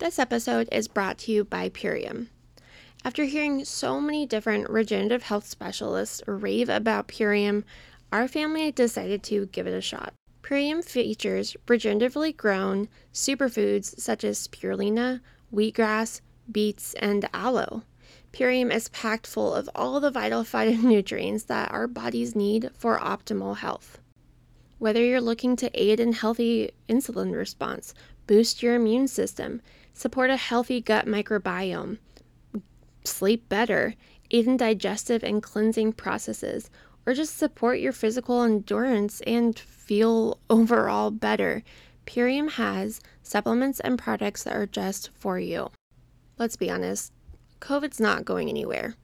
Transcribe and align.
This 0.00 0.18
episode 0.18 0.66
is 0.72 0.88
brought 0.88 1.18
to 1.18 1.32
you 1.32 1.44
by 1.44 1.68
Purium. 1.68 2.28
After 3.04 3.24
hearing 3.24 3.66
so 3.66 4.00
many 4.00 4.24
different 4.24 4.70
regenerative 4.70 5.24
health 5.24 5.46
specialists 5.46 6.22
rave 6.26 6.70
about 6.70 7.06
Purium, 7.06 7.64
our 8.10 8.26
family 8.26 8.72
decided 8.72 9.22
to 9.24 9.44
give 9.52 9.66
it 9.66 9.74
a 9.74 9.82
shot. 9.82 10.14
Purium 10.42 10.82
features 10.82 11.54
regeneratively 11.66 12.34
grown 12.34 12.88
superfoods 13.12 14.00
such 14.00 14.24
as 14.24 14.48
spirulina, 14.48 15.20
wheatgrass, 15.52 16.22
beets, 16.50 16.94
and 16.94 17.28
aloe. 17.34 17.82
Purium 18.32 18.72
is 18.72 18.88
packed 18.88 19.26
full 19.26 19.54
of 19.54 19.68
all 19.74 20.00
the 20.00 20.10
vital 20.10 20.44
phytonutrients 20.44 21.46
that 21.48 21.70
our 21.70 21.86
bodies 21.86 22.34
need 22.34 22.70
for 22.72 22.98
optimal 22.98 23.58
health. 23.58 23.98
Whether 24.78 25.04
you're 25.04 25.20
looking 25.20 25.56
to 25.56 25.70
aid 25.74 26.00
in 26.00 26.14
healthy 26.14 26.70
insulin 26.88 27.36
response, 27.36 27.92
boost 28.26 28.62
your 28.62 28.76
immune 28.76 29.08
system, 29.08 29.60
support 30.00 30.30
a 30.30 30.36
healthy 30.36 30.80
gut 30.80 31.04
microbiome, 31.04 31.98
sleep 33.04 33.46
better, 33.50 33.94
aid 34.30 34.46
in 34.46 34.56
digestive 34.56 35.22
and 35.22 35.42
cleansing 35.42 35.92
processes, 35.92 36.70
or 37.04 37.12
just 37.12 37.36
support 37.36 37.80
your 37.80 37.92
physical 37.92 38.42
endurance 38.42 39.20
and 39.26 39.58
feel 39.58 40.40
overall 40.50 41.10
better, 41.10 41.62
Purium 42.06 42.52
has 42.52 43.02
supplements 43.22 43.78
and 43.80 43.98
products 43.98 44.42
that 44.44 44.56
are 44.56 44.66
just 44.66 45.10
for 45.12 45.38
you. 45.38 45.70
Let's 46.38 46.56
be 46.56 46.70
honest, 46.70 47.12
COVID's 47.60 48.00
not 48.00 48.24
going 48.24 48.48
anywhere. 48.48 48.94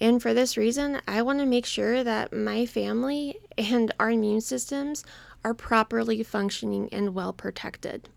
And 0.00 0.20
for 0.20 0.34
this 0.34 0.58
reason, 0.58 1.00
I 1.08 1.22
want 1.22 1.38
to 1.38 1.46
make 1.46 1.64
sure 1.64 2.04
that 2.04 2.30
my 2.30 2.66
family 2.66 3.38
and 3.56 3.90
our 3.98 4.10
immune 4.10 4.42
systems 4.42 5.02
are 5.44 5.54
properly 5.54 6.22
functioning 6.22 6.90
and 6.92 7.14
well 7.14 7.32
protected. 7.32 8.10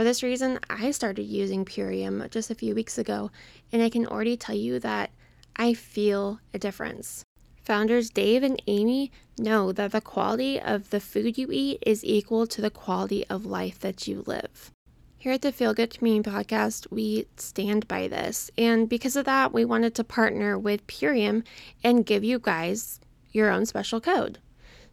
For 0.00 0.04
this 0.04 0.22
reason, 0.22 0.58
I 0.70 0.92
started 0.92 1.24
using 1.24 1.66
Purium 1.66 2.30
just 2.30 2.50
a 2.50 2.54
few 2.54 2.74
weeks 2.74 2.96
ago, 2.96 3.30
and 3.70 3.82
I 3.82 3.90
can 3.90 4.06
already 4.06 4.34
tell 4.34 4.54
you 4.54 4.78
that 4.78 5.10
I 5.56 5.74
feel 5.74 6.40
a 6.54 6.58
difference. 6.58 7.22
Founders 7.64 8.08
Dave 8.08 8.42
and 8.42 8.62
Amy 8.66 9.12
know 9.36 9.72
that 9.72 9.92
the 9.92 10.00
quality 10.00 10.58
of 10.58 10.88
the 10.88 11.00
food 11.00 11.36
you 11.36 11.48
eat 11.52 11.82
is 11.84 12.02
equal 12.02 12.46
to 12.46 12.62
the 12.62 12.70
quality 12.70 13.26
of 13.26 13.44
life 13.44 13.78
that 13.80 14.08
you 14.08 14.24
live. 14.26 14.70
Here 15.18 15.32
at 15.32 15.42
the 15.42 15.52
Feel 15.52 15.74
Good 15.74 15.90
Community 15.90 16.30
Podcast, 16.30 16.90
we 16.90 17.26
stand 17.36 17.86
by 17.86 18.08
this, 18.08 18.50
and 18.56 18.88
because 18.88 19.16
of 19.16 19.26
that, 19.26 19.52
we 19.52 19.66
wanted 19.66 19.94
to 19.96 20.02
partner 20.02 20.58
with 20.58 20.86
Purium 20.86 21.44
and 21.84 22.06
give 22.06 22.24
you 22.24 22.38
guys 22.38 23.00
your 23.32 23.50
own 23.50 23.66
special 23.66 24.00
code. 24.00 24.38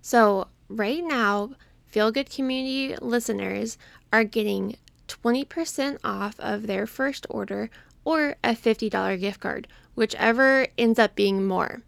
So, 0.01 0.49
right 0.67 1.01
now, 1.01 1.51
Feel 1.85 2.11
Good 2.11 2.29
Community 2.29 2.97
listeners 3.01 3.77
are 4.11 4.25
getting 4.25 4.75
20% 5.07 5.97
off 6.03 6.39
of 6.39 6.67
their 6.67 6.85
first 6.85 7.25
order 7.29 7.69
or 8.03 8.35
a 8.43 8.51
$50 8.51 9.19
gift 9.19 9.39
card, 9.39 9.67
whichever 9.95 10.67
ends 10.77 10.99
up 10.99 11.15
being 11.15 11.45
more. 11.45 11.81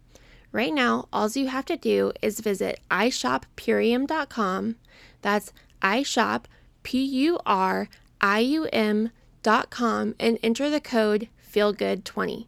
Right 0.52 0.74
now, 0.74 1.08
all 1.12 1.30
you 1.30 1.48
have 1.48 1.64
to 1.66 1.76
do 1.76 2.12
is 2.20 2.40
visit 2.40 2.80
ishoppurium.com. 2.90 4.76
That's 5.22 5.52
ishop, 5.80 6.44
P 6.82 7.04
U 7.04 7.38
R 7.46 7.88
I 8.20 8.40
U 8.40 8.64
M.com, 8.72 10.14
and 10.18 10.38
enter 10.42 10.68
the 10.68 10.80
code 10.80 11.28
FEELGOOD20. 11.52 12.46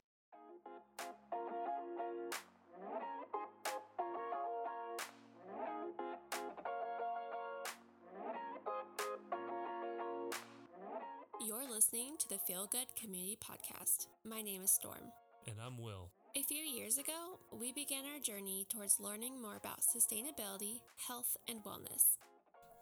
The 12.33 12.39
Feel 12.39 12.67
Good 12.67 12.87
Community 12.99 13.37
Podcast. 13.45 14.07
My 14.25 14.41
name 14.41 14.63
is 14.63 14.71
Storm. 14.71 15.13
And 15.47 15.57
I'm 15.63 15.77
Will. 15.77 16.09
A 16.35 16.43
few 16.43 16.63
years 16.63 16.97
ago, 16.97 17.39
we 17.53 17.73
began 17.73 18.05
our 18.07 18.19
journey 18.21 18.67
towards 18.71 18.99
learning 18.99 19.43
more 19.43 19.57
about 19.57 19.83
sustainability, 19.83 20.81
health, 21.07 21.37
and 21.47 21.63
wellness. 21.63 22.17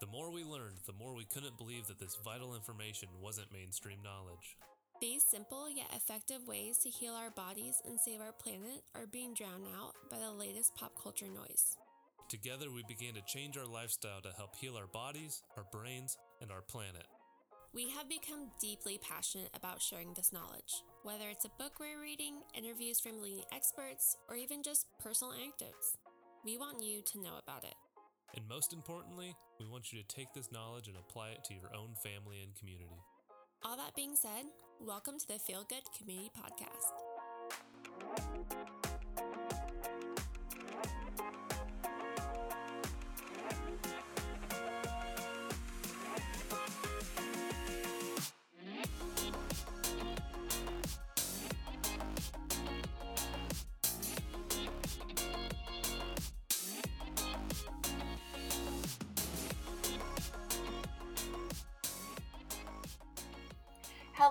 The 0.00 0.06
more 0.06 0.30
we 0.30 0.44
learned, 0.44 0.78
the 0.86 0.92
more 0.92 1.16
we 1.16 1.24
couldn't 1.24 1.58
believe 1.58 1.88
that 1.88 1.98
this 1.98 2.16
vital 2.24 2.54
information 2.54 3.08
wasn't 3.20 3.52
mainstream 3.52 3.98
knowledge. 4.04 4.56
These 5.00 5.24
simple 5.28 5.68
yet 5.68 5.90
effective 5.96 6.46
ways 6.46 6.78
to 6.84 6.88
heal 6.88 7.14
our 7.14 7.32
bodies 7.32 7.82
and 7.84 7.98
save 7.98 8.20
our 8.20 8.30
planet 8.30 8.84
are 8.94 9.08
being 9.08 9.34
drowned 9.34 9.66
out 9.76 9.94
by 10.12 10.18
the 10.20 10.30
latest 10.30 10.76
pop 10.76 10.92
culture 11.02 11.26
noise. 11.26 11.76
Together, 12.28 12.70
we 12.70 12.84
began 12.86 13.14
to 13.14 13.22
change 13.26 13.58
our 13.58 13.66
lifestyle 13.66 14.20
to 14.20 14.30
help 14.36 14.54
heal 14.54 14.76
our 14.76 14.86
bodies, 14.86 15.42
our 15.56 15.64
brains, 15.72 16.16
and 16.40 16.52
our 16.52 16.62
planet. 16.62 17.08
We 17.72 17.88
have 17.90 18.08
become 18.08 18.50
deeply 18.60 18.98
passionate 18.98 19.50
about 19.54 19.80
sharing 19.80 20.12
this 20.14 20.32
knowledge, 20.32 20.82
whether 21.04 21.28
it's 21.30 21.44
a 21.44 21.56
book 21.56 21.78
we're 21.78 22.02
reading, 22.02 22.42
interviews 22.52 22.98
from 22.98 23.22
leading 23.22 23.44
experts, 23.54 24.16
or 24.28 24.34
even 24.34 24.64
just 24.64 24.86
personal 24.98 25.32
anecdotes. 25.34 25.96
We 26.44 26.58
want 26.58 26.82
you 26.82 27.00
to 27.00 27.20
know 27.22 27.38
about 27.40 27.62
it. 27.62 27.74
And 28.34 28.48
most 28.48 28.72
importantly, 28.72 29.36
we 29.60 29.66
want 29.66 29.92
you 29.92 30.02
to 30.02 30.08
take 30.08 30.34
this 30.34 30.50
knowledge 30.50 30.88
and 30.88 30.96
apply 30.96 31.30
it 31.30 31.44
to 31.44 31.54
your 31.54 31.70
own 31.72 31.94
family 32.02 32.42
and 32.42 32.56
community. 32.58 32.98
All 33.62 33.76
that 33.76 33.94
being 33.94 34.16
said, 34.16 34.50
welcome 34.80 35.20
to 35.20 35.28
the 35.28 35.38
Feel 35.38 35.64
Good 35.68 35.84
Community 35.96 36.30
Podcast. 36.36 36.99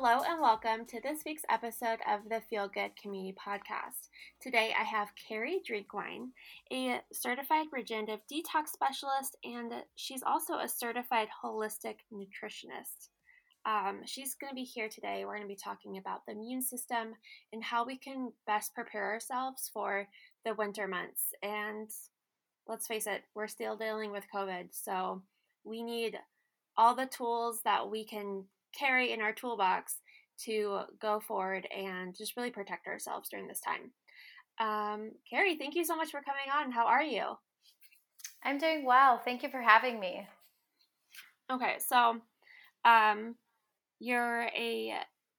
Hello 0.01 0.23
and 0.25 0.39
welcome 0.39 0.85
to 0.85 1.01
this 1.01 1.23
week's 1.25 1.43
episode 1.49 1.99
of 2.09 2.21
the 2.29 2.39
Feel 2.49 2.69
Good 2.69 2.91
Community 2.95 3.35
Podcast. 3.37 4.07
Today 4.41 4.73
I 4.79 4.85
have 4.85 5.09
Carrie 5.27 5.59
Drinkwine, 5.69 6.29
a 6.71 7.01
certified 7.11 7.65
regenerative 7.73 8.21
detox 8.31 8.69
specialist, 8.69 9.35
and 9.43 9.73
she's 9.97 10.23
also 10.23 10.59
a 10.59 10.69
certified 10.69 11.27
holistic 11.43 11.95
nutritionist. 12.13 13.09
Um, 13.65 13.99
she's 14.05 14.35
going 14.35 14.51
to 14.51 14.55
be 14.55 14.63
here 14.63 14.87
today. 14.87 15.25
We're 15.25 15.35
going 15.35 15.49
to 15.49 15.53
be 15.53 15.59
talking 15.61 15.97
about 15.97 16.25
the 16.25 16.31
immune 16.31 16.61
system 16.61 17.15
and 17.51 17.61
how 17.61 17.85
we 17.85 17.97
can 17.97 18.31
best 18.47 18.73
prepare 18.73 19.11
ourselves 19.11 19.69
for 19.73 20.07
the 20.45 20.53
winter 20.53 20.87
months. 20.87 21.33
And 21.43 21.89
let's 22.69 22.87
face 22.87 23.05
it, 23.05 23.23
we're 23.35 23.47
still 23.47 23.75
dealing 23.75 24.13
with 24.13 24.23
COVID, 24.33 24.69
so 24.71 25.23
we 25.65 25.83
need 25.83 26.17
all 26.77 26.95
the 26.95 27.05
tools 27.05 27.59
that 27.65 27.91
we 27.91 28.05
can 28.05 28.45
carry 28.77 29.11
in 29.11 29.21
our 29.21 29.33
toolbox 29.33 29.97
to 30.45 30.81
go 31.01 31.19
forward 31.19 31.67
and 31.75 32.15
just 32.17 32.37
really 32.37 32.51
protect 32.51 32.87
ourselves 32.87 33.29
during 33.29 33.47
this 33.47 33.61
time. 33.61 33.91
Um, 34.59 35.11
Carrie, 35.29 35.57
thank 35.57 35.75
you 35.75 35.85
so 35.85 35.95
much 35.95 36.11
for 36.11 36.21
coming 36.21 36.51
on. 36.53 36.71
How 36.71 36.85
are 36.85 37.03
you? 37.03 37.23
I'm 38.43 38.57
doing 38.57 38.85
well. 38.85 39.21
Thank 39.23 39.43
you 39.43 39.49
for 39.49 39.61
having 39.61 39.99
me. 39.99 40.27
Okay, 41.51 41.77
so 41.79 42.21
um, 42.85 43.35
you're 43.99 44.43
a, 44.43 44.93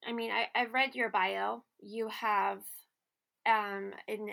I 0.07 0.13
mean, 0.13 0.31
I, 0.31 0.47
I've 0.55 0.75
read 0.75 0.95
your 0.95 1.11
bio. 1.11 1.63
You 1.81 2.09
have, 2.09 2.59
um, 3.47 3.93
in 4.09 4.29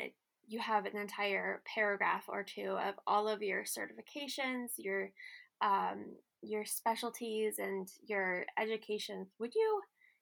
you 0.48 0.60
have 0.60 0.86
an 0.86 0.98
entire 0.98 1.62
paragraph 1.66 2.24
or 2.30 2.44
two 2.44 2.78
of 2.78 2.96
all 3.06 3.28
of 3.28 3.42
your 3.42 3.64
certifications, 3.64 4.70
your 4.78 5.10
um, 5.62 6.06
your 6.48 6.66
specialties 6.66 7.60
and 7.60 7.88
your 8.06 8.46
education. 8.60 9.28
Would 9.40 9.54
you 9.56 9.82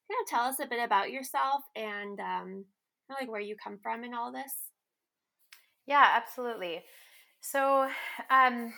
kind 0.10 0.20
of 0.22 0.30
tell 0.30 0.44
us 0.46 0.60
a 0.60 0.68
bit 0.68 0.84
about 0.84 1.12
yourself 1.12 1.64
and 1.76 2.20
um, 2.20 2.66
kind 3.08 3.12
of 3.12 3.18
like 3.22 3.32
where 3.32 3.42
you 3.42 3.56
come 3.62 3.80
from 3.82 4.04
in 4.04 4.14
all 4.14 4.32
this? 4.32 4.54
Yeah, 5.88 6.06
absolutely. 6.16 6.84
So, 7.42 7.88
um, 8.30 8.74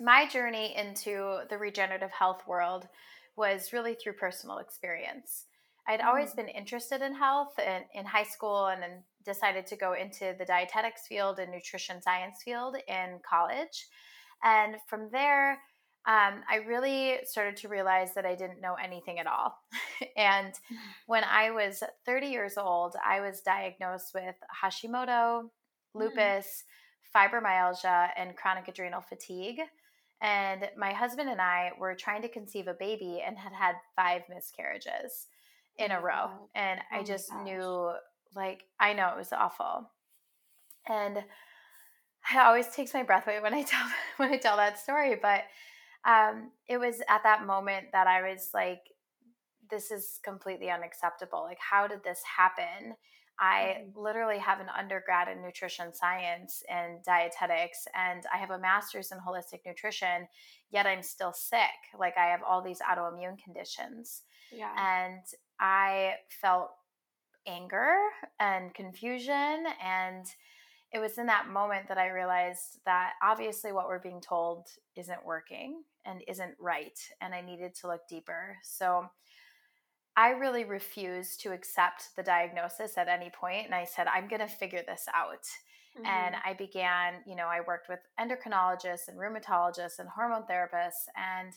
my 0.00 0.28
journey 0.28 0.74
into 0.76 1.40
the 1.50 1.58
regenerative 1.58 2.10
health 2.10 2.42
world 2.46 2.88
was 3.36 3.72
really 3.72 3.94
through 3.94 4.14
personal 4.14 4.58
experience. 4.58 5.46
I'd 5.88 6.00
always 6.00 6.30
mm. 6.30 6.36
been 6.36 6.48
interested 6.48 7.02
in 7.02 7.14
health 7.14 7.58
in, 7.58 7.82
in 7.94 8.06
high 8.06 8.24
school 8.24 8.66
and 8.66 8.82
then 8.82 9.02
decided 9.24 9.66
to 9.66 9.76
go 9.76 9.94
into 9.94 10.34
the 10.38 10.44
dietetics 10.44 11.06
field 11.06 11.38
and 11.38 11.50
nutrition 11.50 12.00
science 12.02 12.42
field 12.44 12.76
in 12.88 13.18
college. 13.28 13.86
And 14.42 14.76
from 14.88 15.08
there, 15.10 15.58
um, 16.06 16.42
I 16.50 16.56
really 16.66 17.18
started 17.24 17.56
to 17.58 17.68
realize 17.68 18.14
that 18.14 18.26
I 18.26 18.34
didn't 18.34 18.60
know 18.60 18.74
anything 18.74 19.18
at 19.18 19.26
all. 19.26 19.56
and 20.16 20.52
mm. 20.52 20.76
when 21.06 21.24
I 21.24 21.50
was 21.50 21.82
30 22.04 22.26
years 22.26 22.58
old, 22.58 22.94
I 23.04 23.20
was 23.20 23.40
diagnosed 23.40 24.12
with 24.14 24.34
Hashimoto, 24.62 25.44
mm. 25.44 25.48
lupus, 25.94 26.64
fibromyalgia, 27.14 28.10
and 28.16 28.36
chronic 28.36 28.68
adrenal 28.68 29.00
fatigue. 29.00 29.60
And 30.20 30.68
my 30.76 30.92
husband 30.92 31.30
and 31.30 31.40
I 31.40 31.72
were 31.78 31.94
trying 31.94 32.22
to 32.22 32.28
conceive 32.28 32.66
a 32.66 32.74
baby 32.74 33.22
and 33.26 33.38
had 33.38 33.52
had 33.52 33.74
five 33.96 34.22
miscarriages. 34.28 35.28
in 35.76 35.90
a 35.90 36.00
row. 36.00 36.30
And 36.54 36.80
Oh 36.92 36.98
I 36.98 37.02
just 37.02 37.30
gosh. 37.30 37.44
knew, 37.44 37.92
like, 38.36 38.64
I 38.78 38.92
know 38.92 39.08
it 39.08 39.16
was 39.16 39.32
awful. 39.32 39.90
And 40.88 41.16
it 41.16 42.36
always 42.38 42.68
takes 42.68 42.94
my 42.94 43.02
breath 43.02 43.26
away 43.26 43.40
when 43.40 43.54
I 43.54 43.62
tell 43.64 43.86
when 44.18 44.32
I 44.32 44.36
tell 44.36 44.56
that 44.56 44.78
story. 44.78 45.16
But 45.20 45.44
um, 46.04 46.50
it 46.68 46.78
was 46.78 47.00
at 47.08 47.22
that 47.22 47.46
moment 47.46 47.86
that 47.92 48.06
I 48.06 48.22
was 48.30 48.50
like, 48.52 48.80
this 49.70 49.90
is 49.90 50.20
completely 50.22 50.70
unacceptable. 50.70 51.42
Like, 51.42 51.58
how 51.58 51.86
did 51.86 52.04
this 52.04 52.22
happen? 52.22 52.96
I 53.38 53.86
Mhm. 53.88 53.96
literally 53.96 54.38
have 54.38 54.60
an 54.60 54.68
undergrad 54.68 55.28
in 55.28 55.42
nutrition 55.42 55.92
science 55.92 56.62
and 56.68 57.02
dietetics, 57.02 57.88
and 57.94 58.24
I 58.32 58.36
have 58.36 58.50
a 58.50 58.58
master's 58.58 59.10
in 59.10 59.18
holistic 59.18 59.64
nutrition, 59.66 60.28
yet 60.70 60.86
I'm 60.86 61.02
still 61.02 61.32
sick. 61.32 61.74
Like, 61.98 62.16
I 62.16 62.26
have 62.26 62.42
all 62.44 62.62
these 62.62 62.80
autoimmune 62.80 63.42
conditions. 63.42 64.22
Yeah. 64.52 64.72
And 64.76 65.24
I 65.58 66.20
felt 66.28 66.76
anger 67.46 67.96
and 68.38 68.72
confusion. 68.74 69.66
And 69.80 70.26
it 70.92 70.98
was 71.00 71.18
in 71.18 71.26
that 71.26 71.48
moment 71.48 71.88
that 71.88 71.98
I 71.98 72.08
realized 72.08 72.84
that 72.84 73.14
obviously 73.20 73.72
what 73.72 73.88
we're 73.88 73.98
being 73.98 74.20
told 74.20 74.68
isn't 74.94 75.24
working 75.24 75.84
and 76.04 76.22
isn't 76.28 76.54
right. 76.58 76.98
And 77.20 77.34
I 77.34 77.40
needed 77.40 77.74
to 77.76 77.86
look 77.88 78.06
deeper. 78.08 78.56
So 78.62 79.10
I 80.16 80.30
really 80.30 80.64
refused 80.64 81.40
to 81.40 81.52
accept 81.52 82.14
the 82.16 82.22
diagnosis 82.22 82.96
at 82.96 83.08
any 83.08 83.30
point, 83.30 83.66
And 83.66 83.74
I 83.74 83.84
said, 83.84 84.06
I'm 84.06 84.28
going 84.28 84.40
to 84.40 84.48
figure 84.48 84.82
this 84.86 85.06
out. 85.12 85.46
And 86.04 86.34
Mhm. 86.34 86.40
I 86.44 86.54
began, 86.54 87.22
you 87.26 87.36
know, 87.36 87.46
I 87.46 87.60
worked 87.60 87.88
with 87.88 88.00
endocrinologists 88.18 89.08
and 89.08 89.18
rheumatologists 89.18 89.98
and 89.98 90.08
hormone 90.08 90.44
therapists. 90.44 91.08
And 91.16 91.52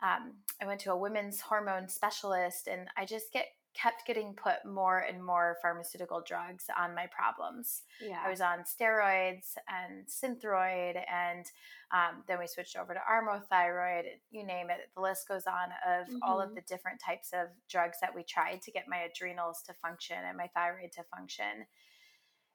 um, 0.00 0.42
I 0.60 0.66
went 0.66 0.80
to 0.82 0.92
a 0.92 0.96
women's 0.96 1.40
hormone 1.40 1.88
specialist. 1.88 2.66
And 2.66 2.88
I 2.96 3.04
just 3.04 3.32
get 3.32 3.46
kept 3.80 4.04
getting 4.06 4.34
put 4.34 4.64
more 4.64 4.98
and 5.00 5.22
more 5.24 5.56
pharmaceutical 5.62 6.20
drugs 6.26 6.64
on 6.76 6.94
my 6.96 7.06
problems. 7.06 7.82
yeah. 8.00 8.20
I 8.24 8.28
was 8.28 8.40
on 8.40 8.64
steroids 8.64 9.54
and 9.68 10.04
Synthroid, 10.08 11.00
and 11.08 11.46
um, 11.92 12.24
then 12.26 12.40
we 12.40 12.48
switched 12.48 12.76
over 12.76 12.92
to 12.92 13.00
Armour 13.08 13.40
Thyroid. 13.48 14.06
You 14.32 14.44
name 14.44 14.68
it, 14.70 14.90
the 14.96 15.00
list 15.00 15.28
goes 15.28 15.46
on 15.46 15.68
of 15.86 16.08
all 16.22 16.40
of 16.40 16.50
Mhm. 16.50 16.54
the 16.56 16.60
different 16.62 17.00
types 17.00 17.30
of 17.32 17.48
drugs 17.68 17.98
that 18.00 18.12
we 18.14 18.24
tried 18.24 18.62
to 18.62 18.72
get 18.72 18.88
my 18.88 18.98
adrenals 18.98 19.62
to 19.62 19.74
function 19.74 20.16
and 20.24 20.36
my 20.36 20.48
thyroid 20.48 20.90
to 20.92 21.04
function. 21.04 21.66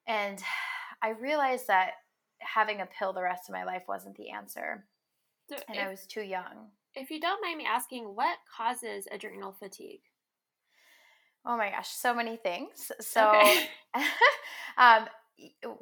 And 0.07 0.43
I 1.01 1.09
realized 1.11 1.67
that 1.67 1.93
having 2.39 2.81
a 2.81 2.85
pill 2.85 3.13
the 3.13 3.23
rest 3.23 3.47
of 3.47 3.53
my 3.53 3.63
life 3.63 3.87
wasn't 3.87 4.17
the 4.17 4.29
answer, 4.31 4.85
So 5.49 5.55
and 5.69 5.77
if, 5.77 5.85
I 5.85 5.89
was 5.89 6.05
too 6.05 6.21
young. 6.23 6.71
if 6.95 7.09
you 7.09 7.21
don't 7.21 7.41
mind 7.41 7.57
me 7.59 7.65
asking, 7.65 8.13
what 8.13 8.37
causes 8.57 9.07
adrenal 9.09 9.53
fatigue? 9.53 10.01
Oh 11.45 11.57
my 11.57 11.69
gosh, 11.71 11.89
so 11.89 12.13
many 12.13 12.37
things. 12.37 12.91
So, 13.01 13.21
Okay. 13.25 13.69
um, 14.77 15.07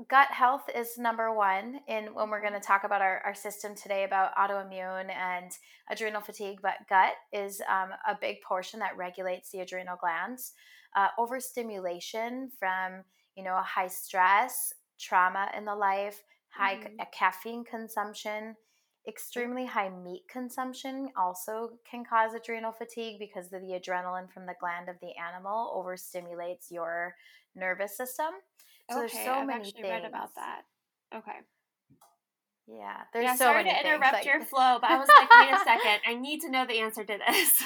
gut 0.10 0.30
health 0.32 0.64
is 0.74 0.98
number 0.98 1.34
one 1.34 1.80
in 1.88 2.14
when 2.14 2.30
we're 2.30 2.42
going 2.42 2.54
to 2.54 2.60
talk 2.60 2.84
about 2.84 3.02
our, 3.02 3.20
our 3.26 3.36
system 3.36 3.76
today 3.76 4.04
about 4.04 4.36
autoimmune 4.36 5.10
and 5.14 5.52
adrenal 5.90 6.22
fatigue 6.22 6.60
but 6.62 6.76
gut 6.90 7.14
is 7.34 7.62
um, 7.70 7.90
a 8.08 8.18
big 8.20 8.42
portion 8.42 8.80
that 8.80 8.98
regulates 8.98 9.52
the 9.52 9.60
adrenal 9.60 9.98
glands 10.00 10.54
uh, 10.96 11.08
overstimulation 11.20 12.50
from 12.58 13.04
you 13.36 13.44
know 13.44 13.58
high 13.64 13.88
stress 13.88 14.74
trauma 15.00 15.50
in 15.58 15.66
the 15.66 15.76
life 15.76 16.24
high 16.50 16.76
Mhm. 16.76 16.98
ca- 16.98 17.06
caffeine 17.14 17.64
consumption 17.64 18.56
extremely 19.08 19.66
high 19.66 19.90
meat 19.90 20.24
consumption 20.32 21.10
also 21.18 21.72
can 21.90 22.04
cause 22.06 22.34
adrenal 22.34 22.72
fatigue 22.72 23.18
because 23.20 23.50
the, 23.50 23.60
the 23.60 23.80
adrenaline 23.80 24.32
from 24.32 24.46
the 24.46 24.54
gland 24.60 24.90
of 24.90 24.96
the 25.02 25.12
animal 25.18 25.74
overstimulates 25.76 26.70
your 26.70 27.16
nervous 27.56 27.98
system 27.98 28.30
so 28.92 29.04
okay, 29.04 29.14
there's 29.14 29.26
so 29.26 29.32
I've 29.34 29.48
many 29.48 29.60
actually 29.60 29.82
things. 29.84 29.92
read 29.92 30.06
about 30.06 30.36
that. 30.36 30.62
Okay. 31.16 31.40
Yeah, 32.68 32.98
there's 33.12 33.26
yeah, 33.26 33.36
so 33.36 33.46
sorry 33.46 33.64
to 33.64 33.80
interrupt 33.80 34.14
like- 34.14 34.26
your 34.26 34.46
flow, 34.46 34.78
but 34.80 34.90
I 34.92 34.98
was 34.98 35.08
like, 35.08 35.30
wait 35.30 35.54
a 35.54 35.64
second, 35.64 36.00
I 36.08 36.14
need 36.14 36.40
to 36.42 36.52
know 36.52 36.66
the 36.66 36.80
answer 36.80 37.04
to 37.04 37.18
this. 37.28 37.64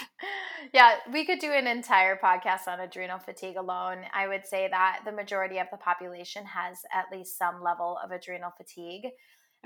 yeah, 0.74 0.96
we 1.12 1.26
could 1.26 1.40
do 1.40 1.52
an 1.52 1.68
entire 1.68 2.18
podcast 2.18 2.68
on 2.68 2.80
adrenal 2.80 3.20
fatigue 3.20 3.58
alone. 3.58 4.00
I 4.14 4.28
would 4.28 4.48
say 4.48 4.68
that 4.72 5.02
the 5.06 5.12
majority 5.12 5.60
of 5.60 5.68
the 5.70 5.78
population 5.78 6.46
has 6.46 6.78
at 6.94 7.06
least 7.16 7.38
some 7.38 7.62
level 7.62 8.00
of 8.04 8.12
adrenal 8.12 8.52
fatigue. 8.58 9.08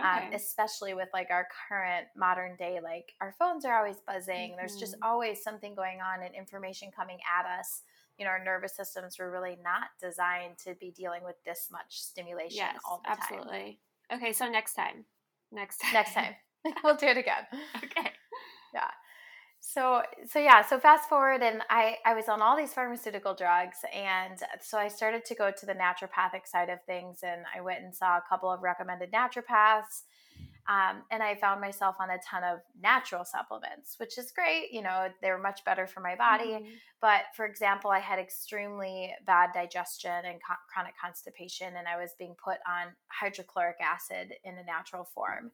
Um, 0.01 0.33
especially 0.33 0.93
with 0.93 1.09
like 1.13 1.29
our 1.31 1.47
current 1.67 2.07
modern 2.15 2.55
day, 2.55 2.79
like 2.81 3.13
our 3.21 3.33
phones 3.37 3.65
are 3.65 3.77
always 3.77 3.97
buzzing. 4.07 4.55
There's 4.55 4.75
just 4.77 4.95
Mhm. 4.95 5.03
always 5.07 5.43
something 5.43 5.75
going 5.75 6.01
on 6.01 6.23
and 6.23 6.33
information 6.35 6.91
coming 6.91 7.19
at 7.29 7.45
us. 7.45 7.83
You 8.17 8.25
know, 8.25 8.31
our 8.31 8.43
nervous 8.43 8.75
systems 8.75 9.17
were 9.19 9.31
really 9.31 9.57
not 9.63 9.89
designed 10.01 10.57
to 10.59 10.75
be 10.75 10.91
dealing 10.91 11.23
with 11.23 11.41
this 11.43 11.69
much 11.71 12.01
stimulation 12.01 12.57
yes, 12.57 12.79
all 12.85 12.99
the 12.99 13.07
time. 13.09 13.17
absolutely. 13.19 13.79
Okay, 14.11 14.33
so 14.33 14.47
next 14.49 14.73
time. 14.73 15.05
Next 15.51 15.77
time. 15.79 15.93
Next 15.93 16.13
time, 16.13 16.35
we'll 16.83 16.95
do 16.95 17.07
it 17.07 17.17
again. 17.17 17.47
okay. 17.83 18.11
yeah 18.73 18.91
so 19.61 20.01
so 20.25 20.39
yeah 20.39 20.61
so 20.65 20.79
fast 20.79 21.09
forward 21.09 21.41
and 21.43 21.61
i 21.69 21.97
i 22.05 22.13
was 22.13 22.29
on 22.29 22.41
all 22.41 22.55
these 22.55 22.73
pharmaceutical 22.73 23.35
drugs 23.35 23.79
and 23.93 24.39
so 24.61 24.77
i 24.77 24.87
started 24.87 25.25
to 25.25 25.35
go 25.35 25.51
to 25.51 25.65
the 25.65 25.73
naturopathic 25.73 26.45
side 26.45 26.69
of 26.69 26.81
things 26.85 27.19
and 27.23 27.41
i 27.55 27.59
went 27.59 27.83
and 27.83 27.93
saw 27.93 28.17
a 28.17 28.23
couple 28.27 28.49
of 28.51 28.61
recommended 28.61 29.11
naturopaths 29.11 30.03
um, 30.69 31.03
and 31.11 31.21
i 31.21 31.35
found 31.35 31.59
myself 31.59 31.95
on 31.99 32.09
a 32.09 32.17
ton 32.19 32.41
of 32.43 32.59
natural 32.81 33.25
supplements 33.25 33.95
which 33.99 34.17
is 34.17 34.31
great 34.31 34.71
you 34.71 34.81
know 34.81 35.07
they 35.21 35.29
were 35.29 35.37
much 35.37 35.63
better 35.65 35.85
for 35.85 35.99
my 35.99 36.15
body 36.15 36.51
Mhm. 36.53 36.65
but 37.01 37.23
for 37.35 37.45
example 37.45 37.91
i 37.91 37.99
had 37.99 38.17
extremely 38.17 39.13
bad 39.25 39.49
digestion 39.53 40.23
and 40.23 40.39
co- 40.47 40.55
chronic 40.73 40.93
constipation 40.97 41.75
and 41.75 41.85
i 41.87 41.97
was 41.99 42.11
being 42.17 42.35
put 42.41 42.59
on 42.65 42.93
hydrochloric 43.07 43.75
acid 43.81 44.33
in 44.45 44.57
a 44.57 44.63
natural 44.63 45.03
form 45.03 45.51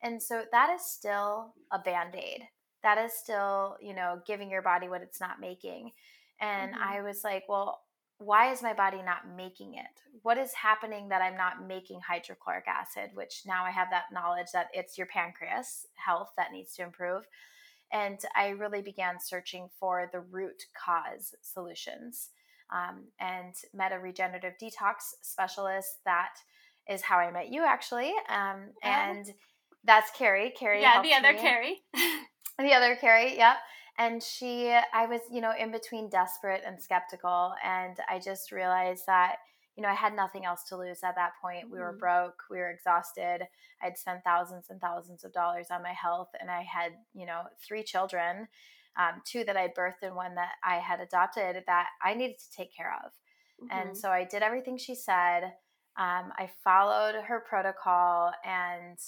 and 0.00 0.22
so 0.22 0.44
that 0.52 0.70
is 0.70 0.82
still 0.88 1.54
a 1.72 1.78
band-aid 1.80 2.42
that 2.82 2.98
is 2.98 3.12
still 3.12 3.76
you 3.80 3.94
know 3.94 4.20
giving 4.26 4.50
your 4.50 4.62
body 4.62 4.88
what 4.88 5.02
it's 5.02 5.20
not 5.20 5.40
making. 5.40 5.92
And 6.40 6.74
Mhm. 6.74 6.80
i 6.80 7.02
was 7.02 7.24
like 7.24 7.44
well 7.48 7.82
why 8.20 8.50
is 8.50 8.62
my 8.62 8.74
body 8.74 9.00
not 9.00 9.28
making 9.36 9.74
it? 9.74 10.02
What 10.22 10.38
is 10.38 10.52
happening 10.52 11.08
that 11.08 11.22
i'm 11.22 11.36
not 11.36 11.62
making 11.66 12.00
hydrochloric 12.00 12.66
acid? 12.66 13.10
Which 13.14 13.42
now 13.46 13.64
i 13.64 13.70
have 13.70 13.90
that 13.90 14.12
knowledge 14.12 14.48
that 14.52 14.68
it's 14.72 14.98
your 14.98 15.06
pancreas 15.06 15.86
health 15.94 16.32
that 16.36 16.52
needs 16.52 16.74
to 16.76 16.82
improve. 16.82 17.26
And 17.92 18.18
i 18.36 18.48
really 18.48 18.82
began 18.82 19.20
searching 19.20 19.68
for 19.78 20.08
the 20.12 20.20
root 20.20 20.64
cause 20.74 21.34
solutions 21.42 22.30
um, 22.70 23.04
and 23.18 23.54
met 23.72 23.92
a 23.92 23.98
regenerative 23.98 24.54
detox 24.60 25.14
specialist 25.22 25.98
that 26.04 26.34
is 26.88 27.02
how 27.02 27.18
i 27.18 27.30
met 27.30 27.48
you 27.50 27.64
actually 27.64 28.12
um, 28.28 28.70
and 28.82 29.32
that's 29.84 30.10
carrie. 30.10 30.52
Carrie 30.58 30.82
Yeah, 30.82 31.00
the 31.02 31.14
other 31.14 31.32
me 31.32 31.38
Carrie. 31.40 31.82
the 32.66 32.74
other 32.74 32.96
Carrie, 32.96 33.36
yep. 33.36 33.56
And 33.98 34.22
she, 34.22 34.70
I 34.92 35.06
was, 35.06 35.20
you 35.30 35.40
know, 35.40 35.52
in 35.58 35.72
between 35.72 36.08
desperate 36.08 36.62
and 36.64 36.80
skeptical. 36.80 37.54
And 37.64 37.96
I 38.08 38.18
just 38.20 38.52
realized 38.52 39.06
that, 39.06 39.36
you 39.76 39.82
know, 39.82 39.88
I 39.88 39.94
had 39.94 40.14
nothing 40.14 40.44
else 40.44 40.64
to 40.64 40.76
lose 40.76 41.00
at 41.02 41.16
that 41.16 41.32
point. 41.40 41.70
We 41.70 41.78
were 41.78 41.92
Mhm. 41.92 41.98
broke, 41.98 42.44
we 42.50 42.58
were 42.58 42.70
exhausted. 42.70 43.48
I'd 43.82 43.98
spent 43.98 44.24
thousands 44.24 44.70
and 44.70 44.80
thousands 44.80 45.24
of 45.24 45.32
dollars 45.32 45.70
on 45.70 45.82
my 45.82 45.92
health. 45.92 46.30
And 46.40 46.50
I 46.50 46.62
had, 46.62 46.92
you 47.12 47.26
know, 47.26 47.48
three 47.60 47.82
children, 47.82 48.48
um, 48.96 49.22
two 49.24 49.44
that 49.44 49.56
I 49.56 49.68
birthed 49.68 50.02
and 50.02 50.14
one 50.16 50.34
that 50.36 50.54
I 50.64 50.76
had 50.76 51.00
adopted 51.00 51.64
that 51.66 51.88
I 52.02 52.14
needed 52.14 52.38
to 52.38 52.50
take 52.50 52.72
care 52.74 52.94
of. 53.04 53.12
Mhm. 53.60 53.68
And 53.70 53.98
so 53.98 54.10
I 54.10 54.24
did 54.24 54.42
everything 54.42 54.76
she 54.78 54.94
said. 54.94 55.56
Um, 55.96 56.32
I 56.36 56.46
followed 56.62 57.16
her 57.16 57.40
protocol 57.40 58.32
and 58.44 58.98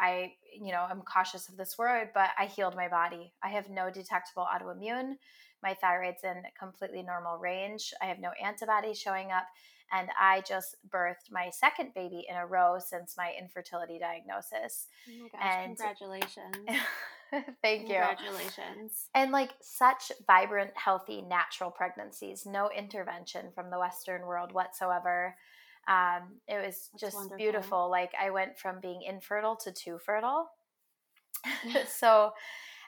I, 0.00 0.34
you 0.58 0.72
know, 0.72 0.86
I'm 0.88 1.02
cautious 1.02 1.48
of 1.48 1.56
this 1.56 1.76
word, 1.78 2.10
but 2.14 2.30
I 2.38 2.46
healed 2.46 2.76
my 2.76 2.88
body. 2.88 3.32
I 3.42 3.48
have 3.48 3.68
no 3.70 3.90
detectable 3.90 4.46
autoimmune. 4.46 5.14
My 5.62 5.74
thyroid's 5.74 6.24
in 6.24 6.42
completely 6.58 7.02
normal 7.02 7.38
range. 7.38 7.92
I 8.02 8.06
have 8.06 8.18
no 8.18 8.30
antibodies 8.42 8.98
showing 8.98 9.32
up. 9.32 9.44
And 9.92 10.08
I 10.20 10.42
just 10.46 10.76
birthed 10.92 11.30
my 11.30 11.48
second 11.50 11.94
baby 11.94 12.26
in 12.28 12.36
a 12.36 12.46
row 12.46 12.78
since 12.84 13.14
my 13.16 13.32
infertility 13.40 13.98
diagnosis. 14.00 14.88
oh 15.08 15.22
my 15.22 15.28
gosh, 15.28 15.54
and- 15.54 15.76
congratulations. 15.76 16.56
Thank 17.60 17.88
you 17.88 17.96
Congratulations. 17.96 19.08
and 19.14 19.32
like 19.32 19.50
such 19.60 20.12
vibrant, 20.28 20.70
healthy, 20.76 21.22
natural 21.22 21.72
pregnancies, 21.72 22.46
no 22.46 22.70
intervention 22.70 23.46
from 23.52 23.68
the 23.70 23.78
Western 23.80 24.26
world 24.26 24.52
whatsoever. 24.52 25.34
Um, 25.88 26.40
it 26.48 26.64
was 26.64 26.90
That's 26.92 27.00
just 27.00 27.14
wonderful. 27.16 27.36
beautiful. 27.36 27.90
Like 27.90 28.12
I 28.20 28.30
went 28.30 28.58
from 28.58 28.80
being 28.80 29.02
infertile 29.02 29.56
to 29.56 29.72
two 29.72 29.98
fertile. 29.98 30.48
so 31.88 32.32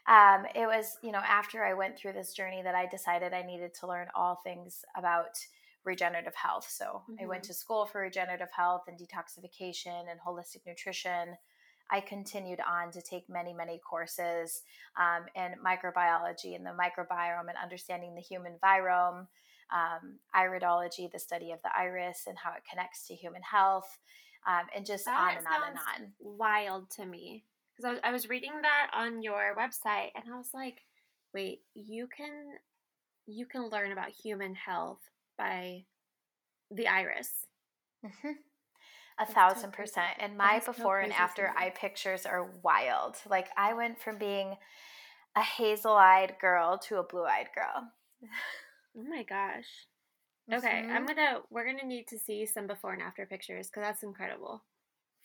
um, 0.08 0.46
it 0.54 0.66
was, 0.66 0.96
you 1.02 1.12
know, 1.12 1.18
after 1.26 1.64
I 1.64 1.74
went 1.74 1.98
through 1.98 2.14
this 2.14 2.32
journey 2.32 2.62
that 2.62 2.74
I 2.74 2.86
decided 2.86 3.32
I 3.32 3.42
needed 3.42 3.74
to 3.80 3.86
learn 3.86 4.08
all 4.14 4.36
things 4.42 4.84
about 4.96 5.38
regenerative 5.84 6.34
health. 6.34 6.68
So 6.68 7.02
I 7.20 7.26
went 7.26 7.44
Mhm. 7.44 7.46
to 7.48 7.54
school 7.54 7.86
for 7.86 8.00
regenerative 8.00 8.50
health 8.52 8.84
and 8.88 8.98
detoxification 8.98 10.10
and 10.10 10.20
holistic 10.20 10.66
nutrition. 10.66 11.36
I 11.90 12.00
continued 12.00 12.60
on 12.60 12.90
to 12.92 13.00
take 13.00 13.28
many, 13.28 13.54
many 13.54 13.78
courses 13.78 14.62
um, 14.96 15.26
in 15.34 15.54
microbiology 15.64 16.54
and 16.56 16.66
the 16.66 16.70
microbiome 16.72 17.48
and 17.48 17.56
understanding 17.62 18.14
the 18.14 18.20
human 18.20 18.58
virome, 18.62 19.26
um, 19.72 20.18
iridology, 20.34 21.10
the 21.10 21.18
study 21.18 21.52
of 21.52 21.60
the 21.62 21.70
iris 21.76 22.24
and 22.26 22.36
how 22.38 22.50
it 22.52 22.62
connects 22.68 23.06
to 23.08 23.14
human 23.14 23.42
health, 23.42 23.98
um, 24.46 24.66
and 24.74 24.86
just 24.86 25.04
That 25.04 25.20
on 25.20 25.36
and 25.38 25.46
on 25.46 25.68
and 25.68 25.78
on. 26.04 26.12
Wild 26.20 26.90
to 26.92 27.06
me. 27.06 27.44
Because 27.76 27.84
I 27.88 27.90
was, 27.92 28.00
I 28.04 28.12
was 28.12 28.28
reading 28.28 28.52
that 28.62 28.90
on 28.94 29.22
your 29.22 29.54
website 29.56 30.10
and 30.14 30.24
I 30.32 30.36
was 30.36 30.50
like, 30.52 30.82
wait, 31.34 31.60
you 31.74 32.08
can 32.14 32.30
you 33.26 33.46
can 33.46 33.68
learn 33.68 33.92
about 33.92 34.08
human 34.10 34.54
health 34.54 35.00
by 35.36 35.84
the 36.70 36.88
iris. 36.88 37.30
hmm 38.02 38.28
A 39.20 39.26
That's 39.26 39.32
thousand 39.32 39.72
crazy. 39.72 39.92
percent. 39.92 40.16
And 40.20 40.36
my 40.36 40.60
before 40.64 41.00
and 41.00 41.12
after 41.12 41.52
eye 41.56 41.70
pictures 41.70 42.26
are 42.26 42.50
wild. 42.62 43.16
Like 43.28 43.48
I 43.56 43.74
went 43.74 44.00
from 44.00 44.18
being 44.18 44.56
a 45.36 45.42
hazel 45.42 45.92
eyed 45.94 46.34
girl 46.40 46.78
to 46.88 46.98
a 46.98 47.02
blue 47.04 47.24
eyed 47.24 47.48
girl. 47.54 47.90
Oh 48.94 49.02
my 49.02 49.22
gosh. 49.22 49.86
Okay, 50.52 50.86
I'm 50.90 51.04
Mhm. 51.04 51.08
gonna 51.08 51.42
we're 51.50 51.64
gonna 51.66 51.84
need 51.86 52.08
to 52.08 52.18
see 52.18 52.46
some 52.46 52.66
before 52.66 52.92
and 52.94 53.02
after 53.02 53.26
pictures 53.26 53.68
because 53.68 53.82
that's 53.82 54.02
incredible. 54.04 54.66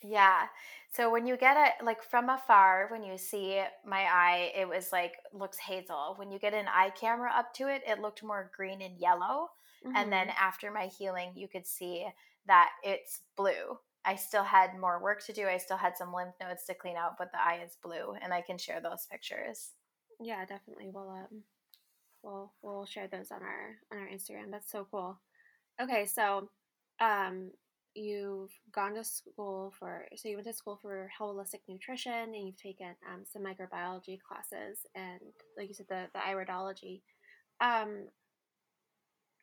Yeah. 0.01 0.47
So 0.89 1.09
when 1.09 1.25
you 1.27 1.37
get 1.37 1.55
it 1.79 1.83
like 1.83 2.03
from 2.03 2.29
afar, 2.29 2.87
when 2.89 3.03
you 3.03 3.17
see 3.17 3.63
my 3.85 4.01
eye, 4.03 4.51
it 4.55 4.67
was 4.67 4.91
like 4.91 5.15
looks 5.31 5.57
hazel. 5.57 6.15
When 6.17 6.29
you 6.29 6.39
get 6.39 6.53
an 6.53 6.67
eye 6.67 6.89
camera 6.89 7.31
up 7.33 7.53
to 7.55 7.69
it, 7.69 7.83
it 7.87 7.99
looked 7.99 8.21
more 8.23 8.51
green 8.55 8.81
and 8.81 8.97
yellow. 8.99 9.51
And 9.95 10.11
then 10.11 10.29
Mhm. 10.29 10.35
after 10.37 10.71
my 10.71 10.87
healing, 10.87 11.33
you 11.37 11.47
could 11.47 11.65
see 11.67 12.07
that 12.45 12.71
it's 12.83 13.21
blue. 13.37 13.79
I 14.03 14.15
still 14.15 14.43
had 14.43 14.77
more 14.77 15.01
work 15.01 15.23
to 15.25 15.33
do. 15.33 15.47
I 15.47 15.57
still 15.57 15.77
had 15.77 15.95
some 15.97 16.11
lymph 16.13 16.35
nodes 16.41 16.65
to 16.65 16.73
clean 16.75 16.97
out, 16.97 17.15
but 17.17 17.31
the 17.31 17.41
eye 17.41 17.61
is 17.63 17.77
blue, 17.77 18.13
and 18.15 18.33
I 18.33 18.41
can 18.41 18.57
share 18.57 18.81
those 18.81 19.05
pictures. 19.05 19.75
yeah, 20.19 20.45
definitely. 20.45 20.89
We'll 20.89 21.09
um 21.09 21.43
we'll 22.23 22.53
we'll 22.61 22.85
share 22.85 23.07
those 23.07 23.31
on 23.31 23.41
our 23.41 23.75
on 23.91 23.99
our 23.99 24.07
Instagram. 24.07 24.51
That's 24.51 24.71
so 24.71 24.87
cool. 24.89 25.19
Okay, 25.81 26.05
so 26.05 26.49
um 26.99 27.51
you've 27.95 28.51
gone 28.71 28.95
to 28.95 29.03
school 29.03 29.71
for 29.77 30.05
so 30.15 30.27
you 30.27 30.35
went 30.35 30.47
to 30.47 30.53
school 30.53 30.79
for 30.81 31.11
holistic 31.19 31.59
nutrition 31.67 32.11
and 32.11 32.47
you've 32.47 32.57
taken 32.61 32.95
um, 33.11 33.21
some 33.31 33.43
microbiology 33.43 34.17
classes 34.19 34.79
and 34.95 35.19
like 35.57 35.67
you 35.67 35.73
said 35.75 35.85
the 35.89 36.07
the 36.13 36.19
iridology. 36.19 37.01
Um 37.61 38.07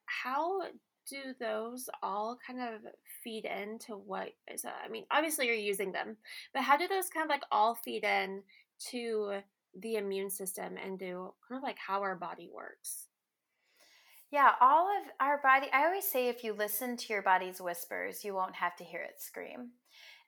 how 0.07 0.63
do 1.09 1.35
those 1.39 1.89
all 2.03 2.39
kind 2.45 2.61
of 2.61 2.81
feed 3.23 3.45
into 3.45 3.95
what 3.95 4.31
is 4.53 4.65
uh, 4.65 4.71
I 4.85 4.89
mean, 4.89 5.05
obviously 5.11 5.47
you're 5.47 5.55
using 5.55 5.93
them, 5.93 6.17
but 6.53 6.63
how 6.63 6.77
do 6.77 6.89
those 6.89 7.09
kind 7.09 7.25
of 7.25 7.31
like 7.31 7.43
all 7.51 7.75
feed 7.75 8.05
in 8.05 8.43
to 8.91 9.41
the 9.79 9.97
immune 9.97 10.31
system 10.31 10.77
and 10.77 10.99
do 10.99 11.33
kind 11.49 11.59
of 11.59 11.63
like 11.63 11.79
how 11.79 12.03
our 12.03 12.17
body 12.17 12.49
works? 12.53 13.07
Yeah, 14.31 14.53
all 14.61 14.87
of 14.89 15.11
our 15.19 15.41
body, 15.43 15.67
I 15.73 15.87
always 15.87 16.07
say 16.07 16.29
if 16.29 16.45
you 16.45 16.53
listen 16.53 16.97
to 16.97 17.13
your 17.13 17.23
body's 17.23 17.61
whispers, 17.61 18.25
you 18.25 18.33
won't 18.35 18.55
have 18.55 18.77
to 18.77 18.85
hear 18.85 19.03
it 19.03 19.21
scream. 19.21 19.73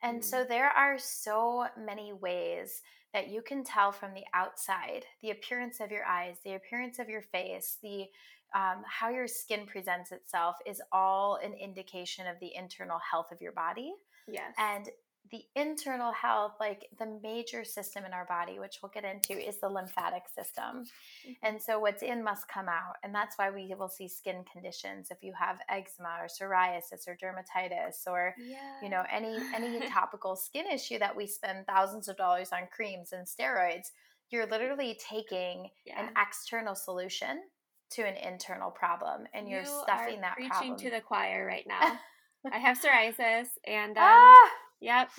And 0.03 0.21
Mm. 0.21 0.25
so 0.25 0.45
there 0.45 0.71
are 0.71 0.99
so 0.99 1.69
many 1.77 2.13
ways 2.13 2.83
that 3.13 3.29
you 3.29 3.43
can 3.43 3.63
tell 3.63 3.93
from 3.93 4.15
the 4.15 4.25
outside 4.35 5.07
the 5.21 5.31
appearance 5.31 5.79
of 5.81 5.93
your 5.93 6.05
eyes, 6.05 6.41
the 6.41 6.55
appearance 6.55 6.99
of 6.99 7.09
your 7.09 7.23
face, 7.23 7.79
the 7.83 8.11
um, 8.55 8.85
how 8.87 9.09
your 9.09 9.29
skin 9.29 9.67
presents 9.67 10.13
itself 10.13 10.57
is 10.67 10.83
all 10.93 11.37
an 11.37 11.55
indication 11.55 12.27
of 12.27 12.39
the 12.41 12.55
internal 12.55 12.99
health 12.99 13.33
of 13.33 13.41
your 13.41 13.53
body. 13.53 13.95
Yes. 14.29 14.55
And 14.59 14.91
the 15.31 15.45
internal 15.55 16.13
health, 16.13 16.55
like 16.61 16.89
the 16.99 17.07
major 17.23 17.65
system 17.65 18.05
in 18.05 18.13
our 18.13 18.27
body, 18.27 18.59
which 18.59 18.81
we'll 18.83 18.91
get 18.93 19.05
into, 19.05 19.33
is 19.41 19.61
the 19.61 19.69
lymphatic 19.69 20.25
system. 20.29 20.85
Mhm. 21.27 21.37
And 21.43 21.63
so 21.63 21.79
what's 21.79 22.03
in 22.03 22.23
must 22.23 22.49
come 22.49 22.69
out. 22.69 22.97
And 23.03 23.15
that's 23.15 23.39
why 23.39 23.51
we 23.51 23.75
will 23.75 23.89
see 23.89 24.09
skin 24.09 24.45
conditions 24.53 25.11
if 25.11 25.23
you 25.23 25.33
have 25.33 25.59
eczema 25.69 26.19
or 26.21 26.27
psoriasis 26.27 27.09
or 27.09 27.17
dermatitis 27.17 28.07
or 28.07 28.35
yeah. 28.39 28.81
you 28.83 28.89
know 28.89 29.05
any 29.11 29.39
any 29.55 29.81
topical 29.89 30.37
skin 30.37 30.67
issue 30.67 30.99
that 30.99 31.17
we 31.17 31.27
spend 31.27 31.67
thousands 31.67 32.09
of 32.09 32.17
dollars 32.17 32.51
on 32.53 32.67
creams 32.75 33.13
and 33.13 33.27
steroids, 33.27 33.93
you're 34.31 34.47
literally 34.47 34.99
taking 35.09 35.71
yeah. 35.87 36.03
an 36.03 36.11
external 36.21 36.75
solution 36.75 37.43
to 37.91 38.03
an 38.03 38.17
internal 38.17 38.71
problem 38.71 39.27
and 39.35 39.49
you're 39.49 39.61
You 39.61 39.83
stuffing 39.83 40.21
that 40.23 40.35
preaching 40.35 40.51
problem. 40.51 40.79
to 40.79 40.91
the 40.91 41.01
choir 41.01 41.47
right 41.47 41.67
now. 41.67 41.99
I 42.53 42.59
have 42.59 42.79
psoriasis 42.81 43.49
and 43.67 43.97
um, 43.97 44.05
ah! 44.05 44.51
Yep. 44.83 45.11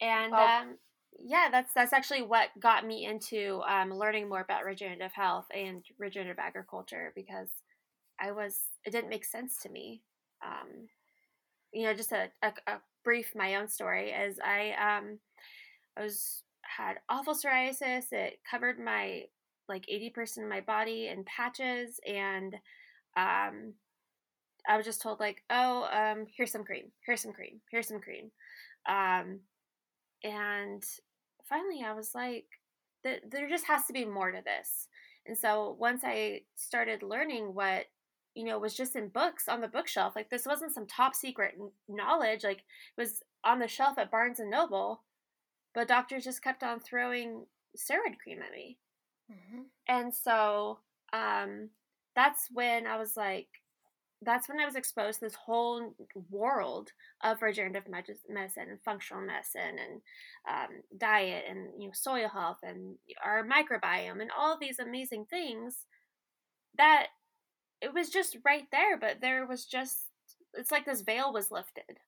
And 0.00 0.32
Well- 0.32 0.62
um, 0.62 0.78
yeah, 1.18 1.48
that's 1.50 1.72
that's 1.72 1.94
actually 1.94 2.22
what 2.22 2.50
got 2.60 2.86
me 2.86 3.06
into 3.06 3.62
um, 3.66 3.90
learning 3.92 4.28
more 4.28 4.40
about 4.42 4.66
regenerative 4.66 5.12
health 5.14 5.46
and 5.54 5.82
regenerative 5.98 6.38
agriculture 6.38 7.12
because 7.16 7.48
I 8.20 8.32
was 8.32 8.60
it 8.84 8.90
didn't 8.90 9.08
make 9.10 9.24
sense 9.24 9.58
to 9.62 9.70
me. 9.70 10.02
Um, 10.44 10.88
you 11.72 11.84
know, 11.84 11.94
just 11.94 12.12
a, 12.12 12.30
a, 12.42 12.52
a 12.66 12.80
brief 13.04 13.34
my 13.34 13.56
own 13.56 13.68
story 13.68 14.10
is 14.10 14.38
I 14.44 14.72
um 14.72 15.18
I 15.96 16.02
was 16.02 16.42
had 16.62 16.98
awful 17.08 17.34
psoriasis. 17.34 18.12
It 18.12 18.40
covered 18.50 18.78
my 18.78 19.24
like 19.68 19.86
eighty 19.88 20.10
percent 20.10 20.44
of 20.44 20.50
my 20.50 20.60
body 20.60 21.08
in 21.08 21.24
patches, 21.24 21.98
and 22.06 22.54
um, 23.16 23.72
I 24.68 24.76
was 24.76 24.86
just 24.86 25.00
told 25.02 25.20
like, 25.20 25.42
oh, 25.50 25.88
um, 25.92 26.26
here's 26.36 26.52
some 26.52 26.64
cream, 26.64 26.86
here's 27.04 27.20
some 27.22 27.32
cream, 27.32 27.60
here's 27.70 27.88
some 27.88 28.00
cream, 28.00 28.30
um, 28.88 29.40
and 30.24 30.82
finally 31.48 31.82
I 31.84 31.92
was 31.92 32.14
like, 32.14 32.46
th- 33.02 33.22
there 33.28 33.48
just 33.48 33.66
has 33.66 33.86
to 33.86 33.92
be 33.92 34.04
more 34.04 34.30
to 34.30 34.42
this. 34.44 34.88
And 35.26 35.36
so 35.36 35.76
once 35.78 36.02
I 36.04 36.42
started 36.54 37.02
learning 37.02 37.54
what 37.54 37.86
you 38.34 38.44
know 38.44 38.58
was 38.58 38.74
just 38.74 38.96
in 38.96 39.08
books 39.08 39.48
on 39.48 39.60
the 39.60 39.68
bookshelf, 39.68 40.14
like 40.16 40.30
this 40.30 40.46
wasn't 40.46 40.74
some 40.74 40.86
top 40.86 41.14
secret 41.14 41.54
knowledge, 41.88 42.44
like 42.44 42.58
it 42.58 42.64
was 43.00 43.22
on 43.44 43.58
the 43.58 43.68
shelf 43.68 43.98
at 43.98 44.10
Barnes 44.10 44.40
and 44.40 44.50
Noble, 44.50 45.02
but 45.74 45.88
doctors 45.88 46.24
just 46.24 46.42
kept 46.42 46.62
on 46.62 46.80
throwing 46.80 47.46
steroid 47.76 48.18
cream 48.22 48.40
at 48.42 48.52
me. 48.52 48.78
Mhm. 49.30 49.64
And 49.88 50.14
so 50.14 50.80
um, 51.12 51.70
that's 52.14 52.48
when 52.52 52.86
I 52.86 52.96
was 52.96 53.16
like, 53.16 53.48
that's 54.22 54.48
when 54.48 54.58
I 54.60 54.64
was 54.64 54.76
exposed 54.76 55.18
to 55.20 55.26
this 55.26 55.34
whole 55.34 55.94
world 56.30 56.92
of 57.22 57.42
regenerative 57.42 57.84
medicine 57.88 58.68
and 58.70 58.80
functional 58.82 59.22
medicine 59.22 59.78
and 59.78 60.00
um, 60.48 60.82
diet 60.96 61.44
and 61.48 61.68
you 61.78 61.88
know 61.88 61.92
soil 61.94 62.28
health 62.28 62.58
and 62.62 62.96
our 63.24 63.44
microbiome 63.46 64.20
and 64.22 64.30
all 64.36 64.58
these 64.58 64.78
amazing 64.78 65.26
things 65.26 65.84
that 66.78 67.08
it 67.82 67.94
was 67.94 68.10
just 68.10 68.38
right 68.44 68.66
there, 68.72 68.96
but 68.98 69.20
there 69.20 69.46
was 69.46 69.64
just 69.66 69.98
it's 70.54 70.72
like 70.72 70.86
this 70.86 71.02
veil 71.02 71.32
was 71.32 71.50
lifted. 71.50 72.00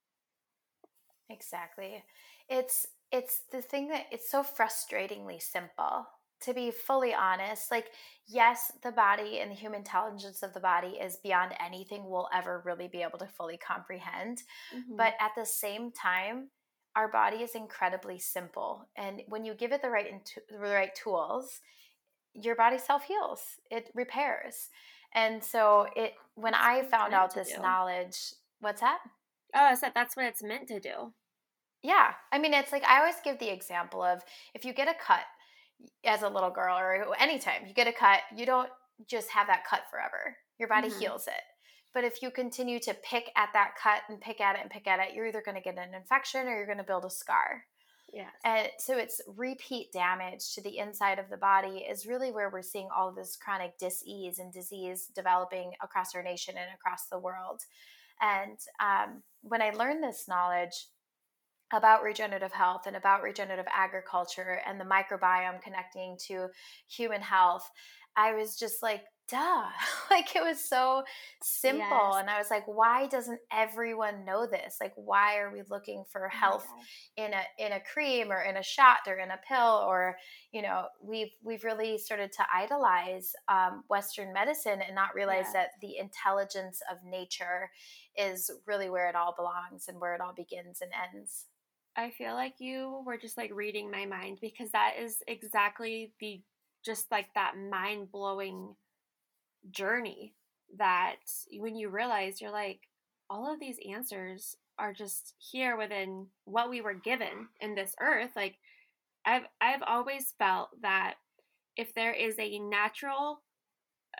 Exactly. 1.31 2.05
It's 2.49 2.87
it's 3.11 3.43
the 3.51 3.63
thing 3.63 3.89
that 3.89 4.07
it's 4.11 4.31
so 4.31 4.43
frustratingly 4.43 5.41
simple. 5.41 6.07
To 6.43 6.55
be 6.55 6.71
fully 6.71 7.13
honest, 7.13 7.71
like 7.71 7.87
yes, 8.27 8.73
the 8.83 8.93
body 8.93 9.41
and 9.41 9.51
the 9.51 9.57
human 9.57 9.81
intelligence 9.81 10.43
of 10.43 10.55
the 10.55 10.61
body 10.61 10.99
is 11.01 11.17
beyond 11.17 11.53
anything 11.65 12.09
we'll 12.09 12.29
ever 12.33 12.63
really 12.65 12.89
be 12.89 13.03
able 13.03 13.19
to 13.19 13.27
fully 13.27 13.57
comprehend. 13.57 14.43
Mm-hmm. 14.75 14.97
But 14.97 15.15
at 15.21 15.33
the 15.37 15.45
same 15.47 15.91
time, 15.91 16.51
our 16.95 17.09
body 17.09 17.39
is 17.39 17.55
incredibly 17.55 18.19
simple, 18.19 18.89
and 18.97 19.23
when 19.29 19.45
you 19.45 19.55
give 19.55 19.73
it 19.73 19.83
the 19.83 19.91
right 19.91 20.07
the 20.51 20.59
right 20.59 20.95
tools, 20.95 21.61
your 22.35 22.55
body 22.55 22.79
self 22.79 23.05
heals. 23.05 23.41
It 23.71 23.91
repairs. 23.95 24.69
And 25.15 25.43
so 25.43 25.87
it 25.97 26.15
when 26.35 26.53
That's 26.53 26.65
I 26.65 26.83
found 26.85 27.15
out 27.15 27.35
this 27.35 27.53
do. 27.53 27.63
knowledge, 27.63 28.17
what's 28.61 28.81
that? 28.81 28.99
oh, 29.55 29.65
I 29.65 29.75
said 29.75 29.93
that's 29.95 30.17
what 30.17 30.27
it's 30.27 30.43
meant 30.43 30.69
to 30.69 30.81
do. 30.81 31.13
Yeah. 31.83 32.13
I 32.33 32.39
mean, 32.39 32.55
it's 32.55 32.73
like 32.73 32.85
I 32.85 32.99
always 33.01 33.17
give 33.25 33.39
the 33.39 33.53
example 33.53 34.03
of 34.03 34.23
if 34.55 34.65
you 34.65 34.73
get 34.73 34.89
a 34.89 34.95
cut 34.95 35.25
as 36.05 36.23
a 36.23 36.29
little 36.29 36.51
girl 36.51 36.79
or 36.79 37.15
anytime 37.19 37.67
you 37.67 37.75
get 37.75 37.87
a 37.87 37.93
cut, 37.93 38.21
you 38.35 38.47
don't 38.47 38.71
just 39.07 39.31
have 39.31 39.47
that 39.47 39.65
cut 39.65 39.83
forever. 39.91 40.37
Your 40.59 40.69
body 40.69 40.89
Mhm. 40.89 40.99
heals 40.99 41.27
it. 41.29 41.43
But 41.95 42.05
if 42.05 42.23
you 42.23 42.31
continue 42.31 42.79
to 42.81 42.95
pick 42.95 43.31
at 43.37 43.53
that 43.55 43.75
cut 43.77 44.03
and 44.09 44.21
pick 44.21 44.41
at 44.41 44.57
it 44.57 44.63
and 44.63 44.71
pick 44.71 44.87
at 44.87 45.01
it, 45.01 45.15
you're 45.15 45.27
either 45.27 45.43
going 45.43 45.55
to 45.57 45.61
get 45.61 45.79
an 45.79 45.95
infection 45.95 46.47
or 46.47 46.57
you're 46.57 46.67
going 46.67 46.79
to 46.79 46.85
build 46.85 47.05
a 47.05 47.11
scar. 47.11 47.65
Yes. 48.13 48.33
And 48.45 48.69
so 48.79 48.97
it's 48.97 49.21
repeat 49.27 49.93
damage 49.93 50.55
to 50.55 50.63
the 50.63 50.79
inside 50.79 51.19
of 51.19 51.29
the 51.29 51.37
body 51.37 51.79
is 51.79 52.07
really 52.07 52.31
where 52.31 52.51
we're 52.51 52.63
seeing 52.63 52.89
all 52.95 53.13
this 53.13 53.37
chronic 53.37 53.79
disease 53.79 54.39
and 54.39 54.53
disease 54.53 55.07
developing 55.15 55.73
across 55.83 56.15
our 56.15 56.23
nation 56.23 56.57
and 56.57 56.73
across 56.75 57.07
the 57.07 57.19
world. 57.19 57.63
And 58.21 58.59
um, 58.81 59.23
when 59.43 59.63
I 59.63 59.71
learned 59.71 60.03
this 60.03 60.27
knowledge 60.27 60.87
about 61.73 62.03
regenerative 62.03 62.53
health 62.53 62.83
and 62.87 62.97
about 62.97 63.23
regenerative 63.23 63.67
agriculture 63.75 64.61
and 64.67 64.81
the 64.81 64.85
microbiome 64.85 65.61
connecting 65.63 66.17
to 66.29 66.49
human 66.89 67.21
health, 67.21 67.71
I 68.17 68.33
was 68.35 68.57
just 68.57 68.83
like, 68.83 69.03
duh. 69.31 69.67
like 70.11 70.35
it 70.35 70.43
was 70.43 70.59
so 70.65 71.03
simple. 71.43 71.81
Yes. 71.87 72.17
And 72.19 72.31
I 72.31 72.39
was 72.39 72.51
like, 72.51 72.65
why 72.67 73.07
doesn't 73.09 73.41
everyone 73.53 74.25
know 74.25 74.47
this? 74.47 74.77
Like, 74.81 74.95
why 74.97 75.37
are 75.37 75.53
we 75.53 75.61
looking 75.71 76.05
for 76.11 76.31
Oh 76.33 76.37
health 76.37 76.67
gosh. 76.77 76.87
in 77.19 77.33
a 77.35 77.43
in 77.65 77.73
a 77.73 77.81
cream 77.93 78.33
or 78.33 78.41
in 78.43 78.57
a 78.57 78.63
shot 78.63 79.01
or 79.07 79.19
in 79.19 79.31
a 79.31 79.39
pill? 79.47 79.85
Or, 79.87 80.17
you 80.51 80.63
know, 80.63 80.87
we've 81.03 81.31
we've 81.45 81.63
really 81.63 81.99
started 81.99 82.33
to 82.33 82.45
idolize 82.53 83.35
um, 83.49 83.85
Western 83.89 84.33
medicine 84.33 84.81
and 84.85 84.95
not 84.95 85.15
realize 85.15 85.45
Yes. 85.49 85.53
that 85.53 85.69
the 85.83 85.99
intelligence 85.99 86.81
of 86.91 86.97
nature 87.05 87.71
is 88.17 88.51
really 88.67 88.89
where 88.91 89.09
it 89.09 89.15
all 89.15 89.35
belongs 89.37 89.87
and 89.89 90.01
where 90.01 90.15
it 90.15 90.21
all 90.23 90.33
begins 90.35 90.81
and 90.81 90.91
ends. 91.15 91.45
I 91.99 92.13
feel 92.13 92.35
like 92.35 92.61
you 92.61 93.03
were 93.05 93.17
just 93.19 93.37
like 93.37 93.51
reading 93.53 93.91
my 93.91 94.07
mind 94.07 94.39
because 94.41 94.71
that 94.71 94.95
is 95.01 95.21
exactly 95.27 96.13
the 96.21 96.41
just 96.85 97.11
like 97.11 97.27
that 97.35 97.55
mind 97.59 98.13
blowing 98.13 98.77
journey 99.71 100.35
that 100.79 101.17
when 101.59 101.75
you 101.75 101.89
realize 101.89 102.41
you're 102.41 102.53
like, 102.53 102.83
all 103.29 103.53
of 103.53 103.59
these 103.59 103.79
answers 103.93 104.57
are 104.79 104.93
just 104.93 105.35
here 105.39 105.77
within 105.77 106.29
what 106.45 106.71
we 106.71 106.81
were 106.81 106.95
given 106.95 107.49
in 107.61 107.75
this 107.75 107.97
earth. 108.01 108.31
Like 108.37 108.59
I've 109.27 109.45
I've 109.61 109.83
always 109.85 110.35
felt 110.39 110.71
that 110.83 111.15
if 111.77 111.95
there 111.95 112.13
is 112.13 112.37
a 112.39 112.61
natural 112.61 113.41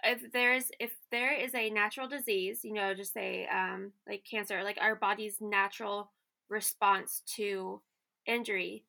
if 0.05 0.33
there's 0.33 0.71
if 0.81 0.93
there 1.13 1.33
is 1.33 1.55
a 1.55 1.71
natural 1.71 2.09
disease, 2.09 2.65
you 2.65 2.73
know, 2.73 2.95
just 2.95 3.15
say 3.15 3.47
um 3.47 3.93
like 4.09 4.25
cancer, 4.29 4.65
like 4.65 4.79
our 4.81 4.97
body's 4.97 5.37
natural 5.41 6.11
response 6.49 7.23
to 7.37 7.83
injury, 8.27 8.87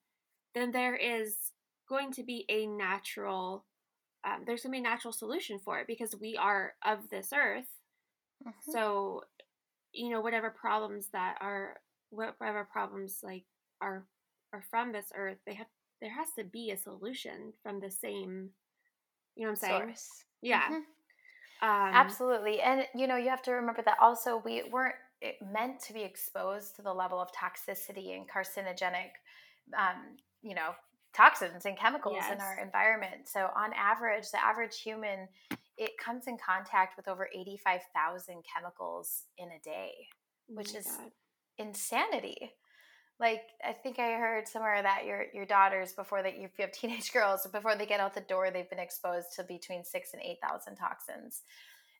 then 0.55 0.71
there 0.71 0.95
is 0.95 1.53
going 1.87 2.11
to 2.13 2.23
be 2.23 2.45
a 2.49 2.67
natural 2.67 3.65
um, 4.25 4.43
there's 4.45 4.63
going 4.63 4.71
to 4.73 4.81
be 4.81 4.87
a 4.87 4.89
natural 4.91 5.13
solution 5.13 5.59
for 5.59 5.79
it 5.79 5.87
because 5.87 6.15
we 6.15 6.37
are 6.37 6.75
of 6.85 7.09
this 7.09 7.31
earth. 7.33 7.67
Mhm. 8.45 8.71
So, 8.71 9.23
you 9.93 10.09
know, 10.09 10.21
whatever 10.21 10.49
problems 10.51 11.09
that 11.11 11.37
are 11.41 11.81
whatever 12.11 12.65
problems 12.65 13.21
like 13.23 13.45
are 13.81 14.07
are 14.53 14.63
from 14.63 14.91
this 14.91 15.11
earth, 15.15 15.39
they 15.45 15.55
have 15.55 15.67
there 16.01 16.13
has 16.13 16.29
to 16.37 16.43
be 16.43 16.71
a 16.71 16.77
solution 16.77 17.53
from 17.63 17.79
the 17.79 17.91
same 17.91 18.51
you 19.35 19.43
know 19.43 19.49
what 19.49 19.51
I'm 19.51 19.55
saying? 19.57 19.97
Source. 19.97 20.25
Yeah. 20.41 20.69
Mhm. 20.69 20.85
Um 21.61 22.17
Absolutely. 22.17 22.61
And 22.61 22.87
you 22.95 23.07
know, 23.07 23.15
you 23.15 23.29
have 23.29 23.41
to 23.43 23.51
remember 23.53 23.81
that 23.83 23.97
also 23.99 24.37
we 24.37 24.63
weren't 24.63 24.95
meant 25.51 25.79
to 25.81 25.93
be 25.93 26.01
exposed 26.01 26.75
to 26.75 26.81
the 26.81 26.93
level 26.93 27.19
of 27.19 27.29
toxicity 27.31 28.15
and 28.15 28.29
carcinogenic 28.29 29.11
um, 29.77 30.17
you 30.41 30.55
know, 30.55 30.71
toxins 31.15 31.65
and 31.65 31.77
chemicals 31.77 32.17
in 32.31 32.39
our 32.39 32.59
environment. 32.59 33.27
So 33.27 33.49
on 33.55 33.71
average, 33.73 34.31
the 34.31 34.43
average 34.43 34.79
human 34.81 35.27
it 35.77 35.91
comes 35.97 36.27
in 36.27 36.37
contact 36.37 36.97
with 36.97 37.07
over 37.07 37.29
85,000 37.33 38.43
chemicals 38.53 39.23
in 39.37 39.47
a 39.47 39.59
day, 39.63 39.91
oh 40.51 40.55
which 40.55 40.73
my 40.73 40.79
is 40.79 40.87
God. 40.87 41.11
insanity. 41.57 42.51
Like 43.17 43.43
I 43.65 43.71
think 43.73 43.97
I 43.97 44.11
heard 44.11 44.47
somewhere 44.47 44.81
that 44.81 45.05
your 45.05 45.25
your 45.33 45.45
daughters 45.45 45.93
before 45.93 46.21
that 46.23 46.33
if 46.35 46.51
you 46.57 46.65
have 46.65 46.71
teenage 46.71 47.11
girls 47.13 47.47
before 47.51 47.75
they 47.75 47.85
get 47.85 47.99
out 47.99 48.13
the 48.13 48.21
door 48.21 48.49
they've 48.49 48.69
been 48.69 48.79
exposed 48.79 49.27
to 49.35 49.43
between 49.43 49.83
six 49.83 50.13
and 50.13 50.21
eight 50.21 50.37
thousand 50.41 50.75
toxins, 50.75 51.43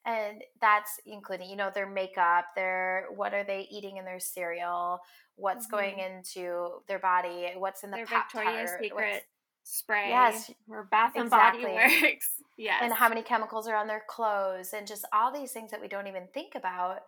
and 0.06 0.42
that's 0.62 1.00
including 1.06 1.50
you 1.50 1.56
know 1.56 1.72
their 1.74 1.88
makeup, 1.90 2.46
their 2.56 3.06
what 3.16 3.34
are 3.34 3.44
they 3.44 3.68
eating 3.72 3.98
in 3.98 4.06
their 4.06 4.20
cereal, 4.20 5.00
what's 5.36 5.68
going 5.68 5.96
Mhm. 5.98 6.18
into 6.18 6.82
their 6.88 7.00
body, 7.00 7.54
what's 7.58 7.84
in 7.84 7.92
the 7.92 7.98
Their 7.98 8.06
Victoria's 8.06 8.72
Secret 8.80 9.26
spray 9.64 10.10
Yes, 10.10 10.50
or 10.68 10.86
Bath 10.86 11.14
and 11.16 11.30
Body. 11.30 11.64
Works. 12.02 12.42
yes. 12.58 12.80
and 12.82 12.92
how 12.94 13.08
many 13.10 13.22
chemicals 13.22 13.68
are 13.68 13.76
on 13.76 13.88
their 13.88 14.04
clothes, 14.08 14.74
and 14.74 14.88
just 14.88 15.06
all 15.14 15.32
these 15.32 15.52
things 15.52 15.72
that 15.72 15.82
we 15.82 15.88
don't 15.88 16.08
even 16.08 16.28
think 16.34 16.56
about 16.56 17.02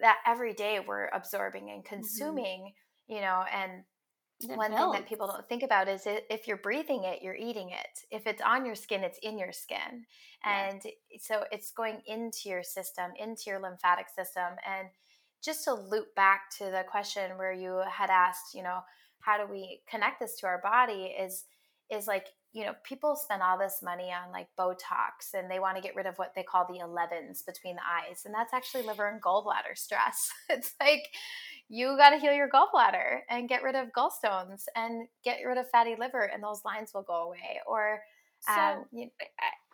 that 0.00 0.18
every 0.26 0.54
day 0.54 0.80
we're 0.80 1.08
absorbing 1.08 1.70
and 1.70 1.84
Mm-hmm. 1.84 1.94
consuming. 1.94 2.74
You 3.06 3.20
know, 3.20 3.44
and 3.52 3.84
One 4.42 4.72
thing 4.72 4.92
that 4.92 5.08
people 5.08 5.26
don't 5.26 5.48
think 5.48 5.62
about 5.62 5.88
is 5.88 6.02
if 6.06 6.46
you're 6.46 6.56
breathing 6.56 7.04
it, 7.04 7.22
you're 7.22 7.36
eating 7.36 7.70
it. 7.70 8.00
If 8.10 8.26
it's 8.26 8.42
on 8.42 8.66
your 8.66 8.74
skin, 8.74 9.02
it's 9.02 9.18
in 9.22 9.38
your 9.38 9.52
skin. 9.52 10.06
Yes. 10.44 10.72
And 10.84 10.92
so 11.20 11.44
it's 11.50 11.70
going 11.70 12.02
into 12.06 12.48
your 12.48 12.62
system, 12.62 13.12
into 13.18 13.44
your 13.46 13.60
lymphatic 13.60 14.06
system. 14.14 14.56
And 14.66 14.88
just 15.42 15.64
to 15.64 15.74
loop 15.74 16.14
back 16.14 16.50
to 16.58 16.64
the 16.64 16.84
question 16.90 17.38
where 17.38 17.52
you 17.52 17.82
had 17.88 18.10
asked, 18.10 18.54
you 18.54 18.62
know, 18.62 18.80
how 19.20 19.38
do 19.38 19.50
we 19.50 19.80
connect 19.88 20.20
this 20.20 20.36
to 20.40 20.46
our 20.46 20.60
body 20.60 21.14
is 21.18 21.44
is 21.90 22.06
like, 22.06 22.28
you 22.52 22.64
know, 22.64 22.72
people 22.82 23.14
spend 23.14 23.42
all 23.42 23.58
this 23.58 23.80
money 23.82 24.10
on 24.10 24.32
like 24.32 24.48
Botox 24.58 25.34
and 25.34 25.50
they 25.50 25.58
want 25.58 25.76
to 25.76 25.82
get 25.82 25.94
rid 25.94 26.06
of 26.06 26.16
what 26.16 26.34
they 26.34 26.42
call 26.42 26.66
the 26.66 26.78
11s 26.78 27.44
between 27.44 27.76
the 27.76 27.82
eyes. 27.82 28.22
And 28.24 28.34
that's 28.34 28.54
actually 28.54 28.84
liver 28.84 29.08
and 29.08 29.22
gallbladder 29.22 29.76
stress. 29.76 30.30
It's 30.48 30.74
like 30.80 31.08
you 31.68 31.96
got 31.96 32.10
to 32.10 32.18
heal 32.18 32.32
your 32.32 32.48
gallbladder 32.48 33.20
and 33.28 33.48
get 33.48 33.62
rid 33.62 33.74
of 33.74 33.88
gallstones 33.96 34.64
and 34.76 35.08
get 35.24 35.38
rid 35.46 35.58
of 35.58 35.68
fatty 35.70 35.96
liver 35.98 36.22
and 36.22 36.42
those 36.42 36.64
lines 36.64 36.92
will 36.94 37.02
go 37.02 37.22
away 37.22 37.60
or 37.66 38.00
So 38.40 38.52
um, 38.60 38.84
you, 38.92 39.10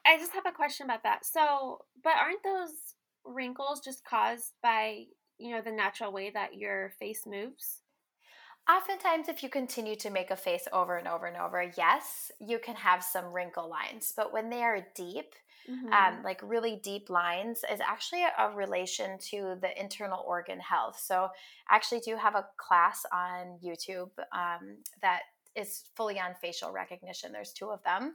I, 0.07 0.15
I 0.15 0.19
just 0.19 0.33
have 0.33 0.47
a 0.47 0.53
question 0.53 0.85
about 0.85 1.03
that. 1.03 1.27
So, 1.27 1.81
but 2.03 2.15
aren't 2.21 2.43
those 2.43 2.95
wrinkles 3.25 3.81
just 3.85 4.05
caused 4.05 4.53
by, 4.63 5.05
you 5.39 5.51
know, 5.51 5.61
the 5.61 5.73
natural 5.73 6.13
way 6.13 6.31
that 6.31 6.57
your 6.57 6.93
face 6.99 7.27
moves? 7.27 7.83
oftentimes 8.69 9.29
if 9.29 9.43
you 9.43 9.49
continue 9.49 9.97
to 9.97 10.11
make 10.11 10.31
a 10.31 10.37
face 10.37 10.69
over 10.73 10.97
and 10.97 11.09
over 11.09 11.27
and 11.27 11.37
over 11.37 11.73
yes 11.77 12.31
you 12.39 12.59
can 12.59 12.77
have 12.77 13.03
some 13.03 13.33
wrinkle 13.33 13.69
lines 13.69 14.13
but 14.17 14.33
when 14.33 14.51
they 14.51 14.63
are 14.63 14.87
deep 14.95 15.35
Mhm. 15.71 15.93
um, 15.93 16.23
like 16.25 16.41
really 16.43 16.77
deep 16.77 17.11
lines 17.11 17.65
is 17.73 17.81
actually 17.81 18.25
a, 18.25 18.33
a 18.39 18.51
relation 18.55 19.19
to 19.31 19.57
the 19.61 19.79
internal 19.81 20.25
organ 20.27 20.61
health. 20.61 20.99
So, 20.99 21.31
I 21.69 21.77
actually 21.77 22.01
do 22.01 22.17
have 22.17 22.35
a 22.35 22.47
class 22.57 23.07
on 23.13 23.59
YouTube 23.65 24.11
um, 24.33 24.79
that 25.03 25.23
is 25.57 25.85
fully 25.97 26.19
on 26.21 26.35
facial 26.41 26.73
recognition. 26.73 27.33
There's 27.33 27.53
two 27.53 27.71
of 27.71 27.83
them, 27.85 28.15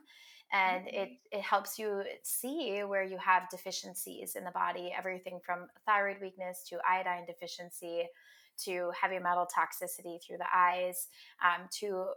and 0.51 0.87
it 0.87 1.09
it 1.31 1.41
helps 1.41 1.79
you 1.79 2.03
see 2.23 2.83
where 2.83 3.03
you 3.03 3.17
have 3.17 3.49
deficiencies 3.49 4.35
in 4.35 4.43
the 4.43 4.51
body. 4.51 4.93
Everything 4.97 5.39
from 5.45 5.67
thyroid 5.85 6.17
weakness 6.21 6.63
to 6.69 6.79
iodine 6.89 7.25
deficiency 7.25 8.07
to 8.63 8.91
heavy 8.99 9.19
metal 9.19 9.45
toxicity 9.45 10.17
through 10.25 10.37
the 10.37 10.45
eyes 10.53 11.07
um, 11.43 11.67
to 11.71 12.07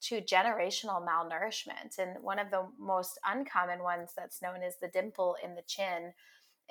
to 0.00 0.20
generational 0.20 1.04
malnourishment 1.06 1.98
and 1.98 2.22
one 2.22 2.38
of 2.38 2.50
the 2.50 2.66
most 2.78 3.18
uncommon 3.26 3.82
ones 3.82 4.10
that's 4.16 4.42
known 4.42 4.62
as 4.62 4.74
the 4.80 4.88
dimple 4.88 5.36
in 5.42 5.54
the 5.54 5.62
chin 5.66 6.12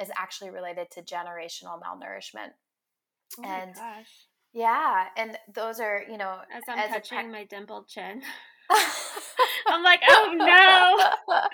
is 0.02 0.10
actually 0.18 0.50
related 0.50 0.90
to 0.92 1.02
generational 1.02 1.80
malnourishment 1.82 2.52
oh 3.40 3.42
my 3.42 3.48
and 3.48 3.76
gosh. 3.76 4.28
yeah 4.54 5.06
and 5.18 5.38
those 5.54 5.80
are 5.80 6.04
you 6.10 6.18
know 6.18 6.38
As 6.54 6.64
I'm 6.68 6.80
as 6.80 6.90
touching 6.90 7.32
my 7.32 7.46
dimpled 7.46 7.88
chin, 7.88 8.22
I'm 9.68 9.84
like, 9.84 10.02
oh 10.10 10.32
no. 11.28 11.36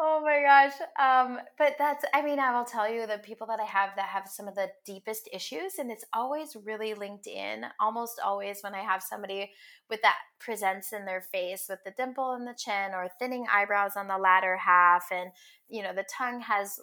oh 0.00 0.20
my 0.22 0.40
gosh 0.42 0.74
um 1.00 1.38
but 1.56 1.74
that's 1.76 2.04
i 2.14 2.22
mean 2.22 2.38
i 2.38 2.56
will 2.56 2.64
tell 2.64 2.88
you 2.88 3.04
the 3.06 3.18
people 3.18 3.46
that 3.46 3.58
i 3.58 3.64
have 3.64 3.90
that 3.96 4.06
have 4.06 4.28
some 4.28 4.46
of 4.46 4.54
the 4.54 4.68
deepest 4.84 5.28
issues 5.32 5.78
and 5.78 5.90
it's 5.90 6.04
always 6.12 6.56
really 6.64 6.94
linked 6.94 7.26
in 7.26 7.64
almost 7.80 8.20
always 8.24 8.60
when 8.60 8.74
i 8.74 8.80
have 8.82 9.02
somebody 9.02 9.50
with 9.90 10.00
that 10.02 10.14
presents 10.38 10.92
in 10.92 11.04
their 11.04 11.20
face 11.20 11.66
with 11.68 11.80
the 11.84 11.90
dimple 11.96 12.34
in 12.34 12.44
the 12.44 12.54
chin 12.56 12.92
or 12.94 13.08
thinning 13.18 13.44
eyebrows 13.52 13.92
on 13.96 14.06
the 14.06 14.16
latter 14.18 14.56
half 14.56 15.06
and 15.10 15.30
you 15.68 15.82
know 15.82 15.92
the 15.92 16.06
tongue 16.16 16.40
has 16.40 16.78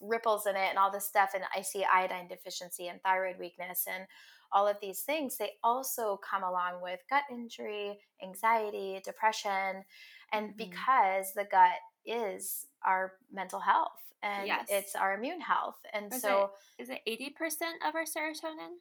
ripples 0.00 0.46
in 0.46 0.56
it 0.56 0.68
and 0.70 0.78
all 0.78 0.90
this 0.90 1.06
stuff 1.06 1.30
and 1.34 1.44
i 1.54 1.60
see 1.60 1.84
iodine 1.92 2.28
deficiency 2.28 2.88
and 2.88 3.02
thyroid 3.02 3.36
weakness 3.38 3.84
and 3.92 4.04
all 4.52 4.66
of 4.66 4.76
these 4.80 5.00
things 5.00 5.36
they 5.36 5.50
also 5.62 6.18
come 6.18 6.42
along 6.42 6.80
with 6.80 7.00
gut 7.10 7.24
injury 7.30 7.98
anxiety 8.22 9.00
depression 9.04 9.84
and 10.32 10.50
Mhm. 10.50 10.56
because 10.56 11.32
the 11.34 11.44
gut 11.44 11.78
is 12.06 12.66
our 12.84 13.14
mental 13.32 13.60
health 13.60 14.00
and 14.22 14.46
Yes. 14.46 14.68
it's 14.70 14.94
our 14.96 15.14
immune 15.14 15.40
health 15.40 15.78
and 15.92 16.12
Is 16.12 16.22
so 16.22 16.52
Is 16.78 16.90
it 16.90 17.00
80% 17.06 17.86
of 17.86 17.94
our 17.94 18.04
serotonin? 18.04 18.78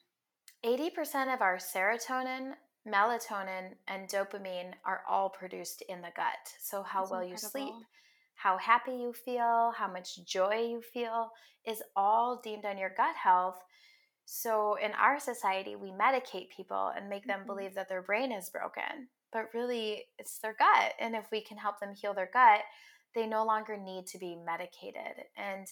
80% 0.65 1.33
of 1.33 1.41
our 1.41 1.57
serotonin 1.57 2.53
melatonin 2.87 3.75
and 3.87 4.09
dopamine 4.09 4.73
are 4.85 5.03
all 5.07 5.29
produced 5.29 5.81
in 5.87 6.01
the 6.01 6.11
gut 6.15 6.53
so 6.59 6.83
how 6.83 7.01
That's 7.01 7.11
well 7.11 7.23
you 7.23 7.37
sleep 7.37 7.73
how 8.35 8.57
happy 8.57 8.91
you 8.91 9.13
feel 9.13 9.71
how 9.77 9.87
much 9.91 10.25
joy 10.25 10.67
you 10.69 10.81
feel 10.81 11.31
is 11.65 11.81
all 11.95 12.41
deemed 12.43 12.65
on 12.65 12.77
your 12.77 12.89
gut 12.89 13.15
health 13.15 13.59
so 14.25 14.75
in 14.75 14.91
our 14.93 15.19
society 15.19 15.75
we 15.77 15.91
medicate 15.91 16.49
people 16.49 16.91
and 16.95 17.09
make 17.09 17.25
them 17.25 17.41
Mhm. 17.43 17.47
believe 17.47 17.73
that 17.75 17.87
their 17.87 18.01
brain 18.01 18.31
is 18.33 18.49
broken 18.49 19.09
but 19.31 19.53
really 19.53 20.09
it's 20.17 20.39
their 20.39 20.53
gut 20.53 20.93
and 20.99 21.15
if 21.15 21.29
we 21.31 21.41
can 21.41 21.57
help 21.57 21.79
them 21.79 21.93
heal 21.93 22.13
their 22.13 22.29
gut 22.33 22.63
they 23.15 23.27
no 23.27 23.45
longer 23.45 23.77
need 23.77 24.05
to 24.07 24.17
be 24.17 24.35
medicated 24.45 25.25
and 25.37 25.67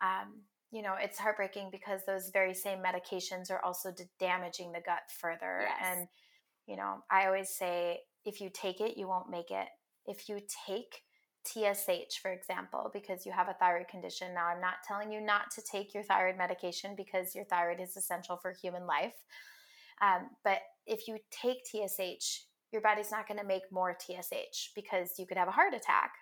um, 0.00 0.40
you 0.70 0.82
know 0.82 0.94
it's 1.00 1.18
heartbreaking 1.18 1.68
because 1.70 2.00
those 2.06 2.30
very 2.32 2.54
same 2.54 2.78
medications 2.78 3.50
are 3.50 3.64
also 3.64 3.90
d- 3.90 4.04
damaging 4.18 4.72
the 4.72 4.80
gut 4.80 5.02
further 5.20 5.66
Yes. 5.68 5.78
and 5.84 6.08
you 6.66 6.76
know 6.76 7.02
i 7.10 7.26
always 7.26 7.50
say 7.50 8.00
if 8.24 8.40
you 8.40 8.50
take 8.52 8.80
it 8.80 8.96
you 8.96 9.08
won't 9.08 9.30
make 9.30 9.50
it 9.50 9.68
if 10.06 10.28
you 10.28 10.40
take 10.66 11.02
TSH, 11.44 12.20
for 12.20 12.32
example, 12.32 12.90
because 12.92 13.26
you 13.26 13.32
have 13.32 13.48
a 13.48 13.54
thyroid 13.54 13.88
condition. 13.88 14.32
Now, 14.32 14.46
I'm 14.46 14.60
not 14.60 14.74
telling 14.86 15.10
you 15.10 15.20
not 15.20 15.50
to 15.56 15.62
take 15.62 15.92
your 15.92 16.04
thyroid 16.04 16.38
medication 16.38 16.94
because 16.96 17.34
your 17.34 17.44
thyroid 17.46 17.80
is 17.80 17.96
essential 17.96 18.36
for 18.36 18.52
human 18.52 18.86
life. 18.86 19.14
Um, 20.00 20.30
but 20.44 20.58
if 20.86 21.08
you 21.08 21.18
take 21.30 21.64
TSH, 21.64 22.44
your 22.72 22.80
body's 22.80 23.10
not 23.10 23.26
going 23.28 23.38
to 23.38 23.46
make 23.46 23.62
more 23.70 23.96
TSH 23.98 24.70
because 24.74 25.18
you 25.18 25.26
could 25.26 25.36
have 25.36 25.48
a 25.48 25.52
heart 25.52 25.74
attack. 25.74 26.12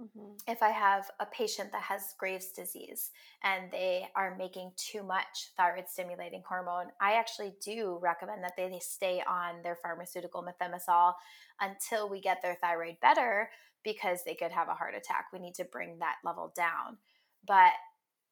Mm-hmm. 0.00 0.32
If 0.48 0.62
I 0.62 0.70
have 0.70 1.08
a 1.20 1.26
patient 1.26 1.70
that 1.72 1.82
has 1.82 2.14
Graves' 2.18 2.50
disease 2.50 3.10
and 3.44 3.70
they 3.70 4.08
are 4.16 4.36
making 4.36 4.72
too 4.76 5.04
much 5.04 5.50
thyroid 5.56 5.88
stimulating 5.88 6.42
hormone, 6.48 6.86
I 7.00 7.12
actually 7.12 7.54
do 7.64 7.98
recommend 8.02 8.42
that 8.42 8.56
they 8.56 8.76
stay 8.80 9.22
on 9.28 9.62
their 9.62 9.76
pharmaceutical 9.76 10.42
methimazole 10.42 11.14
until 11.60 12.08
we 12.08 12.20
get 12.20 12.42
their 12.42 12.56
thyroid 12.60 12.96
better 13.00 13.50
because 13.84 14.24
they 14.24 14.34
could 14.34 14.50
have 14.50 14.68
a 14.68 14.74
heart 14.74 14.94
attack. 14.96 15.26
We 15.32 15.38
need 15.38 15.54
to 15.54 15.64
bring 15.64 15.98
that 16.00 16.16
level 16.24 16.52
down. 16.56 16.98
But 17.46 17.72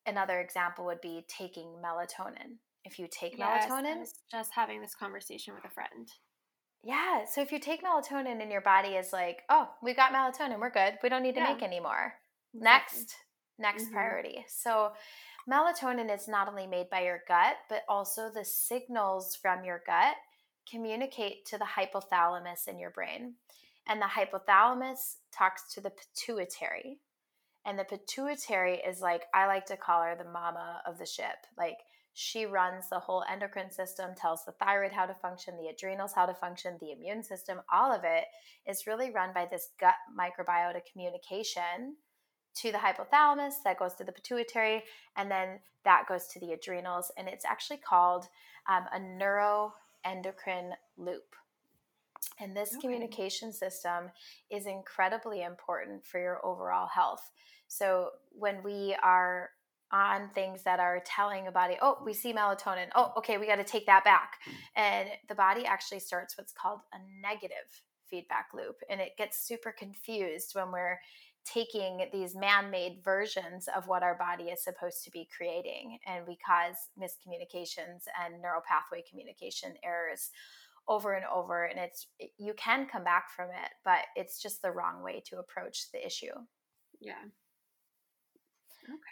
another 0.07 0.41
example 0.41 0.87
would 0.87 1.01
be 1.01 1.25
taking 1.29 1.77
melatonin. 1.85 2.57
If 2.85 2.99
you 2.99 3.07
take 3.09 3.39
yes, 3.39 3.71
melatonin, 3.71 4.05
just 4.31 4.51
having 4.53 4.81
this 4.81 4.95
conversation 4.95 5.55
with 5.55 5.65
a 5.65 5.71
friend. 5.71 6.09
Yeah. 6.85 7.25
So 7.25 7.41
if 7.41 7.53
you 7.53 7.59
take 7.59 7.83
melatonin 7.85 8.43
and 8.43 8.51
your 8.51 8.61
body 8.61 8.91
is 8.91 9.13
like, 9.13 9.43
oh, 9.49 9.69
we 9.83 9.95
got 9.95 10.13
melatonin, 10.13 10.59
we're 10.59 10.71
good. 10.71 10.99
We 11.03 11.09
don't 11.09 11.23
need 11.23 11.35
to 11.35 11.41
yeah. 11.41 11.53
make 11.53 11.63
anymore. 11.63 12.15
Exactly. 12.55 12.99
Next, 12.99 13.15
next 13.59 13.85
mm-hmm. 13.85 13.95
priority. 13.95 14.45
So 14.49 14.93
melatonin 15.51 16.13
is 16.13 16.27
not 16.29 16.49
only 16.49 16.67
made 16.67 16.91
by 16.91 17.03
your 17.03 17.21
gut, 17.29 17.57
but 17.69 17.83
also 17.89 18.31
the 18.31 18.45
signals 18.45 19.37
from 19.41 19.65
your 19.65 19.83
gut 19.87 20.17
communicate 20.71 21.45
to 21.47 21.59
the 21.59 21.65
hypothalamus 21.65 22.69
in 22.69 22.79
your 22.79 22.91
brain. 22.91 23.35
And 23.89 24.01
the 24.01 24.07
hypothalamus 24.07 25.17
talks 25.33 25.73
to 25.75 25.81
the 25.81 25.91
pituitary. 25.91 26.99
And 27.65 27.79
the 27.79 27.85
pituitary 27.85 28.77
is 28.77 29.01
like, 29.01 29.23
I 29.35 29.47
like 29.47 29.67
to 29.67 29.77
call 29.77 30.03
her 30.03 30.17
the 30.17 30.29
mama 30.29 30.83
of 30.87 30.99
the 30.99 31.07
ship. 31.07 31.47
Like, 31.57 31.79
she 32.15 32.45
runs 32.45 32.89
the 32.89 32.99
whole 32.99 33.25
endocrine 33.31 33.71
system, 33.71 34.11
tells 34.15 34.45
the 34.45 34.53
thyroid 34.53 34.93
how 34.93 35.07
to 35.07 35.15
function, 35.15 35.55
the 35.57 35.69
adrenals 35.69 36.13
how 36.15 36.27
to 36.27 36.35
function, 36.35 36.77
the 36.81 36.93
immune 36.93 37.23
system, 37.23 37.61
all 37.73 37.93
of 37.93 38.03
it 38.05 38.25
is 38.69 38.87
really 38.87 39.11
run 39.11 39.31
by 39.35 39.47
this 39.51 39.69
gut 39.81 39.95
microbiota 40.19 40.81
communication 40.91 41.97
to 42.55 42.71
the 42.71 42.79
hypothalamus 42.79 43.55
that 43.65 43.79
goes 43.79 43.95
to 43.95 44.05
the 44.05 44.13
pituitary, 44.13 44.83
and 45.17 45.31
then 45.31 45.59
that 45.85 46.07
goes 46.07 46.27
to 46.27 46.39
the 46.39 46.53
adrenals. 46.53 47.11
And 47.17 47.29
it's 47.29 47.47
actually 47.47 47.79
called 47.79 48.27
um, 48.69 48.85
a 48.93 48.99
neuroendocrine 49.01 50.73
loop. 50.99 51.35
And 52.39 52.57
this 52.57 52.73
okay. 52.73 52.81
communication 52.83 53.53
system 53.53 54.11
is 54.51 54.67
incredibly 54.67 55.43
important 55.43 56.05
for 56.05 56.21
your 56.21 56.45
overall 56.45 56.87
health. 56.87 57.31
So 57.69 58.11
when 58.31 58.63
we 58.63 58.95
are 59.03 59.51
on 59.93 60.31
things 60.35 60.63
that 60.65 60.81
are 60.81 61.03
telling 61.05 61.47
a 61.47 61.53
body, 61.53 61.77
oh, 61.83 61.99
we 62.05 62.15
see 62.15 62.33
melatonin. 62.33 62.89
Oh, 62.95 63.13
okay, 63.19 63.39
we 63.39 63.47
got 63.47 63.57
to 63.57 63.65
take 63.65 63.87
that 63.87 64.05
back. 64.05 64.39
Hmm. 64.45 64.53
And 64.77 65.09
the 65.29 65.35
body 65.35 65.65
actually 65.67 66.01
starts 66.01 66.37
what's 66.39 66.53
called 66.53 66.81
a 66.93 66.99
negative 67.21 67.83
feedback 68.09 68.49
loop. 68.55 68.77
And 68.91 69.01
it 69.01 69.17
gets 69.17 69.47
super 69.47 69.73
confused 69.77 70.55
when 70.55 70.73
we're 70.73 70.99
taking 71.45 72.07
these 72.13 72.37
man 72.37 72.71
made 72.71 73.01
versions 73.05 73.69
of 73.77 73.89
what 73.89 74.03
our 74.03 74.17
body 74.17 74.45
is 74.45 74.63
supposed 74.63 75.03
to 75.05 75.11
be 75.11 75.29
creating. 75.37 75.99
And 76.07 76.27
we 76.27 76.37
cause 76.37 76.77
miscommunications 76.99 78.05
and 78.23 78.41
neural 78.41 78.63
pathway 78.67 79.03
communication 79.09 79.75
errors 79.85 80.31
over 80.89 81.15
and 81.15 81.25
over. 81.33 81.65
And 81.65 81.79
it's, 81.79 82.07
you 82.39 82.55
can 82.55 82.87
come 82.87 83.05
back 83.05 83.31
from 83.35 83.47
it, 83.51 83.71
but 83.85 84.01
it's 84.15 84.41
just 84.41 84.63
the 84.63 84.71
wrong 84.71 85.03
way 85.03 85.23
to 85.27 85.39
approach 85.39 85.91
the 85.93 86.05
issue. 86.05 86.33
Yeah. 87.01 87.15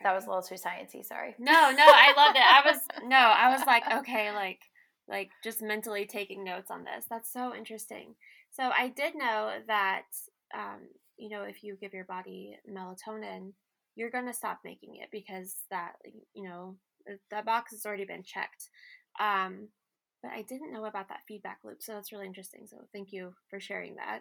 That 0.02 0.14
was 0.14 0.24
a 0.24 0.28
little 0.28 0.42
too 0.42 0.54
sciencey. 0.54 1.04
Sorry. 1.04 1.34
No, 1.38 1.70
no, 1.70 1.84
I 1.86 2.12
loved 2.16 2.36
it. 2.36 2.42
I 2.42 2.62
was 2.64 2.80
no, 3.06 3.16
I 3.16 3.50
was 3.50 3.66
like, 3.66 3.82
okay, 4.00 4.32
like, 4.32 4.60
like 5.08 5.30
just 5.44 5.62
mentally 5.62 6.06
taking 6.06 6.44
notes 6.44 6.70
on 6.70 6.84
this. 6.84 7.04
That's 7.10 7.32
so 7.32 7.54
interesting. 7.54 8.14
So 8.50 8.70
I 8.76 8.88
did 8.88 9.14
know 9.14 9.52
that, 9.66 10.02
um, 10.54 10.80
you 11.18 11.28
know, 11.28 11.42
if 11.42 11.62
you 11.62 11.76
give 11.80 11.92
your 11.92 12.04
body 12.06 12.56
melatonin, 12.68 13.52
you're 13.94 14.10
gonna 14.10 14.32
stop 14.32 14.60
making 14.64 14.96
it 14.96 15.08
because 15.12 15.56
that, 15.70 15.92
you 16.34 16.48
know, 16.48 16.76
that 17.30 17.44
box 17.44 17.72
has 17.72 17.84
already 17.84 18.04
been 18.04 18.22
checked. 18.22 18.68
Um, 19.20 19.68
but 20.22 20.32
I 20.32 20.42
didn't 20.42 20.72
know 20.72 20.84
about 20.84 21.08
that 21.08 21.22
feedback 21.26 21.58
loop, 21.64 21.82
so 21.82 21.92
that's 21.94 22.12
really 22.12 22.26
interesting. 22.26 22.66
So 22.66 22.76
thank 22.92 23.12
you 23.12 23.32
for 23.48 23.60
sharing 23.60 23.96
that. 23.96 24.20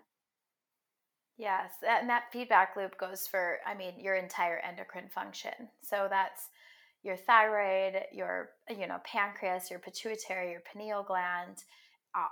Yes, 1.40 1.72
and 1.88 2.10
that 2.10 2.26
feedback 2.34 2.76
loop 2.76 2.98
goes 2.98 3.26
for, 3.26 3.60
I 3.66 3.74
mean, 3.74 3.94
your 3.98 4.16
entire 4.16 4.58
endocrine 4.58 5.08
function. 5.08 5.70
So 5.82 6.08
that's 6.10 6.50
your 7.02 7.16
thyroid, 7.16 8.04
your, 8.12 8.50
you 8.70 8.88
know, 8.88 8.98
pancreas, 9.06 9.72
your 9.72 9.80
pituitary, 9.80 10.52
your 10.52 10.62
pineal 10.72 11.02
gland. 11.02 11.64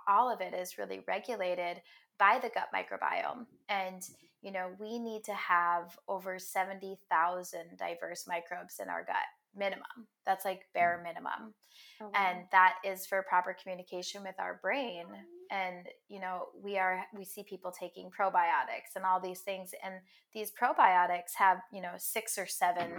All 0.09 0.29
of 0.29 0.41
it 0.41 0.53
is 0.53 0.77
really 0.77 1.05
regulated 1.07 1.81
by 2.19 2.39
the 2.41 2.49
gut 2.49 2.67
microbiome. 2.75 3.45
And, 3.69 4.03
you 4.41 4.51
know, 4.51 4.71
we 4.77 4.99
need 4.99 5.23
to 5.23 5.33
have 5.33 5.97
over 6.09 6.37
70,000 6.37 7.61
diverse 7.77 8.25
microbes 8.27 8.81
in 8.81 8.89
our 8.89 9.05
gut 9.05 9.15
minimum. 9.55 10.07
That's 10.25 10.43
like 10.43 10.63
bare 10.73 10.99
mm. 10.99 11.07
minimum. 11.07 11.53
Oh, 12.01 12.07
wow. 12.07 12.11
And 12.13 12.39
that 12.51 12.75
is 12.83 13.05
for 13.05 13.23
proper 13.23 13.55
communication 13.61 14.21
with 14.21 14.35
our 14.37 14.59
brain. 14.61 15.05
And 15.51 15.87
you 16.09 16.19
know, 16.19 16.47
we 16.61 16.77
are 16.77 17.05
we 17.15 17.25
see 17.25 17.43
people 17.43 17.71
taking 17.71 18.09
probiotics 18.09 18.95
and 18.95 19.05
all 19.05 19.19
these 19.19 19.41
things 19.41 19.71
and 19.83 19.95
these 20.33 20.51
probiotics 20.51 21.33
have, 21.37 21.59
you 21.71 21.81
know, 21.81 21.93
6 21.97 22.37
or 22.37 22.47
7 22.47 22.91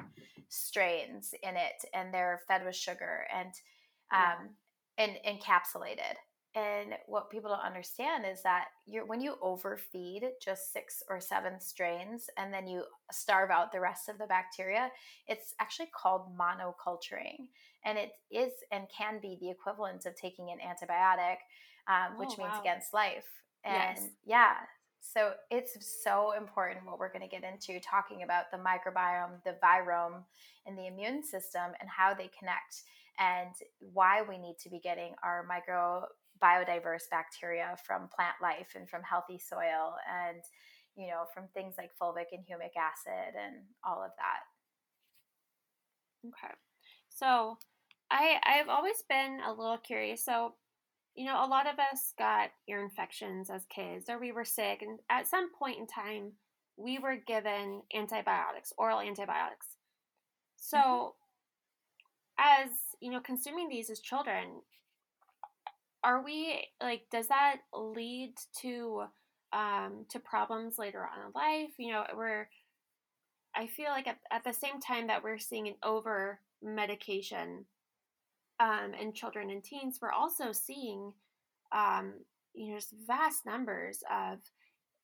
strains 0.49 1.35
in 1.43 1.57
it 1.57 1.85
and 1.95 2.13
they're 2.13 2.41
fed 2.49 2.65
with 2.65 2.77
sugar 2.77 3.27
and 3.35 3.53
um 4.11 4.51
and 4.97 5.13
encapsulated. 5.27 6.17
And 6.55 6.95
what 7.07 7.31
people 7.31 7.51
don't 7.51 7.65
understand 7.65 8.25
is 8.31 8.43
that 8.43 8.67
you're, 8.87 9.07
when 9.07 9.21
you 9.21 9.37
overfeed 9.43 10.25
just 10.43 10.73
six 10.73 11.03
or 11.09 11.21
seven 11.21 11.61
strains 11.61 12.29
and 12.37 12.53
then 12.53 12.67
you 12.67 12.85
starve 13.13 13.51
out 13.51 13.71
the 13.71 13.81
rest 13.81 14.09
of 14.09 14.19
the 14.19 14.27
bacteria, 14.27 14.91
it's 15.29 15.55
actually 15.61 15.91
called 15.95 16.37
monoculturing. 16.37 17.49
And 17.85 17.97
it 17.97 18.13
is 18.31 18.53
and 18.73 18.87
can 18.97 19.21
be 19.21 19.37
the 19.41 19.51
equivalent 19.51 20.07
of 20.07 20.17
taking 20.17 20.51
an 20.51 20.59
antibiotic, 20.59 21.37
um, 21.89 22.15
oh, 22.15 22.21
which 22.21 22.39
means 22.39 22.51
wow. 22.53 22.61
against 22.61 22.95
life. 22.95 23.27
And 23.65 23.99
yes. 23.99 24.09
yeah, 24.25 24.53
so 25.01 25.33
it's 25.51 26.03
so 26.05 26.33
important 26.37 26.85
what 26.85 26.99
we're 26.99 27.13
going 27.13 27.23
to 27.23 27.29
get 27.29 27.45
into 27.45 27.81
talking 27.81 28.23
about 28.23 28.51
the 28.53 28.59
microbiome, 28.59 29.43
the 29.45 29.57
virome, 29.63 30.23
and 30.67 30.77
the 30.77 30.87
immune 30.87 31.23
system 31.23 31.73
and 31.81 31.89
how 31.89 32.15
they 32.15 32.31
connect 32.39 32.83
and 33.19 33.51
why 33.81 34.23
we 34.23 34.39
need 34.39 34.57
to 34.63 34.71
be 34.71 34.79
getting 34.79 35.15
our 35.23 35.45
micro 35.49 36.05
biodiverse 36.43 37.11
bacteria 37.11 37.77
from 37.85 38.09
plant 38.15 38.37
life 38.41 38.75
and 38.77 38.89
from 38.89 39.03
healthy 39.03 39.39
soil 39.39 39.97
and 40.09 40.43
you 40.95 41.09
know 41.09 41.25
from 41.35 41.45
things 41.53 41.75
like 41.77 41.91
fulvic 42.01 42.27
and 42.33 42.45
humic 42.45 42.77
acid 42.79 43.35
and 43.35 43.57
all 43.85 44.03
of 44.03 44.13
that 44.19 44.47
okay 46.29 46.55
so 47.09 47.59
i 48.13 48.37
i've 48.45 48.69
always 48.69 49.03
been 49.09 49.41
a 49.49 49.53
little 49.53 49.79
curious 49.79 50.25
so 50.25 50.55
you 51.19 51.25
know 51.25 51.45
a 51.45 51.49
lot 51.49 51.67
of 51.67 51.81
us 51.81 52.15
got 52.17 52.51
ear 52.69 52.81
infections 52.81 53.51
as 53.51 53.67
kids 53.75 54.09
or 54.09 54.21
we 54.21 54.31
were 54.31 54.45
sick 54.45 54.83
and 54.83 55.01
at 55.11 55.27
some 55.27 55.51
point 55.53 55.77
in 55.77 55.87
time 55.87 56.31
we 56.77 57.01
were 57.01 57.17
given 57.27 57.83
antibiotics 57.93 58.73
oral 58.79 59.01
antibiotics 59.01 59.67
so 60.57 60.79
mm-hmm. 60.79 62.65
as 62.65 62.71
you 63.01 63.11
know 63.11 63.19
consuming 63.19 63.69
these 63.69 63.91
as 63.91 63.99
children 63.99 64.45
are 66.05 66.23
we 66.23 66.65
like 66.81 67.03
does 67.11 67.27
that 67.27 67.57
lead 67.75 68.33
to 68.61 69.03
um 69.53 70.05
to 70.09 70.21
problems 70.21 70.79
later 70.79 71.01
on 71.01 71.27
in 71.27 71.33
life 71.35 71.73
you 71.79 71.91
know 71.91 72.05
we're 72.17 72.49
i 73.57 73.67
feel 73.67 73.89
like 73.89 74.07
at, 74.07 74.19
at 74.31 74.45
the 74.45 74.53
same 74.53 74.79
time 74.79 75.09
that 75.09 75.25
we're 75.25 75.37
seeing 75.37 75.67
an 75.67 75.75
over 75.83 76.39
medication 76.63 77.65
um 78.61 78.93
in 79.01 79.13
children 79.13 79.51
and 79.51 79.63
teens 79.63 79.99
we're 80.01 80.13
also 80.13 80.53
seeing 80.53 81.13
um 81.73 82.15
you 82.55 82.69
know 82.69 82.77
just 82.77 82.95
vast 83.07 83.47
numbers 83.47 84.03
of 84.11 84.39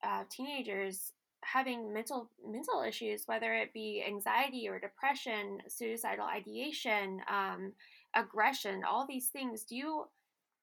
uh, 0.03 0.23
teenagers 0.31 1.13
having 1.43 1.93
mental 1.93 2.31
mental 2.47 2.83
issues 2.83 3.25
whether 3.27 3.55
it 3.55 3.73
be 3.73 4.05
anxiety 4.07 4.69
or 4.69 4.79
depression 4.79 5.59
suicidal 5.69 6.27
ideation 6.27 7.21
um, 7.29 7.73
aggression 8.15 8.83
all 8.85 9.07
these 9.07 9.29
things 9.29 9.63
do 9.63 9.77
you 9.77 10.05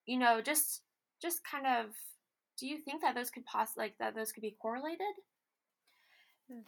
you 0.06 0.18
know, 0.18 0.42
just 0.42 0.82
just 1.22 1.44
kind 1.44 1.66
of 1.68 1.92
do 2.58 2.68
you 2.68 2.78
think 2.78 3.02
that 3.02 3.16
those 3.16 3.30
could 3.30 3.46
possibly 3.46 3.86
like 3.86 3.98
that 4.00 4.16
those 4.16 4.32
could 4.32 4.42
be 4.42 4.56
correlated? 4.60 5.14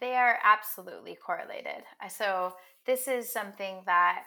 They 0.00 0.14
are 0.14 0.38
absolutely 0.42 1.14
correlated. 1.14 1.84
So 2.08 2.54
this 2.86 3.06
is 3.06 3.30
something 3.30 3.82
that 3.86 4.24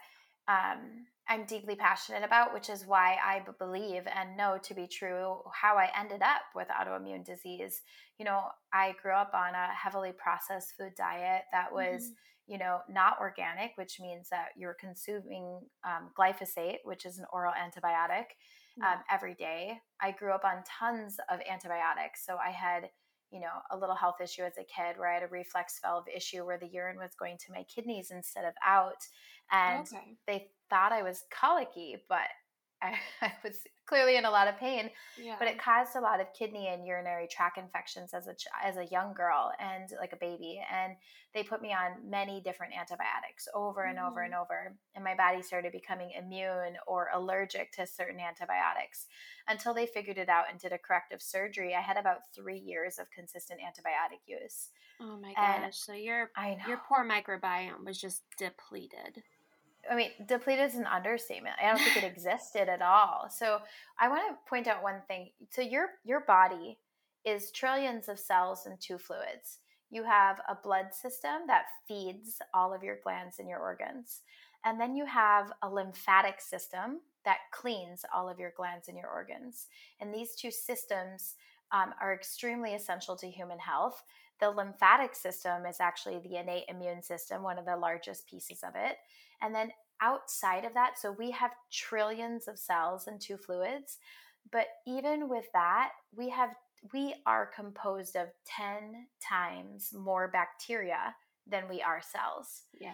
um, 0.48 1.08
I'm 1.30 1.46
deeply 1.46 1.76
passionate 1.76 2.24
about, 2.24 2.54
which 2.54 2.70
is 2.70 2.86
why 2.86 3.18
I 3.24 3.42
believe 3.60 4.04
and 4.08 4.38
know 4.38 4.58
to 4.64 4.74
be 4.74 4.88
true 4.88 5.42
how 5.54 5.76
I 5.76 5.90
ended 5.98 6.22
up 6.22 6.42
with 6.56 6.68
autoimmune 6.70 7.26
disease. 7.26 7.82
You 8.18 8.26
know, 8.26 8.44
I 8.74 8.96
grew 9.02 9.14
up 9.14 9.34
on 9.34 9.54
a 9.54 9.68
heavily 9.74 10.14
processed 10.18 10.74
food 10.78 10.94
diet 10.98 11.44
that 11.52 11.72
was, 11.72 12.04
mm-hmm. 12.04 12.54
you 12.54 12.58
know, 12.58 12.80
not 12.90 13.18
organic, 13.20 13.72
which 13.76 14.00
means 14.00 14.30
that 14.30 14.50
you're 14.56 14.78
consuming 14.80 15.60
um, 15.86 16.12
glyphosate, 16.18 16.78
which 16.86 17.06
is 17.06 17.18
an 17.18 17.26
oral 17.34 17.54
antibiotic, 17.54 18.28
mm-hmm. 18.80 18.84
um, 18.84 19.00
every 19.12 19.34
day. 19.34 19.78
I 20.02 20.12
grew 20.12 20.32
up 20.32 20.46
on 20.46 20.64
tons 20.80 21.18
of 21.30 21.40
antibiotics. 21.50 22.26
So 22.26 22.38
I 22.38 22.52
had 22.52 22.90
you 23.30 23.42
know, 23.42 23.60
a 23.72 23.78
little 23.78 23.96
health 23.96 24.22
issue 24.24 24.44
as 24.44 24.54
a 24.58 24.64
kid 24.64 24.98
where 24.98 25.12
I 25.12 25.16
had 25.16 25.24
a 25.24 25.28
reflex 25.28 25.80
valve 25.84 26.06
issue 26.14 26.46
where 26.46 26.58
the 26.58 26.68
urine 26.68 26.98
was 26.98 27.12
going 27.20 27.38
to 27.40 27.52
my 27.52 27.64
kidneys 27.64 28.10
instead 28.10 28.46
of 28.46 28.54
out. 28.66 29.06
And 29.52 29.86
okay. 29.86 30.16
they 30.26 30.48
thought 30.70 30.92
I 30.92 31.04
was 31.04 31.24
colicky, 31.32 31.98
but 32.10 32.28
I, 32.82 32.94
I, 33.22 33.32
was 33.44 33.62
clearly 33.88 34.18
in 34.18 34.26
a 34.26 34.30
lot 34.30 34.48
of 34.48 34.58
pain. 34.58 34.92
Yeah. 35.20 35.36
But 35.40 35.48
it 35.48 35.60
caused 35.60 35.96
a 35.96 36.00
lot 36.00 36.20
of 36.20 36.28
kidney 36.38 36.68
and 36.68 36.86
urinary 36.86 37.28
tract 37.28 37.58
infections 37.58 38.14
as 38.14 38.28
a 38.28 38.36
as 38.64 38.78
a 38.78 38.86
young 38.86 39.14
girl 39.14 39.52
and 39.60 39.90
like 40.00 40.14
a 40.14 40.18
baby. 40.18 40.62
And 40.72 40.94
they 41.34 41.42
put 41.42 41.62
me 41.62 41.74
on 41.74 42.08
many 42.08 42.40
different 42.40 42.74
antibiotics 42.80 43.48
over 43.56 43.86
and 43.86 43.98
mm-hmm. 43.98 44.08
over 44.08 44.22
and 44.22 44.34
over. 44.36 44.76
And 44.94 45.04
my 45.04 45.16
body 45.16 45.42
started 45.42 45.72
becoming 45.72 46.12
immune 46.18 46.78
or 46.86 47.10
allergic 47.14 47.72
to 47.74 47.88
certain 47.88 48.20
antibiotics 48.20 49.08
until 49.48 49.74
they 49.74 49.88
figured 49.88 50.20
it 50.20 50.30
out 50.30 50.46
and 50.52 50.60
did 50.60 50.74
a 50.74 50.78
corrective 50.78 51.22
surgery. 51.22 51.74
I 51.74 51.82
had 51.82 51.98
about 51.98 52.32
three 52.36 52.60
years 52.60 53.00
of 53.00 53.10
consistent 53.10 53.60
antibiotic 53.60 54.22
use. 54.28 54.70
Oh 55.00 55.18
my 55.20 55.34
gosh! 55.34 55.60
And 55.64 55.74
so 55.74 55.94
your 55.94 56.32
your 56.68 56.82
poor 56.88 57.08
microbiome 57.08 57.86
was 57.86 58.00
just 58.00 58.24
depleted. 58.38 59.24
I 59.90 59.96
mean, 59.96 60.12
depleted 60.26 60.70
is 60.70 60.76
an 60.76 60.86
understatement. 60.86 61.56
I 61.62 61.68
don't 61.68 61.80
think 61.80 61.98
it 61.98 62.04
existed 62.16 62.70
at 62.70 62.82
all. 62.82 63.30
So 63.30 63.60
I 64.00 64.08
want 64.08 64.22
to 64.30 64.50
point 64.50 64.68
out 64.68 64.84
one 64.84 65.02
thing. 65.08 65.30
So 65.52 65.62
your 65.62 65.90
your 66.04 66.22
body 66.22 66.78
is 67.26 67.52
trillions 67.52 68.08
of 68.08 68.20
cells 68.20 68.66
and 68.66 68.80
two 68.80 68.98
fluids. 68.98 69.60
You 69.90 70.04
have 70.04 70.40
a 70.50 70.56
blood 70.56 70.94
system 70.94 71.48
that 71.48 71.66
feeds 71.88 72.40
all 72.54 72.74
of 72.74 72.84
your 72.84 72.98
glands 73.04 73.40
and 73.40 73.48
your 73.48 73.60
organs. 73.60 74.22
And 74.66 74.80
then 74.80 74.96
you 74.96 75.06
have 75.06 75.52
a 75.62 75.70
lymphatic 75.70 76.42
system 76.42 77.00
that 77.24 77.38
cleans 77.52 78.04
all 78.14 78.30
of 78.30 78.40
your 78.40 78.54
glands 78.56 78.88
and 78.88 78.98
your 78.98 79.10
organs. 79.10 79.68
And 80.00 80.14
these 80.14 80.36
two 80.36 80.52
systems 80.52 81.36
um, 81.72 81.94
are 82.02 82.14
extremely 82.14 82.74
essential 82.74 83.16
to 83.18 83.30
human 83.30 83.60
health. 83.60 84.04
The 84.40 84.50
lymphatic 84.50 85.16
system 85.16 85.66
is 85.66 85.80
actually 85.80 86.20
the 86.20 86.38
innate 86.38 86.66
immune 86.68 87.02
system, 87.02 87.44
one 87.44 87.58
of 87.58 87.66
the 87.66 87.76
largest 87.76 88.28
pieces 88.28 88.64
of 88.64 88.74
it. 88.76 88.98
And 89.42 89.54
then 89.54 89.72
outside 90.02 90.66
of 90.66 90.74
that, 90.74 91.00
so 91.00 91.12
we 91.12 91.32
have 91.32 91.52
trillions 91.72 92.48
of 92.48 92.60
cells 92.60 93.08
and 93.08 93.20
two 93.20 93.38
fluids, 93.38 93.98
but 94.52 94.68
even 94.86 95.30
with 95.30 95.46
that, 95.54 95.92
we 96.16 96.30
have 96.30 96.52
we 96.94 97.16
are 97.26 97.48
composed 97.48 98.16
of 98.16 98.28
10 98.46 99.08
times 99.20 99.92
more 99.94 100.28
bacteria 100.28 101.16
than 101.48 101.68
we 101.68 101.82
are 101.82 102.02
cells. 102.02 102.64
Yeah. 102.80 102.94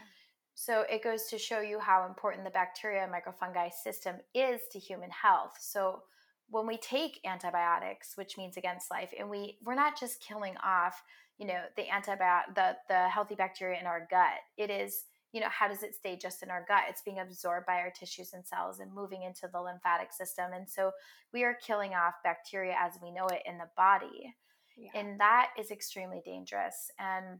So 0.55 0.85
it 0.89 1.03
goes 1.03 1.23
to 1.25 1.37
show 1.37 1.61
you 1.61 1.79
how 1.79 2.05
important 2.07 2.45
the 2.45 2.51
bacteria 2.51 3.07
microfungi 3.07 3.71
system 3.73 4.15
is 4.33 4.61
to 4.71 4.79
human 4.79 5.09
health. 5.09 5.57
So 5.59 6.03
when 6.49 6.67
we 6.67 6.77
take 6.77 7.19
antibiotics, 7.25 8.15
which 8.15 8.37
means 8.37 8.57
against 8.57 8.91
life, 8.91 9.11
and 9.17 9.29
we 9.29 9.57
we're 9.63 9.75
not 9.75 9.99
just 9.99 10.21
killing 10.21 10.55
off, 10.63 11.03
you 11.37 11.47
know, 11.47 11.61
the 11.75 11.83
antibiotic 11.83 12.55
the 12.55 12.75
the 12.89 13.09
healthy 13.09 13.35
bacteria 13.35 13.79
in 13.79 13.87
our 13.87 14.07
gut. 14.09 14.39
It 14.57 14.69
is 14.69 15.05
you 15.33 15.41
know, 15.41 15.49
how 15.49 15.67
does 15.67 15.81
it 15.81 15.95
stay 15.95 16.15
just 16.15 16.43
in 16.43 16.51
our 16.51 16.63
gut? 16.67 16.83
It's 16.87 17.01
being 17.01 17.19
absorbed 17.19 17.65
by 17.65 17.79
our 17.79 17.89
tissues 17.89 18.33
and 18.33 18.45
cells 18.45 18.79
and 18.79 18.93
moving 18.93 19.23
into 19.23 19.49
the 19.51 19.59
lymphatic 19.59 20.13
system. 20.13 20.53
And 20.53 20.69
so 20.69 20.91
we 21.33 21.43
are 21.43 21.57
killing 21.65 21.95
off 21.95 22.13
bacteria 22.23 22.75
as 22.79 22.99
we 23.01 23.09
know 23.09 23.25
it 23.25 23.41
in 23.47 23.57
the 23.57 23.69
body. 23.75 24.35
Yeah. 24.77 24.91
And 24.93 25.19
that 25.19 25.49
is 25.59 25.71
extremely 25.71 26.21
dangerous. 26.23 26.91
And 26.99 27.39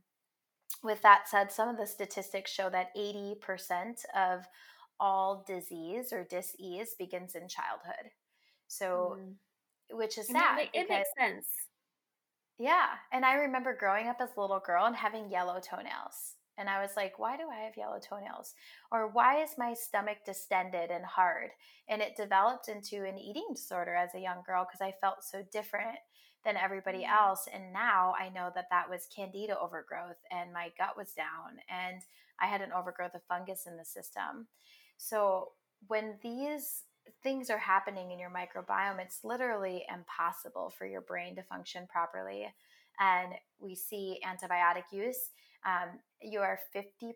with 0.84 1.04
that 1.04 1.30
said, 1.30 1.52
some 1.52 1.70
of 1.70 1.78
the 1.78 1.86
statistics 1.86 2.52
show 2.52 2.68
that 2.72 2.96
80% 2.98 4.04
of 4.16 4.44
all 5.00 5.44
disease 5.48 6.12
or 6.12 6.24
disease 6.24 6.96
begins 6.98 7.36
in 7.36 7.48
childhood. 7.48 8.12
So, 8.68 9.18
mm. 9.20 9.34
which 9.96 10.18
is 10.18 10.28
sad. 10.28 10.58
Mean, 10.58 10.68
it 10.74 10.90
makes 10.90 11.10
sense. 11.20 11.48
Yeah. 12.60 12.88
And 13.12 13.26
I 13.26 13.34
remember 13.36 13.76
growing 13.78 14.08
up 14.08 14.18
as 14.22 14.30
a 14.36 14.42
little 14.42 14.62
girl 14.66 14.86
and 14.86 14.96
having 14.96 15.30
yellow 15.30 15.60
toenails. 15.60 16.36
And 16.58 16.70
I 16.70 16.82
was 16.82 16.92
like, 16.96 17.18
why 17.18 17.36
do 17.36 17.44
I 17.50 17.66
have 17.66 17.78
yellow 17.78 18.00
toenails? 18.00 18.54
Or 18.92 19.08
why 19.08 19.42
is 19.42 19.58
my 19.58 19.74
stomach 19.74 20.18
distended 20.26 20.92
and 20.92 21.04
hard? 21.04 21.50
And 21.90 22.02
it 22.02 22.16
developed 22.16 22.70
into 22.70 23.06
an 23.06 23.18
eating 23.18 23.48
disorder 23.56 23.96
as 23.96 24.14
a 24.14 24.20
young 24.20 24.44
girl 24.46 24.66
because 24.66 24.82
I 24.82 24.94
felt 25.02 25.24
so 25.24 25.44
different 25.52 25.98
than 26.46 26.58
everybody 26.58 27.06
mm. 27.06 27.12
else. 27.12 27.48
And 27.52 27.74
now 27.74 28.14
I 28.20 28.30
know 28.30 28.52
that 28.54 28.68
that 28.70 28.90
was 28.90 29.08
candida 29.16 29.58
overgrowth 29.60 30.18
and 30.32 30.54
my 30.54 30.72
gut 30.78 30.96
was 30.96 31.14
down 31.14 31.58
and 31.70 32.02
I 32.40 32.48
had 32.48 32.62
an 32.62 32.74
overgrowth 32.74 33.16
of 33.16 33.24
fungus 33.28 33.66
in 33.66 33.78
the 33.78 33.86
system. 33.86 34.48
So 34.98 35.50
when 35.88 36.16
these 36.22 36.84
things 37.22 37.50
are 37.50 37.58
happening 37.58 38.12
in 38.12 38.20
your 38.20 38.30
microbiome, 38.30 39.00
it's 39.00 39.24
literally 39.24 39.84
impossible 39.94 40.74
for 40.78 40.86
your 40.86 41.02
brain 41.02 41.36
to 41.36 41.44
function 41.44 41.88
properly. 41.88 42.48
And 43.00 43.34
we 43.60 43.76
see 43.76 44.20
antibiotic 44.26 44.84
use 44.92 45.30
um, 45.66 46.00
you 46.22 46.40
are 46.40 46.60
50% 46.76 47.14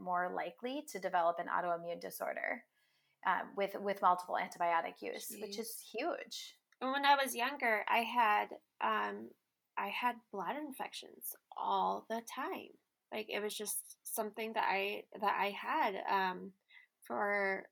more 0.00 0.32
likely 0.34 0.84
to 0.90 0.98
develop 0.98 1.36
an 1.38 1.46
autoimmune 1.46 2.00
disorder 2.00 2.64
um, 3.26 3.48
with 3.56 3.74
with 3.80 4.02
multiple 4.02 4.36
antibiotic 4.40 5.00
use, 5.00 5.28
Jeez. 5.32 5.40
which 5.40 5.58
is 5.58 5.76
huge. 5.92 6.56
And 6.80 6.90
when 6.92 7.04
I 7.04 7.16
was 7.22 7.34
younger, 7.34 7.84
I 7.88 7.98
had 7.98 8.46
um, 8.80 9.30
I 9.78 9.88
had 9.88 10.16
bladder 10.32 10.60
infections 10.60 11.34
all 11.56 12.04
the 12.08 12.20
time. 12.34 12.68
Like 13.12 13.26
it 13.30 13.40
was 13.40 13.54
just 13.54 13.96
something 14.02 14.52
that 14.54 14.66
I 14.68 15.04
that 15.20 15.36
I 15.38 15.50
had 15.50 15.94
um, 16.10 16.52
for 17.06 17.64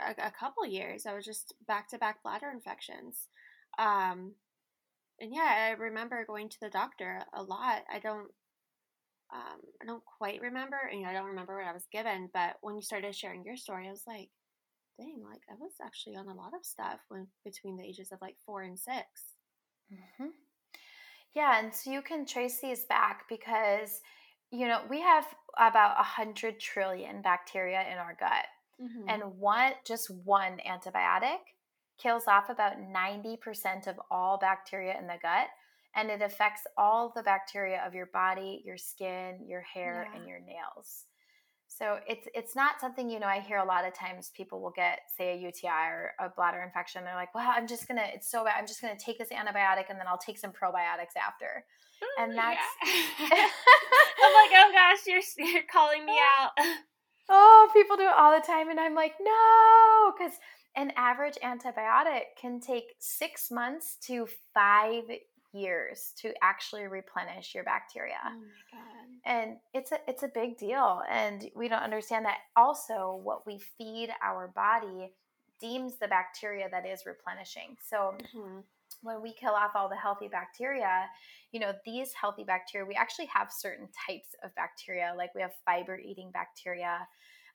a, 0.00 0.26
a 0.26 0.32
couple 0.38 0.66
years. 0.66 1.06
I 1.06 1.14
was 1.14 1.24
just 1.24 1.54
back 1.66 1.88
to 1.88 1.98
back 1.98 2.22
bladder 2.22 2.50
infections. 2.52 3.28
Um, 3.78 4.32
and 5.20 5.32
yeah, 5.32 5.68
I 5.68 5.80
remember 5.80 6.24
going 6.26 6.48
to 6.48 6.60
the 6.60 6.70
doctor 6.70 7.22
a 7.32 7.42
lot. 7.42 7.82
I 7.92 7.98
don't 7.98 8.28
um, 9.32 9.60
I 9.82 9.86
don't 9.86 10.04
quite 10.04 10.40
remember, 10.40 10.78
and 10.92 11.06
I 11.06 11.12
don't 11.12 11.26
remember 11.26 11.56
what 11.56 11.66
I 11.66 11.72
was 11.72 11.88
given. 11.90 12.30
But 12.32 12.56
when 12.60 12.76
you 12.76 12.82
started 12.82 13.14
sharing 13.14 13.44
your 13.44 13.56
story, 13.56 13.88
I 13.88 13.90
was 13.90 14.04
like, 14.06 14.28
dang, 14.98 15.22
like 15.24 15.42
I 15.50 15.54
was 15.58 15.72
actually 15.84 16.16
on 16.16 16.28
a 16.28 16.34
lot 16.34 16.52
of 16.54 16.64
stuff 16.64 17.00
when 17.08 17.26
between 17.44 17.76
the 17.76 17.84
ages 17.84 18.12
of 18.12 18.20
like 18.20 18.36
four 18.46 18.62
and 18.62 18.78
6 18.78 18.96
mm-hmm. 19.92 20.26
Yeah, 21.34 21.58
and 21.58 21.74
so 21.74 21.90
you 21.90 22.00
can 22.00 22.26
trace 22.26 22.60
these 22.60 22.84
back 22.84 23.24
because 23.28 24.00
you 24.52 24.68
know 24.68 24.82
we 24.88 25.00
have 25.00 25.26
about 25.58 25.98
a 25.98 26.04
hundred 26.04 26.60
trillion 26.60 27.22
bacteria 27.22 27.82
in 27.90 27.98
our 27.98 28.16
gut, 28.18 28.46
mm-hmm. 28.80 29.08
and 29.08 29.22
one 29.38 29.72
just 29.86 30.10
one 30.10 30.58
antibiotic 30.66 31.38
kills 31.98 32.24
off 32.26 32.50
about 32.50 32.80
ninety 32.80 33.36
percent 33.36 33.86
of 33.86 33.96
all 34.10 34.38
bacteria 34.38 34.98
in 34.98 35.06
the 35.06 35.18
gut 35.22 35.48
and 35.96 36.10
it 36.10 36.22
affects 36.22 36.62
all 36.76 37.12
the 37.14 37.22
bacteria 37.22 37.82
of 37.86 37.94
your 37.94 38.06
body, 38.06 38.62
your 38.64 38.76
skin, 38.76 39.38
your 39.46 39.60
hair, 39.60 40.08
yeah. 40.10 40.18
and 40.18 40.28
your 40.28 40.40
nails. 40.40 41.04
So 41.68 41.98
it's 42.06 42.28
it's 42.34 42.54
not 42.54 42.80
something 42.80 43.10
you 43.10 43.18
know. 43.18 43.26
I 43.26 43.40
hear 43.40 43.58
a 43.58 43.64
lot 43.64 43.86
of 43.86 43.94
times 43.94 44.30
people 44.36 44.60
will 44.60 44.72
get 44.74 45.00
say 45.16 45.34
a 45.34 45.36
UTI 45.36 45.88
or 45.90 46.12
a 46.20 46.28
bladder 46.28 46.62
infection. 46.62 47.02
They're 47.04 47.14
like, 47.14 47.34
"Well, 47.34 47.48
I'm 47.48 47.66
just 47.66 47.88
gonna. 47.88 48.06
It's 48.14 48.30
so 48.30 48.44
bad. 48.44 48.54
I'm 48.58 48.66
just 48.66 48.80
gonna 48.80 48.98
take 48.98 49.18
this 49.18 49.30
antibiotic 49.30 49.86
and 49.90 49.98
then 49.98 50.06
I'll 50.06 50.18
take 50.18 50.38
some 50.38 50.52
probiotics 50.52 51.16
after." 51.16 51.64
And 52.18 52.36
that's. 52.36 52.60
Yeah. 53.18 53.28
I'm 54.24 54.32
like, 54.32 54.52
oh 54.54 54.70
gosh, 54.72 54.98
you're 55.06 55.48
you're 55.48 55.62
calling 55.70 56.04
me 56.06 56.16
out. 56.38 56.52
oh, 57.28 57.70
people 57.72 57.96
do 57.96 58.04
it 58.04 58.14
all 58.16 58.34
the 58.34 58.46
time, 58.46 58.70
and 58.70 58.80
I'm 58.80 58.94
like, 58.94 59.14
no, 59.20 60.12
because 60.16 60.38
an 60.76 60.92
average 60.96 61.38
antibiotic 61.42 62.36
can 62.40 62.60
take 62.60 62.94
six 62.98 63.50
months 63.50 63.96
to 64.06 64.26
five 64.52 65.04
years 65.52 66.12
to 66.16 66.32
actually 66.42 66.86
replenish 66.86 67.54
your 67.54 67.64
bacteria. 67.64 68.18
Oh 68.26 68.30
my 68.30 68.78
god. 68.78 69.08
And 69.24 69.56
it's 69.72 69.92
a 69.92 69.98
it's 70.08 70.24
a 70.24 70.28
big 70.28 70.58
deal 70.58 71.00
and 71.08 71.48
we 71.54 71.68
don't 71.68 71.82
understand 71.82 72.24
that 72.26 72.38
also 72.56 73.20
what 73.22 73.46
we 73.46 73.60
feed 73.78 74.10
our 74.22 74.48
body 74.48 75.12
deems 75.60 75.96
the 75.98 76.08
bacteria 76.08 76.68
that 76.70 76.86
is 76.86 77.06
replenishing. 77.06 77.76
So 77.88 78.14
mm-hmm. 78.18 78.60
When 79.04 79.22
we 79.22 79.32
kill 79.32 79.52
off 79.52 79.72
all 79.74 79.88
the 79.88 79.96
healthy 79.96 80.28
bacteria, 80.28 81.06
you 81.52 81.60
know, 81.60 81.72
these 81.84 82.12
healthy 82.12 82.42
bacteria, 82.44 82.86
we 82.86 82.94
actually 82.94 83.26
have 83.26 83.52
certain 83.52 83.88
types 84.06 84.34
of 84.42 84.54
bacteria, 84.56 85.14
like 85.16 85.34
we 85.34 85.42
have 85.42 85.52
fiber 85.64 85.98
eating 85.98 86.30
bacteria, 86.32 87.06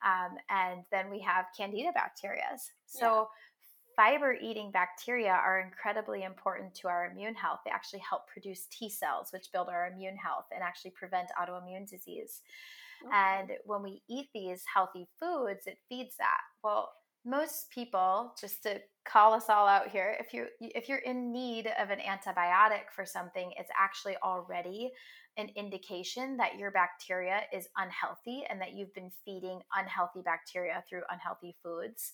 um, 0.05 0.37
and 0.49 0.83
then 0.91 1.09
we 1.09 1.19
have 1.19 1.45
candida 1.57 1.91
bacteria. 1.93 2.57
So 2.85 3.05
yeah 3.05 3.23
fiber 3.99 4.37
eating 4.41 4.71
bacteria 4.71 5.31
are 5.31 5.59
incredibly 5.59 6.23
important 6.23 6.73
to 6.73 6.87
our 6.87 7.11
immune 7.11 7.35
health. 7.35 7.59
They 7.65 7.71
actually 7.71 7.99
help 7.99 8.29
produce 8.29 8.65
T 8.71 8.89
cells, 8.89 9.27
which 9.33 9.51
build 9.51 9.67
our 9.67 9.91
immune 9.93 10.15
health 10.15 10.45
and 10.53 10.63
actually 10.63 10.91
prevent 10.91 11.27
autoimmune 11.37 11.85
disease. 11.85 12.41
Okay. 13.05 13.13
And 13.13 13.51
when 13.65 13.83
we 13.83 14.01
eat 14.09 14.29
these 14.33 14.63
healthy 14.73 15.05
foods, 15.19 15.67
it 15.67 15.79
feeds 15.89 16.15
that. 16.17 16.39
Well, 16.63 16.93
most 17.25 17.69
people 17.69 18.33
just 18.39 18.63
to 18.63 18.79
call 19.05 19.33
us 19.33 19.49
all 19.49 19.67
out 19.67 19.89
here 19.89 20.15
if 20.19 20.33
you 20.33 20.45
if 20.61 20.87
you're 20.87 20.99
in 20.99 21.31
need 21.31 21.67
of 21.79 21.89
an 21.89 21.99
antibiotic 21.99 22.91
for 22.95 23.05
something 23.05 23.51
it's 23.57 23.71
actually 23.77 24.15
already 24.23 24.91
an 25.39 25.49
indication 25.55 26.35
that 26.37 26.57
your 26.57 26.69
bacteria 26.69 27.41
is 27.53 27.69
unhealthy 27.77 28.43
and 28.49 28.59
that 28.59 28.73
you've 28.73 28.93
been 28.93 29.11
feeding 29.23 29.61
unhealthy 29.73 30.21
bacteria 30.23 30.83
through 30.87 31.01
unhealthy 31.09 31.55
foods. 31.63 32.13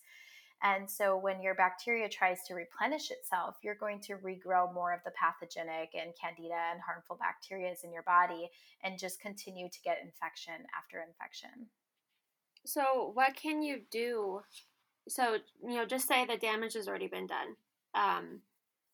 And 0.62 0.90
so 0.90 1.18
when 1.18 1.42
your 1.42 1.56
bacteria 1.56 2.08
tries 2.08 2.44
to 2.48 2.54
replenish 2.54 3.12
itself 3.12 3.56
you're 3.64 3.76
going 3.76 4.00
to 4.02 4.14
regrow 4.18 4.74
more 4.74 4.94
of 4.94 5.02
the 5.04 5.12
pathogenic 5.12 5.90
and 5.94 6.14
candida 6.20 6.72
and 6.72 6.80
harmful 6.86 7.18
bacteria 7.20 7.74
in 7.84 7.92
your 7.92 8.04
body 8.04 8.50
and 8.84 9.00
just 9.00 9.20
continue 9.20 9.70
to 9.70 9.82
get 9.84 9.98
infection 10.04 10.66
after 10.78 11.04
infection. 11.06 11.68
So 12.66 13.12
what 13.14 13.36
can 13.36 13.62
you 13.62 13.82
do 13.92 14.42
so 15.08 15.38
you 15.64 15.76
know 15.76 15.86
just 15.86 16.08
say 16.08 16.26
the 16.26 16.38
damage 16.38 16.74
has 16.74 16.88
already 16.88 17.08
been 17.08 17.28
done. 17.28 17.56
Um, 17.94 18.42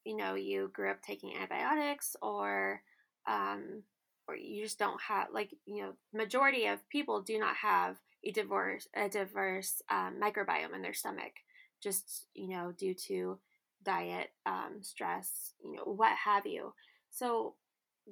you 0.06 0.16
know 0.16 0.36
you 0.36 0.70
grew 0.74 0.90
up 0.92 1.02
taking 1.02 1.36
antibiotics 1.36 2.16
or 2.22 2.82
um, 3.28 3.84
or 4.28 4.36
you 4.36 4.64
just 4.64 4.80
don't 4.80 5.02
have 5.02 5.28
like 5.34 5.52
you 5.66 5.82
know 5.82 5.94
majority 6.14 6.66
of 6.66 6.88
people 6.90 7.22
do 7.22 7.40
not 7.40 7.56
have 7.56 7.98
a 8.24 8.32
diverse 8.32 8.88
a 8.96 9.10
diverse 9.10 9.82
um, 9.90 10.16
microbiome 10.22 10.76
in 10.76 10.82
their 10.82 10.94
stomach 10.94 11.34
just 11.82 12.26
you 12.34 12.50
know 12.50 12.72
due 12.78 12.94
to 12.94 13.40
diet 13.84 14.32
um, 14.46 14.78
stress 14.82 15.54
you 15.64 15.76
know 15.76 15.84
what 15.84 16.16
have 16.16 16.46
you. 16.46 16.74
So 17.10 17.56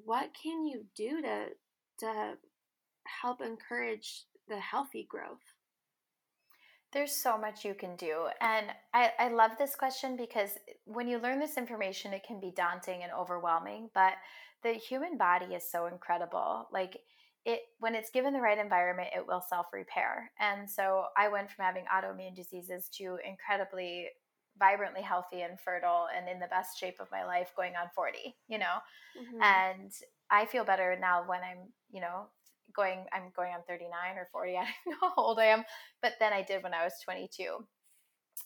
what 0.05 0.29
can 0.41 0.65
you 0.65 0.85
do 0.95 1.21
to 1.21 1.45
to 1.99 2.33
help 3.21 3.41
encourage 3.41 4.23
the 4.47 4.59
healthy 4.59 5.05
growth 5.09 5.53
there's 6.91 7.11
so 7.15 7.37
much 7.37 7.63
you 7.63 7.73
can 7.73 7.95
do. 7.95 8.27
And 8.41 8.67
I, 8.93 9.11
I 9.19 9.27
love 9.29 9.51
this 9.57 9.75
question 9.75 10.15
because 10.15 10.51
when 10.85 11.07
you 11.07 11.19
learn 11.19 11.39
this 11.39 11.57
information, 11.57 12.13
it 12.13 12.23
can 12.25 12.39
be 12.39 12.51
daunting 12.55 13.03
and 13.03 13.11
overwhelming. 13.11 13.89
But 13.93 14.13
the 14.63 14.73
human 14.73 15.17
body 15.17 15.53
is 15.55 15.69
so 15.69 15.85
incredible. 15.87 16.67
Like, 16.71 16.97
it 17.45 17.61
when 17.79 17.95
it's 17.95 18.09
given 18.09 18.33
the 18.33 18.41
right 18.41 18.57
environment, 18.57 19.09
it 19.15 19.25
will 19.25 19.41
self 19.41 19.67
repair. 19.71 20.31
And 20.39 20.69
so 20.69 21.05
I 21.17 21.29
went 21.29 21.49
from 21.49 21.65
having 21.65 21.85
autoimmune 21.85 22.35
diseases 22.35 22.89
to 22.97 23.17
incredibly 23.25 24.07
vibrantly 24.59 25.01
healthy 25.01 25.41
and 25.41 25.59
fertile 25.59 26.07
and 26.15 26.27
in 26.27 26.39
the 26.39 26.47
best 26.47 26.77
shape 26.77 26.99
of 26.99 27.07
my 27.11 27.23
life 27.25 27.53
going 27.55 27.73
on 27.81 27.89
40, 27.95 28.35
you 28.49 28.57
know? 28.57 28.77
Mm-hmm. 29.17 29.41
And 29.41 29.91
I 30.29 30.45
feel 30.45 30.65
better 30.65 30.97
now 30.99 31.23
when 31.25 31.39
I'm, 31.39 31.71
you 31.91 32.01
know, 32.01 32.27
going 32.79 33.05
i'm 33.13 33.31
going 33.35 33.53
on 33.53 33.61
39 33.67 33.91
or 34.17 34.27
40 34.31 34.51
i 34.57 34.61
don't 34.61 34.67
know 34.87 35.09
how 35.09 35.13
old 35.17 35.39
i 35.39 35.45
am 35.45 35.63
but 36.01 36.13
then 36.19 36.33
i 36.33 36.41
did 36.41 36.63
when 36.63 36.73
i 36.73 36.83
was 36.83 36.93
22 37.03 37.65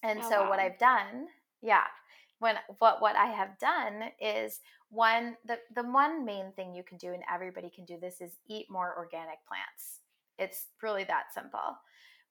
and 0.04 0.20
oh, 0.24 0.30
so 0.30 0.42
wow. 0.42 0.50
what 0.50 0.60
i've 0.60 0.80
done 0.80 1.28
yeah 1.62 1.84
when 2.40 2.56
what 2.80 3.02
what 3.02 3.16
i 3.16 3.28
have 3.28 3.58
done 3.60 4.10
is 4.20 4.60
one 4.94 5.36
the 5.46 5.58
the 5.76 5.84
one 5.84 6.24
main 6.24 6.52
thing 6.56 6.74
you 6.74 6.84
can 6.84 6.98
do 6.98 7.14
and 7.14 7.24
everybody 7.32 7.70
can 7.70 7.84
do 7.84 7.98
this 8.00 8.22
is 8.22 8.38
eat 8.48 8.68
more 8.70 8.94
organic 8.96 9.40
plants. 9.48 10.02
It's 10.38 10.68
really 10.82 11.04
that 11.06 11.34
simple. 11.34 11.78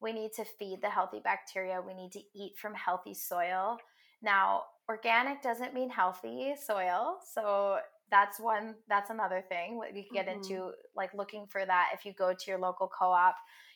We 0.00 0.12
need 0.12 0.32
to 0.36 0.44
feed 0.44 0.80
the 0.80 0.88
healthy 0.88 1.20
bacteria. 1.22 1.82
We 1.84 1.94
need 1.94 2.12
to 2.12 2.22
eat 2.34 2.56
from 2.56 2.74
healthy 2.74 3.14
soil. 3.14 3.78
Now 4.22 4.62
organic 4.88 5.42
doesn't 5.42 5.74
mean 5.74 5.90
healthy 5.90 6.54
soil 6.60 7.18
so 7.34 7.78
that's 8.12 8.38
one 8.38 8.74
that's 8.88 9.10
another 9.10 9.42
thing 9.48 9.80
we 9.92 10.04
could 10.04 10.12
get 10.12 10.28
mm-hmm. 10.28 10.42
into 10.42 10.70
like 10.94 11.12
looking 11.14 11.46
for 11.48 11.64
that 11.64 11.88
if 11.94 12.04
you 12.04 12.12
go 12.12 12.32
to 12.32 12.50
your 12.50 12.58
local 12.58 12.86
co-op 12.86 13.34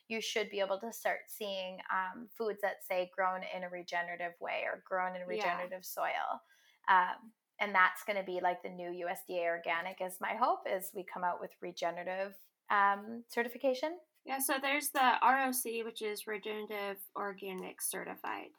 you 0.09 0.21
should 0.21 0.49
be 0.51 0.61
able 0.61 0.79
to 0.79 0.93
start 0.93 1.21
seeing 1.27 1.79
um, 1.91 2.29
foods 2.39 2.61
that 2.63 2.77
say 2.87 3.11
grown 3.17 3.41
in 3.57 3.65
a 3.65 3.69
regenerative 3.69 4.35
way 4.41 4.61
or 4.65 4.85
grown 4.87 5.17
in 5.17 5.27
regenerative 5.27 5.83
yeah. 5.83 6.03
soil 6.03 6.41
um, 6.89 7.33
and 7.59 7.75
that's 7.75 8.05
going 8.05 8.19
to 8.19 8.23
be 8.23 8.39
like 8.41 8.63
the 8.63 8.69
new 8.69 8.91
usda 9.07 9.47
organic 9.47 9.97
is 10.05 10.19
my 10.21 10.35
hope 10.39 10.61
is 10.71 10.91
we 10.95 11.03
come 11.03 11.25
out 11.25 11.41
with 11.41 11.51
regenerative 11.63 12.35
um, 12.71 13.25
certification 13.29 13.97
yeah 14.27 14.39
so 14.39 14.55
there's 14.61 14.91
the 14.91 15.13
roc 15.23 15.55
which 15.85 16.03
is 16.03 16.27
regenerative 16.27 16.99
organic 17.17 17.81
certified 17.81 18.51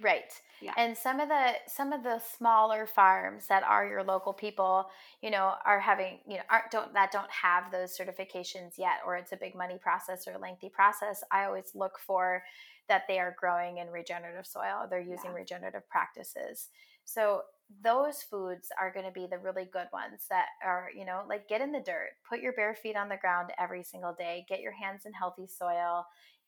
Right. 0.00 0.32
Yeah. 0.62 0.72
And 0.76 0.96
some 0.96 1.20
of 1.20 1.28
the 1.28 1.52
some 1.66 1.92
of 1.92 2.02
the 2.02 2.20
smaller 2.36 2.86
farms 2.86 3.46
that 3.48 3.62
are 3.62 3.86
your 3.86 4.02
local 4.02 4.32
people, 4.32 4.86
you 5.22 5.30
know, 5.30 5.54
are 5.64 5.80
having, 5.80 6.18
you 6.26 6.36
know, 6.36 6.42
aren't 6.50 6.70
don't 6.70 6.92
that 6.94 7.12
don't 7.12 7.30
have 7.30 7.70
those 7.70 7.96
certifications 7.96 8.78
yet 8.78 9.00
or 9.06 9.16
it's 9.16 9.32
a 9.32 9.36
big 9.36 9.54
money 9.54 9.78
process 9.80 10.26
or 10.26 10.38
lengthy 10.38 10.68
process. 10.68 11.22
I 11.30 11.44
always 11.44 11.72
look 11.74 11.98
for 11.98 12.42
that 12.88 13.02
they 13.08 13.18
are 13.18 13.36
growing 13.38 13.78
in 13.78 13.88
regenerative 13.88 14.46
soil, 14.46 14.86
they're 14.90 15.00
using 15.00 15.30
yeah. 15.30 15.36
regenerative 15.36 15.88
practices. 15.88 16.68
So 17.04 17.42
those 17.84 18.22
foods 18.22 18.68
are 18.80 18.92
going 18.92 19.06
to 19.06 19.12
be 19.12 19.26
the 19.30 19.38
really 19.38 19.68
good 19.72 19.86
ones 19.92 20.26
that 20.28 20.46
are, 20.64 20.88
you 20.94 21.04
know, 21.04 21.22
like 21.28 21.48
get 21.48 21.60
in 21.60 21.70
the 21.72 21.80
dirt, 21.80 22.10
put 22.28 22.40
your 22.40 22.52
bare 22.52 22.74
feet 22.74 22.96
on 22.96 23.08
the 23.08 23.16
ground 23.16 23.50
every 23.58 23.84
single 23.84 24.12
day, 24.12 24.44
get 24.48 24.60
your 24.60 24.72
hands 24.72 25.06
in 25.06 25.12
healthy 25.12 25.46
soil, 25.46 26.04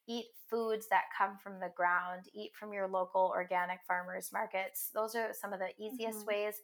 eat 0.09 0.27
foods 0.49 0.87
that 0.89 1.05
come 1.17 1.39
from 1.43 1.61
the 1.61 1.73
ground, 1.77 2.27
eat 2.35 2.53
from 2.55 2.73
your 2.73 2.89
local 2.89 3.33
organic 3.35 3.79
farmers 3.87 4.31
markets. 4.33 4.91
Those 4.95 5.15
are 5.15 5.33
some 5.33 5.53
of 5.53 5.61
the 5.61 5.71
easiest 5.83 6.21
mm-hmm. 6.21 6.29
ways. 6.29 6.55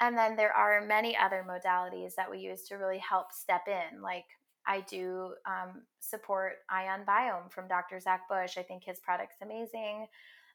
And 0.00 0.16
then 0.18 0.34
there 0.36 0.52
are 0.52 0.84
many 0.84 1.16
other 1.16 1.46
modalities 1.48 2.14
that 2.16 2.30
we 2.30 2.38
use 2.38 2.64
to 2.64 2.74
really 2.76 2.98
help 2.98 3.32
step 3.32 3.62
in. 3.68 4.02
Like 4.02 4.24
I 4.66 4.80
do 4.80 5.34
um, 5.46 5.82
support 6.00 6.54
Ion 6.70 7.04
Biome 7.06 7.52
from 7.52 7.68
Dr. 7.68 8.00
Zach 8.00 8.28
Bush. 8.28 8.58
I 8.58 8.62
think 8.62 8.82
his 8.84 8.98
product's 9.00 9.42
amazing. 9.42 10.06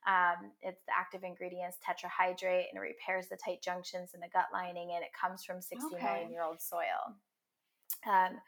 Um, 0.05 0.51
it's 0.61 0.83
the 0.83 0.93
active 0.97 1.23
ingredients 1.23 1.77
terrahydrite 1.83 2.65
and 2.71 2.77
it 2.77 2.79
repairs 2.79 3.27
the 3.27 3.37
tight 3.43 3.61
junctions 3.61 4.11
in 4.13 4.21
the 4.21 4.29
gut 4.31 4.45
lining 4.53 4.91
and 4.95 5.03
it 5.03 5.09
comes 5.19 5.43
from 5.43 5.61
60 5.61 5.95
okay. 5.95 6.03
million 6.03 6.31
year 6.31 6.43
old 6.43 6.61
soil. 6.61 7.15
Um, 8.05 8.39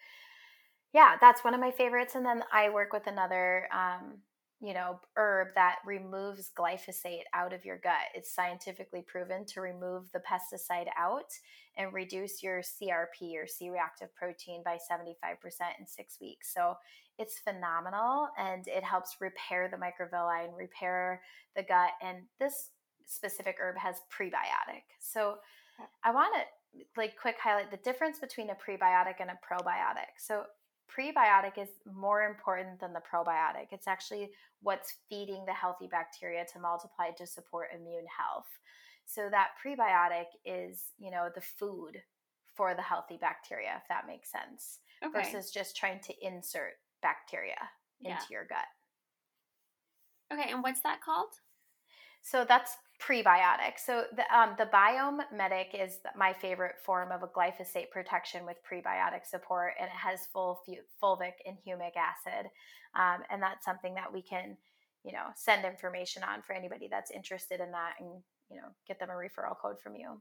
yeah, 0.94 1.16
that's 1.22 1.44
one 1.44 1.54
of 1.54 1.60
my 1.60 1.72
favorites. 1.72 2.16
And 2.16 2.26
then 2.26 2.44
I 2.52 2.70
work 2.70 2.94
with 2.94 3.08
another, 3.08 3.68
um, 3.72 4.20
you 4.62 4.74
know, 4.74 5.00
herb 5.16 5.50
that 5.56 5.78
removes 5.86 6.52
glyphosate 6.58 7.24
out 7.34 7.54
of 7.54 7.64
your 7.64 7.78
gut. 7.78 8.10
It's 8.16 8.34
scientifically 8.34 9.04
proven 9.08 9.46
to 9.48 9.62
remove 9.62 10.12
the 10.12 10.20
pesticide 10.20 10.88
out 10.98 11.32
and 11.78 11.94
reduce 11.94 12.44
your 12.44 12.62
CRP 12.62 13.36
or 13.36 13.48
C 13.48 13.70
reactive 13.70 14.14
protein 14.16 14.64
by 14.66 14.78
75% 14.92 15.36
in 15.80 15.88
six 15.88 16.18
weeks. 16.20 16.54
So 16.54 16.76
it's 17.18 17.40
phenomenal 17.40 18.30
and 18.38 18.68
it 18.68 18.84
helps 18.84 19.18
repair 19.22 19.70
the 19.70 19.78
microvilli 19.78 20.46
and 20.46 20.58
repair 20.58 21.22
the 21.56 21.64
gut. 21.64 21.92
And 22.02 22.24
this 22.40 22.72
specific 23.06 23.58
herb 23.62 23.78
has 23.78 23.96
prebiotic. 24.12 24.84
So 25.00 25.38
I 26.04 26.12
want 26.12 26.34
to 26.36 26.82
like 26.98 27.16
quick 27.20 27.36
highlight 27.42 27.72
the 27.72 27.78
difference 27.78 28.20
between 28.20 28.50
a 28.50 28.56
prebiotic 28.56 29.16
and 29.20 29.30
a 29.30 29.40
probiotic. 29.46 30.18
So 30.18 30.44
prebiotic 30.90 31.58
is 31.58 31.70
more 31.92 32.24
important 32.24 32.80
than 32.80 32.94
the 32.94 33.02
probiotic. 33.02 33.68
It's 33.72 33.88
actually 33.88 34.32
what's 34.62 34.96
feeding 35.10 35.46
the 35.46 35.54
healthy 35.54 35.88
bacteria 35.88 36.46
to 36.54 36.60
multiply 36.60 37.12
to 37.18 37.26
support 37.26 37.70
immune 37.74 38.06
health. 38.18 38.48
So 39.06 39.30
that 39.32 39.50
prebiotic 39.64 40.28
is, 40.46 40.84
you 40.98 41.12
know, 41.12 41.30
the 41.34 41.42
food 41.42 41.98
for 42.56 42.76
the 42.76 42.82
healthy 42.82 43.18
bacteria, 43.20 43.82
if 43.82 43.88
that 43.90 44.08
makes 44.08 44.32
sense, 44.32 44.80
okay. 45.04 45.18
versus 45.18 45.52
just 45.52 45.76
trying 45.76 46.00
to 46.02 46.14
insert 46.22 46.74
bacteria 47.02 47.58
into 48.02 48.12
yeah. 48.12 48.26
your 48.30 48.46
gut. 48.46 48.68
Okay, 50.32 50.52
and 50.52 50.62
what's 50.62 50.82
that 50.82 51.02
called? 51.02 51.34
So 52.22 52.46
that's 52.48 52.78
prebiotic. 53.00 53.78
So 53.84 54.04
the 54.16 54.24
um, 54.36 54.56
the 54.58 54.66
Biome 54.66 55.22
Medic 55.36 55.74
is 55.74 56.00
my 56.16 56.34
favorite 56.34 56.76
form 56.84 57.12
of 57.12 57.24
a 57.24 57.28
glyphosate 57.28 57.90
protection 57.92 58.46
with 58.46 58.58
prebiotic 58.70 59.26
support, 59.26 59.74
and 59.80 59.88
it 59.88 59.96
has 59.96 60.28
full 60.34 60.62
fulvic 61.02 61.34
and 61.46 61.58
humic 61.66 61.94
acid, 61.96 62.50
um, 62.96 63.24
and 63.30 63.42
that's 63.42 63.66
something 63.66 63.96
that 63.96 64.12
we 64.12 64.22
can, 64.22 64.58
you 65.04 65.14
know, 65.14 65.28
send 65.36 65.66
information 65.66 66.24
on 66.24 66.42
for 66.42 66.54
anybody 66.54 66.88
that's 66.90 67.12
interested 67.12 67.62
in 67.62 67.72
that, 67.72 67.94
and 68.00 68.10
you 68.52 68.58
know, 68.58 68.68
get 68.88 69.00
them 69.00 69.10
a 69.10 69.14
referral 69.14 69.58
code 69.58 69.80
from 69.82 69.96
you. 69.96 70.20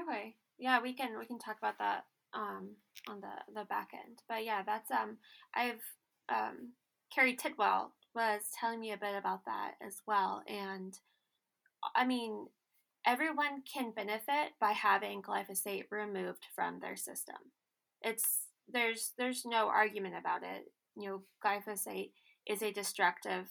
Okay, 0.00 0.34
yeah, 0.58 0.80
we 0.80 0.94
can 0.94 1.18
we 1.18 1.26
can 1.26 1.38
talk 1.38 1.58
about 1.58 1.78
that 1.78 2.04
um, 2.32 2.70
on 3.08 3.20
the 3.20 3.52
the 3.54 3.64
back 3.66 3.90
end, 3.92 4.22
but 4.28 4.44
yeah, 4.44 4.62
that's 4.64 4.90
um 4.90 5.18
I've 5.54 5.82
um 6.28 6.72
Carrie 7.14 7.36
Tidwell 7.36 7.92
was 8.14 8.40
telling 8.58 8.80
me 8.80 8.92
a 8.92 8.96
bit 8.96 9.14
about 9.14 9.44
that 9.44 9.72
as 9.86 10.00
well, 10.06 10.42
and 10.48 10.98
I 11.94 12.04
mean, 12.04 12.46
everyone 13.06 13.62
can 13.72 13.92
benefit 13.92 14.52
by 14.60 14.72
having 14.72 15.22
glyphosate 15.22 15.84
removed 15.90 16.46
from 16.54 16.80
their 16.80 16.96
system. 16.96 17.36
It's 18.02 18.38
there's 18.68 19.12
there's 19.16 19.44
no 19.44 19.68
argument 19.68 20.14
about 20.18 20.42
it. 20.42 20.72
You 20.96 21.08
know, 21.08 21.22
glyphosate 21.44 22.10
is 22.46 22.62
a 22.62 22.72
destructive, 22.72 23.46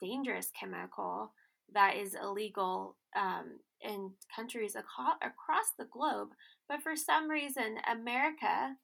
dangerous 0.00 0.50
chemical 0.58 1.32
that 1.72 1.96
is 1.96 2.14
illegal 2.14 2.96
um, 3.16 3.58
in 3.80 4.12
countries 4.34 4.76
aco- 4.76 5.18
across 5.22 5.72
the 5.78 5.86
globe. 5.86 6.28
But 6.68 6.82
for 6.82 6.96
some 6.96 7.28
reason, 7.28 7.78
America 7.90 8.76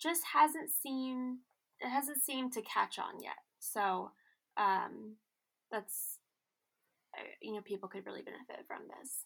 just 0.00 0.22
hasn't 0.34 0.70
seen 0.70 1.38
it 1.80 1.88
hasn't 1.88 2.22
seemed 2.22 2.52
to 2.52 2.62
catch 2.62 2.98
on 2.98 3.20
yet. 3.20 3.38
So 3.58 4.12
um, 4.56 5.16
that's 5.70 6.18
you 7.40 7.52
know 7.54 7.60
people 7.62 7.88
could 7.88 8.06
really 8.06 8.22
benefit 8.22 8.66
from 8.66 8.82
this. 8.88 9.24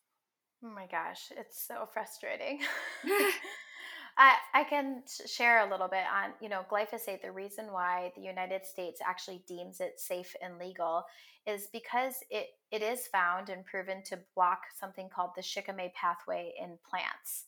Oh 0.65 0.71
my 0.71 0.87
gosh, 0.87 1.31
it's 1.37 1.67
so 1.67 1.89
frustrating. 1.93 2.61
I, 4.19 4.35
I 4.55 4.65
can 4.65 5.03
share 5.27 5.67
a 5.67 5.71
little 5.71 5.89
bit 5.89 6.05
on, 6.11 6.31
you 6.41 6.49
know, 6.49 6.63
glyphosate. 6.71 7.21
The 7.21 7.33
reason 7.33 7.67
why 7.71 8.13
the 8.17 8.23
United 8.23 8.65
States 8.65 9.01
actually 9.07 9.43
deems 9.47 9.81
it 9.81 10.01
safe 10.01 10.35
and 10.43 10.59
legal 10.59 11.05
is 11.47 11.69
because 11.73 12.15
it, 12.31 12.47
it 12.71 12.83
is 12.83 13.07
found 13.09 13.51
and 13.51 13.65
proven 13.67 14.03
to 14.05 14.19
block 14.35 14.61
something 14.79 15.11
called 15.15 15.31
the 15.37 15.43
shikimate 15.43 15.95
pathway 15.95 16.55
in 16.59 16.79
plants. 16.89 17.45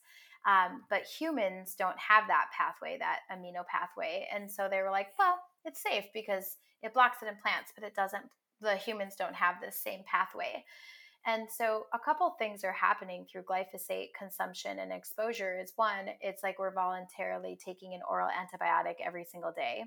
Um, 0.47 0.83
but 0.89 1.03
humans 1.03 1.75
don't 1.77 1.97
have 1.97 2.25
that 2.27 2.45
pathway, 2.55 2.97
that 2.99 3.21
amino 3.31 3.65
pathway. 3.65 4.27
And 4.33 4.49
so 4.49 4.67
they 4.69 4.81
were 4.81 4.91
like, 4.91 5.07
well, 5.17 5.39
it's 5.65 5.81
safe 5.81 6.05
because 6.13 6.57
it 6.83 6.93
blocks 6.93 7.17
it 7.23 7.27
in 7.27 7.35
plants, 7.41 7.73
but 7.75 7.83
it 7.83 7.95
doesn't, 7.95 8.23
the 8.61 8.75
humans 8.75 9.15
don't 9.17 9.35
have 9.35 9.55
this 9.61 9.77
same 9.77 10.01
pathway. 10.05 10.63
And 11.25 11.47
so 11.49 11.85
a 11.93 11.99
couple 11.99 12.33
things 12.39 12.63
are 12.63 12.71
happening 12.71 13.25
through 13.25 13.43
glyphosate 13.43 14.09
consumption 14.17 14.79
and 14.79 14.91
exposure 14.91 15.59
is 15.59 15.73
one, 15.75 16.09
it's 16.21 16.43
like 16.43 16.59
we're 16.59 16.73
voluntarily 16.73 17.57
taking 17.63 17.93
an 17.93 18.01
oral 18.09 18.29
antibiotic 18.29 18.95
every 19.05 19.25
single 19.25 19.51
day. 19.51 19.83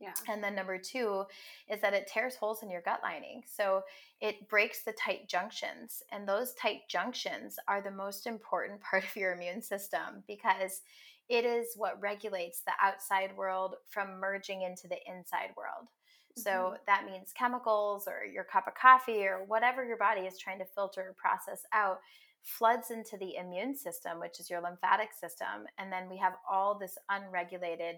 Yeah. 0.00 0.14
And 0.28 0.42
then 0.42 0.54
number 0.54 0.78
two 0.78 1.24
is 1.68 1.80
that 1.80 1.94
it 1.94 2.06
tears 2.06 2.36
holes 2.36 2.62
in 2.62 2.70
your 2.70 2.80
gut 2.80 3.00
lining. 3.02 3.42
So 3.46 3.82
it 4.20 4.48
breaks 4.48 4.84
the 4.84 4.92
tight 4.92 5.28
junctions. 5.28 6.02
And 6.10 6.26
those 6.26 6.54
tight 6.54 6.88
junctions 6.88 7.56
are 7.68 7.82
the 7.82 7.90
most 7.90 8.26
important 8.26 8.80
part 8.90 9.04
of 9.04 9.16
your 9.16 9.34
immune 9.34 9.62
system 9.62 10.22
because 10.26 10.80
it 11.28 11.44
is 11.44 11.74
what 11.76 12.00
regulates 12.00 12.62
the 12.62 12.72
outside 12.82 13.36
world 13.36 13.76
from 13.88 14.20
merging 14.20 14.62
into 14.62 14.88
the 14.88 14.98
inside 15.06 15.50
world. 15.56 15.88
So 16.36 16.50
mm-hmm. 16.50 16.74
that 16.86 17.04
means 17.04 17.32
chemicals 17.36 18.06
or 18.06 18.24
your 18.24 18.44
cup 18.44 18.66
of 18.66 18.74
coffee 18.74 19.24
or 19.26 19.44
whatever 19.46 19.84
your 19.84 19.98
body 19.98 20.22
is 20.22 20.38
trying 20.38 20.58
to 20.60 20.64
filter 20.64 21.00
or 21.00 21.14
process 21.14 21.62
out 21.72 21.98
floods 22.42 22.90
into 22.90 23.16
the 23.16 23.36
immune 23.36 23.76
system, 23.76 24.18
which 24.18 24.40
is 24.40 24.50
your 24.50 24.60
lymphatic 24.60 25.10
system. 25.12 25.66
And 25.78 25.92
then 25.92 26.08
we 26.10 26.16
have 26.18 26.34
all 26.50 26.76
this 26.78 26.98
unregulated, 27.08 27.96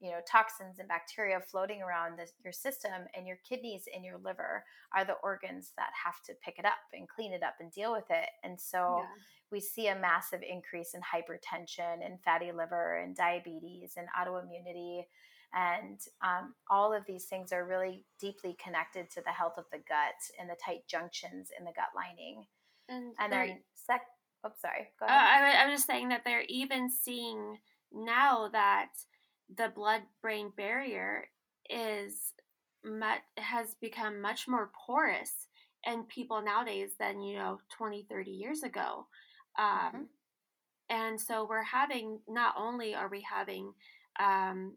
you 0.00 0.10
know, 0.10 0.20
toxins 0.30 0.78
and 0.78 0.88
bacteria 0.88 1.40
floating 1.40 1.82
around 1.82 2.18
this, 2.18 2.32
your 2.42 2.52
system, 2.52 2.92
and 3.14 3.26
your 3.26 3.38
kidneys 3.48 3.84
and 3.94 4.04
your 4.04 4.18
liver 4.24 4.64
are 4.94 5.04
the 5.04 5.16
organs 5.22 5.72
that 5.76 5.90
have 6.04 6.22
to 6.26 6.34
pick 6.42 6.58
it 6.58 6.64
up 6.64 6.78
and 6.94 7.08
clean 7.08 7.32
it 7.32 7.42
up 7.42 7.56
and 7.60 7.70
deal 7.70 7.92
with 7.92 8.10
it. 8.10 8.28
And 8.42 8.58
so 8.58 9.00
yeah. 9.00 9.06
we 9.50 9.60
see 9.60 9.88
a 9.88 9.98
massive 9.98 10.40
increase 10.48 10.94
in 10.94 11.00
hypertension 11.00 12.04
and 12.04 12.20
fatty 12.24 12.50
liver 12.50 12.96
and 12.96 13.14
diabetes 13.14 13.94
and 13.96 14.08
autoimmunity 14.18 15.02
and 15.54 16.00
um, 16.22 16.54
all 16.70 16.94
of 16.94 17.04
these 17.06 17.24
things 17.24 17.52
are 17.52 17.66
really 17.66 18.04
deeply 18.20 18.56
connected 18.62 19.10
to 19.10 19.20
the 19.22 19.30
health 19.30 19.54
of 19.58 19.64
the 19.70 19.78
gut 19.78 20.14
and 20.40 20.48
the 20.48 20.56
tight 20.64 20.86
junctions 20.88 21.50
in 21.58 21.64
the 21.64 21.72
gut 21.72 21.88
lining. 21.94 22.46
And, 22.88 23.12
and 23.18 23.32
then, 23.32 23.58
sec. 23.74 24.02
Oops, 24.46 24.60
sorry. 24.60 24.88
Go 24.98 25.06
ahead. 25.06 25.16
Uh, 25.16 25.58
I, 25.58 25.62
I'm 25.62 25.70
just 25.70 25.86
saying 25.86 26.08
that 26.08 26.22
they're 26.24 26.44
even 26.48 26.90
seeing 26.90 27.58
now 27.92 28.48
that 28.52 28.88
the 29.56 29.70
blood-brain 29.74 30.52
barrier 30.56 31.28
is 31.68 32.32
much, 32.84 33.20
has 33.38 33.76
become 33.80 34.20
much 34.20 34.48
more 34.48 34.70
porous 34.86 35.48
in 35.86 36.04
people 36.04 36.42
nowadays 36.42 36.92
than 36.98 37.20
you 37.20 37.36
know 37.36 37.58
20 37.76 38.06
30 38.08 38.30
years 38.30 38.62
ago 38.62 39.06
um, 39.58 39.66
mm-hmm. 39.66 40.02
and 40.90 41.20
so 41.20 41.46
we're 41.48 41.62
having 41.62 42.20
not 42.28 42.54
only 42.56 42.94
are 42.94 43.08
we 43.08 43.20
having 43.20 43.72
um, 44.20 44.74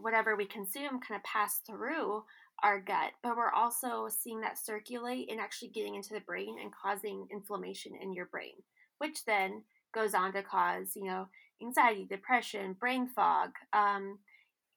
whatever 0.00 0.36
we 0.36 0.46
consume 0.46 1.00
kind 1.00 1.16
of 1.16 1.22
pass 1.24 1.60
through 1.66 2.24
our 2.62 2.80
gut, 2.80 3.12
but 3.22 3.36
we're 3.36 3.52
also 3.52 4.08
seeing 4.08 4.40
that 4.40 4.58
circulate 4.58 5.30
and 5.30 5.40
actually 5.40 5.68
getting 5.68 5.94
into 5.94 6.12
the 6.12 6.20
brain 6.20 6.56
and 6.60 6.72
causing 6.72 7.26
inflammation 7.30 7.92
in 8.00 8.12
your 8.12 8.26
brain, 8.26 8.54
which 8.98 9.24
then 9.24 9.62
goes 9.94 10.14
on 10.14 10.32
to 10.32 10.42
cause, 10.42 10.92
you 10.94 11.04
know, 11.04 11.28
anxiety, 11.62 12.04
depression, 12.04 12.74
brain 12.78 13.08
fog, 13.08 13.50
um, 13.72 14.18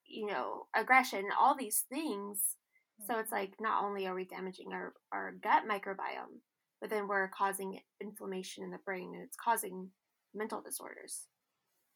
you 0.06 0.28
know, 0.28 0.68
aggression, 0.76 1.26
all 1.40 1.56
these 1.58 1.86
things. 1.90 2.56
So 3.08 3.18
it's 3.20 3.32
like 3.32 3.54
not 3.60 3.84
only 3.84 4.06
are 4.08 4.16
we 4.16 4.26
damaging 4.26 4.74
our, 4.74 4.94
our 5.12 5.34
gut 5.42 5.64
microbiome, 5.68 6.40
but 6.80 6.90
then 6.90 7.08
we're 7.08 7.30
causing 7.30 7.80
inflammation 8.02 8.64
in 8.64 8.72
the 8.72 8.80
brain 8.86 9.12
and 9.14 9.24
it's 9.24 9.38
causing 9.38 9.90
mental 10.34 10.62
disorders. 10.62 11.28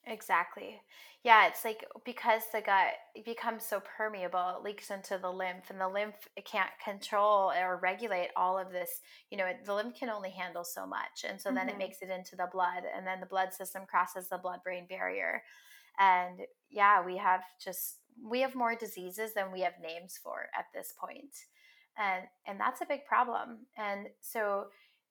Exactly. 0.07 0.81
Yeah, 1.23 1.47
it's 1.47 1.65
like 1.65 1.83
because 2.05 2.43
the 2.53 2.61
gut 2.61 2.93
becomes 3.25 3.63
so 3.63 3.81
permeable, 3.97 4.57
it 4.57 4.63
leaks 4.63 4.91
into 4.91 5.17
the 5.17 5.31
lymph, 5.31 5.71
and 5.71 5.81
the 5.81 5.89
lymph 5.89 6.27
can't 6.43 6.69
control 6.83 7.51
or 7.51 7.79
regulate 7.81 8.29
all 8.35 8.59
of 8.59 8.71
this. 8.71 9.01
You 9.31 9.39
know, 9.39 9.49
the 9.65 9.73
lymph 9.73 9.95
can 9.97 10.11
only 10.11 10.29
handle 10.29 10.63
so 10.63 10.85
much. 10.85 11.25
And 11.27 11.41
so 11.41 11.49
then 11.49 11.67
mm-hmm. 11.67 11.69
it 11.69 11.77
makes 11.79 12.03
it 12.03 12.11
into 12.11 12.35
the 12.35 12.49
blood, 12.51 12.83
and 12.95 13.07
then 13.07 13.19
the 13.19 13.25
blood 13.25 13.53
system 13.53 13.83
crosses 13.89 14.29
the 14.29 14.37
blood 14.37 14.59
brain 14.63 14.85
barrier. 14.87 15.41
And 15.99 16.41
yeah, 16.69 17.03
we 17.03 17.17
have 17.17 17.41
just, 17.63 17.97
we 18.23 18.41
have 18.41 18.53
more 18.53 18.75
diseases 18.75 19.33
than 19.33 19.51
we 19.51 19.61
have 19.61 19.73
names 19.81 20.19
for 20.21 20.49
at 20.57 20.65
this 20.75 20.93
point. 20.95 21.45
And, 21.97 22.25
and 22.45 22.59
that's 22.59 22.81
a 22.81 22.85
big 22.85 23.05
problem. 23.05 23.65
And 23.77 24.07
so 24.21 24.65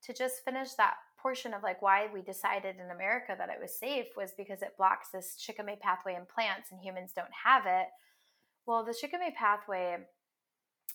to 0.04 0.12
just 0.12 0.44
finish 0.44 0.74
that 0.74 0.94
portion 1.24 1.54
of 1.54 1.62
like 1.62 1.80
why 1.80 2.06
we 2.12 2.20
decided 2.20 2.76
in 2.76 2.90
America 2.90 3.34
that 3.38 3.48
it 3.48 3.56
was 3.58 3.78
safe 3.78 4.08
was 4.14 4.34
because 4.36 4.60
it 4.60 4.76
blocks 4.76 5.08
this 5.08 5.36
shikimate 5.40 5.80
pathway 5.80 6.14
in 6.14 6.26
plants 6.26 6.70
and 6.70 6.78
humans 6.78 7.12
don't 7.16 7.32
have 7.32 7.64
it. 7.64 7.86
Well, 8.66 8.84
the 8.84 8.92
shikimate 8.92 9.34
pathway 9.34 9.96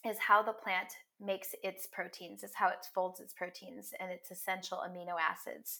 is 0.08 0.20
how 0.20 0.44
the 0.44 0.54
plant 0.54 0.90
makes 1.20 1.56
its 1.64 1.88
proteins, 1.88 2.44
is 2.44 2.54
how 2.54 2.68
it 2.68 2.86
folds 2.94 3.20
its 3.20 3.34
proteins 3.34 3.92
and 4.00 4.12
its 4.12 4.30
essential 4.30 4.84
amino 4.88 5.16
acids. 5.20 5.80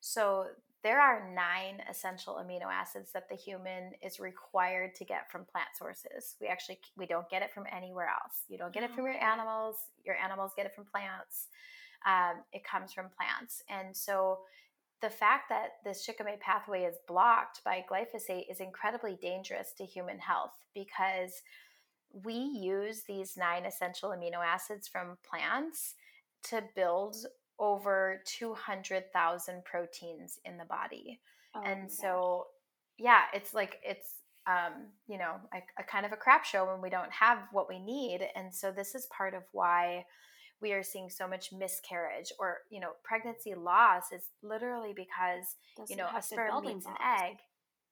So 0.00 0.46
there 0.82 0.98
are 0.98 1.30
nine 1.34 1.82
essential 1.88 2.42
amino 2.42 2.72
acids 2.72 3.12
that 3.12 3.28
the 3.28 3.36
human 3.36 3.92
is 4.02 4.18
required 4.18 4.94
to 4.94 5.04
get 5.04 5.30
from 5.30 5.44
plant 5.44 5.68
sources. 5.78 6.36
We 6.40 6.46
actually 6.46 6.78
we 6.96 7.04
don't 7.04 7.28
get 7.28 7.42
it 7.42 7.52
from 7.52 7.64
anywhere 7.70 8.08
else. 8.08 8.44
You 8.48 8.56
don't 8.56 8.72
get 8.72 8.82
it 8.82 8.90
oh, 8.92 8.96
from 8.96 9.04
your 9.04 9.22
animals. 9.22 9.76
Your 10.06 10.16
animals 10.16 10.52
get 10.56 10.64
it 10.64 10.74
from 10.74 10.86
plants 10.86 11.48
um, 12.06 12.42
it 12.52 12.62
comes 12.64 12.92
from 12.92 13.06
plants. 13.16 13.62
And 13.68 13.96
so 13.96 14.40
the 15.02 15.10
fact 15.10 15.48
that 15.48 15.76
this 15.84 16.04
shikimate 16.04 16.40
pathway 16.40 16.82
is 16.82 16.96
blocked 17.08 17.62
by 17.64 17.84
glyphosate 17.90 18.50
is 18.50 18.60
incredibly 18.60 19.18
dangerous 19.20 19.72
to 19.78 19.84
human 19.84 20.18
health 20.18 20.52
because 20.74 21.42
we 22.12 22.34
use 22.34 23.02
these 23.06 23.36
nine 23.36 23.64
essential 23.64 24.10
amino 24.10 24.44
acids 24.44 24.88
from 24.88 25.16
plants 25.28 25.94
to 26.42 26.62
build 26.74 27.16
over 27.58 28.22
200,000 28.26 29.64
proteins 29.64 30.38
in 30.44 30.56
the 30.56 30.64
body. 30.64 31.20
Oh, 31.54 31.62
and 31.62 31.90
so, 31.90 32.46
yeah, 32.98 33.22
it's 33.34 33.54
like, 33.54 33.78
it's, 33.84 34.14
um, 34.46 34.86
you 35.06 35.18
know, 35.18 35.36
a, 35.54 35.58
a 35.78 35.84
kind 35.84 36.06
of 36.06 36.12
a 36.12 36.16
crap 36.16 36.44
show 36.44 36.66
when 36.66 36.80
we 36.80 36.90
don't 36.90 37.12
have 37.12 37.38
what 37.52 37.68
we 37.68 37.78
need. 37.78 38.26
And 38.34 38.54
so, 38.54 38.72
this 38.72 38.94
is 38.94 39.06
part 39.06 39.34
of 39.34 39.42
why 39.52 40.06
we 40.60 40.72
are 40.72 40.82
seeing 40.82 41.08
so 41.10 41.26
much 41.26 41.52
miscarriage 41.52 42.32
or 42.38 42.58
you 42.70 42.80
know 42.80 42.90
pregnancy 43.02 43.54
loss 43.54 44.12
is 44.12 44.22
literally 44.42 44.92
because 44.94 45.56
Doesn't 45.76 45.90
you 45.90 46.02
know 46.02 46.08
a 46.16 46.22
sperm 46.22 46.64
meets 46.64 46.86
an 46.86 46.94
egg. 47.02 47.36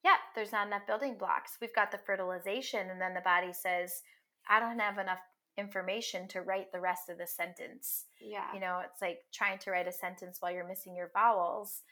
Yeah 0.05 0.17
there's 0.35 0.53
not 0.53 0.67
enough 0.67 0.87
building 0.87 1.17
blocks. 1.19 1.59
We've 1.61 1.75
got 1.75 1.91
the 1.91 1.99
fertilization 1.99 2.91
and 2.91 3.01
then 3.01 3.15
the 3.15 3.21
body 3.21 3.53
says 3.53 4.03
i 4.49 4.61
don't 4.61 4.79
have 4.79 4.99
enough 4.99 5.19
information 5.59 6.29
to 6.29 6.41
write 6.41 6.73
the 6.73 6.81
rest 6.81 7.09
of 7.09 7.19
the 7.19 7.27
sentence. 7.27 8.05
Yeah. 8.21 8.53
You 8.55 8.61
know 8.61 8.81
it's 8.85 9.03
like 9.03 9.19
trying 9.33 9.59
to 9.61 9.71
write 9.71 9.89
a 9.89 9.93
sentence 9.93 10.39
while 10.41 10.53
you're 10.53 10.69
missing 10.69 10.95
your 10.95 11.11
vowels. 11.15 11.83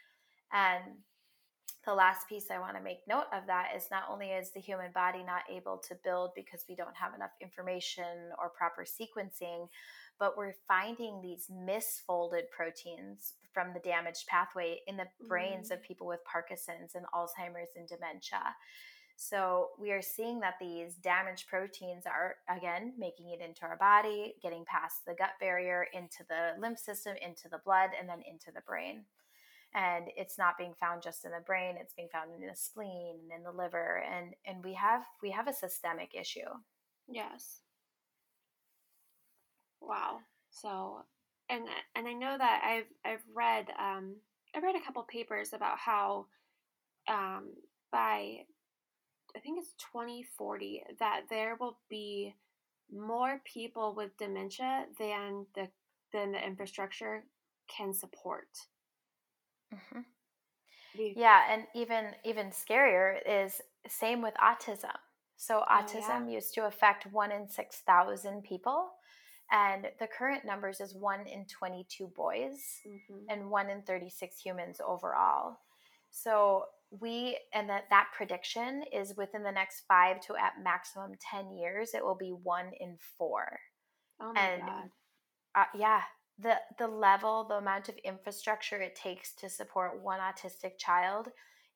And 0.53 0.85
the 1.87 1.95
last 1.95 2.29
piece 2.29 2.51
I 2.51 2.59
want 2.59 2.77
to 2.77 2.83
make 2.83 3.07
note 3.09 3.31
of 3.33 3.47
that 3.47 3.68
is 3.77 3.87
not 3.93 4.05
only 4.11 4.31
is 4.31 4.51
the 4.51 4.61
human 4.61 4.91
body 4.93 5.22
not 5.24 5.43
able 5.49 5.79
to 5.89 5.95
build 6.03 6.33
because 6.35 6.64
we 6.68 6.74
don't 6.74 6.97
have 6.97 7.14
enough 7.14 7.31
information 7.41 8.31
or 8.39 8.51
proper 8.51 8.85
sequencing, 8.85 9.68
but 10.19 10.37
we're 10.37 10.55
finding 10.67 11.21
these 11.21 11.51
misfolded 11.53 12.51
proteins 12.51 13.35
from 13.53 13.73
the 13.73 13.81
damaged 13.81 14.27
pathway 14.27 14.81
in 14.87 14.97
the 14.97 15.07
brains 15.27 15.71
mm. 15.71 15.75
of 15.75 15.83
people 15.83 16.07
with 16.07 16.25
Parkinson's 16.25 16.95
and 16.95 17.07
Alzheimer's 17.14 17.71
and 17.77 17.89
dementia. 17.89 18.55
So 19.17 19.71
we 19.79 19.93
are 19.93 20.03
seeing 20.03 20.41
that 20.41 20.57
these 20.61 20.95
damaged 20.97 21.49
proteins 21.49 22.05
are 22.05 22.37
again 22.55 22.93
making 22.99 23.31
it 23.31 23.41
into 23.41 23.62
our 23.62 23.77
body, 23.77 24.35
getting 24.43 24.64
past 24.67 25.07
the 25.07 25.14
gut 25.14 25.33
barrier, 25.41 25.87
into 25.95 26.23
the 26.29 26.61
lymph 26.61 26.79
system, 26.79 27.17
into 27.23 27.49
the 27.49 27.61
blood, 27.64 27.91
and 27.99 28.07
then 28.07 28.21
into 28.31 28.53
the 28.55 28.61
brain. 28.67 29.05
And 29.75 30.09
it's 30.17 30.39
not 30.39 30.59
being 30.59 30.75
found 30.79 31.03
just 31.03 31.25
in 31.25 31.31
the 31.31 31.41
brain; 31.41 31.77
it's 31.81 31.95
being 31.95 32.11
found 32.12 32.31
in 32.35 32.47
the 32.47 32.55
spleen 32.55 33.17
and 33.23 33.33
in 33.39 33.43
the 33.43 33.51
liver, 33.51 34.05
and 34.05 34.35
and 34.45 34.62
we 34.62 34.75
have 34.75 35.05
we 35.23 35.31
have 35.31 35.49
a 35.49 35.53
systemic 35.53 36.14
issue. 36.14 36.51
Yes. 37.09 37.62
Wow. 39.81 40.18
So, 40.51 41.03
and 41.49 41.64
and 41.95 42.07
I 42.07 42.12
know 42.12 42.37
that 42.39 42.62
I've 42.64 43.11
I've 43.11 43.24
read 43.35 43.66
um, 43.79 44.16
I've 44.55 44.62
read 44.62 44.77
a 44.77 44.85
couple 44.85 45.03
papers 45.05 45.53
about 45.53 45.79
how 45.79 46.27
um, 47.09 47.51
by 47.93 48.45
I 49.37 49.41
think 49.41 49.59
it's 49.59 49.74
2040 49.93 50.83
that 50.99 51.22
there 51.29 51.57
will 51.61 51.79
be 51.91 52.35
more 52.93 53.41
people 53.45 53.95
with 53.95 54.16
dementia 54.16 54.87
than 54.99 55.47
the 55.55 55.68
than 56.12 56.33
the 56.33 56.45
infrastructure 56.45 57.24
can 57.68 57.93
support. 57.93 58.49
Mm-hmm. 59.74 60.01
Yeah, 61.16 61.43
and 61.51 61.64
even 61.74 62.07
even 62.24 62.47
scarier 62.51 63.18
is 63.27 63.61
same 63.89 64.22
with 64.22 64.35
autism. 64.35 64.97
So 65.37 65.62
autism 65.70 66.22
oh, 66.22 66.29
yeah. 66.29 66.35
used 66.35 66.55
to 66.55 66.66
affect 66.66 67.07
one 67.12 67.31
in 67.31 67.49
six 67.49 67.83
thousand 67.87 68.43
people, 68.45 68.89
and 69.51 69.87
the 70.01 70.09
current 70.09 70.45
numbers 70.45 70.81
is 70.81 70.95
one 70.95 71.27
in 71.27 71.47
twenty 71.47 71.87
two 71.89 72.11
boys 72.17 72.81
mm-hmm. 72.87 73.25
and 73.29 73.51
one 73.51 73.71
in 73.71 73.83
thirty 73.83 74.11
six 74.11 74.39
humans 74.39 74.81
overall. 74.87 75.59
So 76.11 76.65
we 76.91 77.39
and 77.53 77.69
that 77.69 77.85
that 77.91 78.09
prediction 78.17 78.85
is 78.93 79.17
within 79.17 79.43
the 79.43 79.53
next 79.53 79.83
five 79.89 80.21
to 80.23 80.37
at 80.37 80.63
maximum 80.63 81.13
ten 81.21 81.57
years, 81.57 81.91
it 81.95 82.05
will 82.05 82.17
be 82.17 82.31
one 82.31 82.71
in 82.81 82.97
four. 83.19 83.59
Oh 84.21 84.33
my 84.33 84.41
and, 84.41 84.63
god! 84.63 84.91
Uh, 85.55 85.65
yeah, 85.77 86.03
the 86.39 86.55
the 86.79 86.89
level, 86.89 87.45
the 87.49 87.57
amount 87.57 87.89
of 87.89 87.97
infrastructure 88.05 88.81
it 88.81 88.95
takes 88.95 89.35
to 89.37 89.49
support 89.49 90.03
one 90.03 90.21
autistic 90.21 90.79
child 90.79 91.29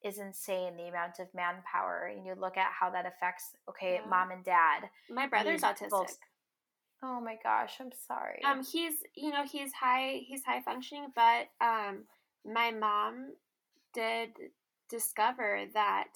is 0.03 0.18
insane. 0.18 0.77
The 0.77 0.89
amount 0.89 1.18
of 1.18 1.29
manpower, 1.35 2.11
and 2.14 2.25
you 2.25 2.35
look 2.39 2.57
at 2.57 2.71
how 2.79 2.91
that 2.91 3.07
affects 3.07 3.51
okay, 3.68 4.01
yeah. 4.03 4.09
mom 4.09 4.31
and 4.31 4.45
dad. 4.45 4.89
My 5.11 5.27
brother's 5.27 5.62
autistic. 5.62 5.91
Both, 5.91 6.18
oh 7.03 7.20
my 7.20 7.36
gosh, 7.42 7.76
I'm 7.80 7.92
sorry. 8.07 8.40
Um, 8.44 8.64
he's 8.64 8.94
you 9.14 9.30
know 9.30 9.44
he's 9.44 9.72
high 9.72 10.20
he's 10.26 10.44
high 10.44 10.62
functioning, 10.62 11.09
but 11.14 11.48
um, 11.61 12.05
my 12.44 12.70
mom 12.70 13.32
did 13.94 14.30
discover 14.88 15.64
that 15.74 16.09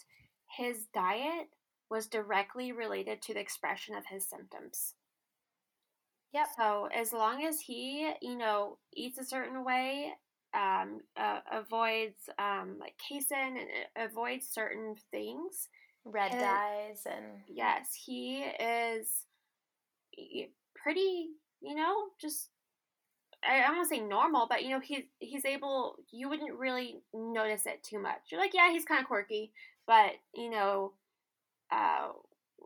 his 0.56 0.86
diet 0.92 1.48
was 1.90 2.06
directly 2.06 2.72
related 2.72 3.22
to 3.22 3.34
the 3.34 3.40
expression 3.40 3.94
of 3.94 4.04
his 4.06 4.26
symptoms. 4.26 4.94
Yep. 6.32 6.46
So 6.56 6.88
as 6.94 7.12
long 7.12 7.44
as 7.44 7.60
he, 7.60 8.12
you 8.20 8.36
know, 8.36 8.78
eats 8.92 9.18
a 9.18 9.24
certain 9.24 9.64
way, 9.64 10.12
um, 10.52 11.00
uh, 11.16 11.40
avoids 11.52 12.28
um, 12.38 12.76
like 12.80 12.94
casein 12.98 13.56
and 13.56 13.68
uh, 13.96 14.04
avoids 14.06 14.48
certain 14.48 14.96
things, 15.10 15.68
red 16.04 16.32
his, 16.32 16.42
dyes, 16.42 17.06
and 17.06 17.24
yes, 17.48 17.88
he 17.94 18.42
is 18.42 19.08
pretty, 20.84 21.28
you 21.62 21.74
know, 21.74 21.94
just 22.20 22.50
I 23.46 23.60
don't 23.60 23.76
want 23.76 23.88
to 23.88 23.94
say 23.94 24.00
normal, 24.00 24.46
but 24.48 24.62
you 24.62 24.70
know, 24.70 24.80
he's 24.80 25.04
he's 25.18 25.44
able. 25.44 25.96
You 26.12 26.28
wouldn't 26.28 26.58
really 26.58 27.02
notice 27.12 27.66
it 27.66 27.82
too 27.82 27.98
much. 27.98 28.20
You're 28.30 28.40
like, 28.40 28.54
yeah, 28.54 28.70
he's 28.70 28.84
kind 28.84 29.00
of 29.00 29.06
quirky, 29.06 29.52
but 29.86 30.12
you 30.34 30.50
know, 30.50 30.92
uh, 31.72 32.08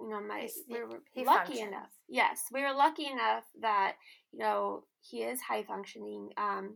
you 0.01 0.11
know, 0.11 0.21
my 0.21 0.43
he's, 0.43 0.59
we 0.69 0.81
were 0.81 0.89
lucky 1.17 1.25
functions. 1.25 1.61
enough. 1.61 1.91
Yes, 2.09 2.43
we 2.53 2.63
were 2.63 2.75
lucky 2.75 3.07
enough 3.07 3.45
that 3.61 3.95
you 4.33 4.41
know 4.41 4.85
he 5.01 5.23
is 5.23 5.41
high 5.41 5.63
functioning. 5.63 6.31
Um, 6.37 6.75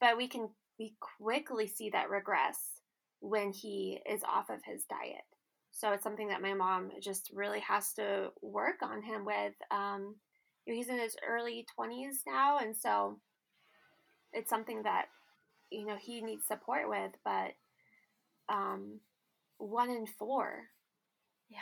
but 0.00 0.16
we 0.16 0.28
can 0.28 0.48
we 0.78 0.94
quickly 1.00 1.66
see 1.66 1.90
that 1.90 2.10
regress 2.10 2.58
when 3.20 3.52
he 3.52 4.00
is 4.08 4.22
off 4.24 4.50
of 4.50 4.60
his 4.64 4.84
diet. 4.84 5.22
So 5.70 5.92
it's 5.92 6.04
something 6.04 6.28
that 6.28 6.42
my 6.42 6.54
mom 6.54 6.90
just 7.00 7.30
really 7.32 7.60
has 7.60 7.92
to 7.94 8.28
work 8.42 8.82
on 8.82 9.02
him 9.02 9.24
with. 9.24 9.54
Um, 9.70 10.16
he's 10.64 10.88
in 10.88 10.98
his 10.98 11.16
early 11.26 11.66
20s 11.78 12.18
now, 12.26 12.58
and 12.58 12.76
so 12.76 13.18
it's 14.32 14.50
something 14.50 14.82
that 14.82 15.06
you 15.70 15.86
know 15.86 15.96
he 15.96 16.20
needs 16.20 16.46
support 16.46 16.88
with 16.88 17.12
but 17.24 17.52
um 18.48 19.00
one 19.58 19.90
in 19.90 20.06
four 20.06 20.68
yeah 21.48 21.58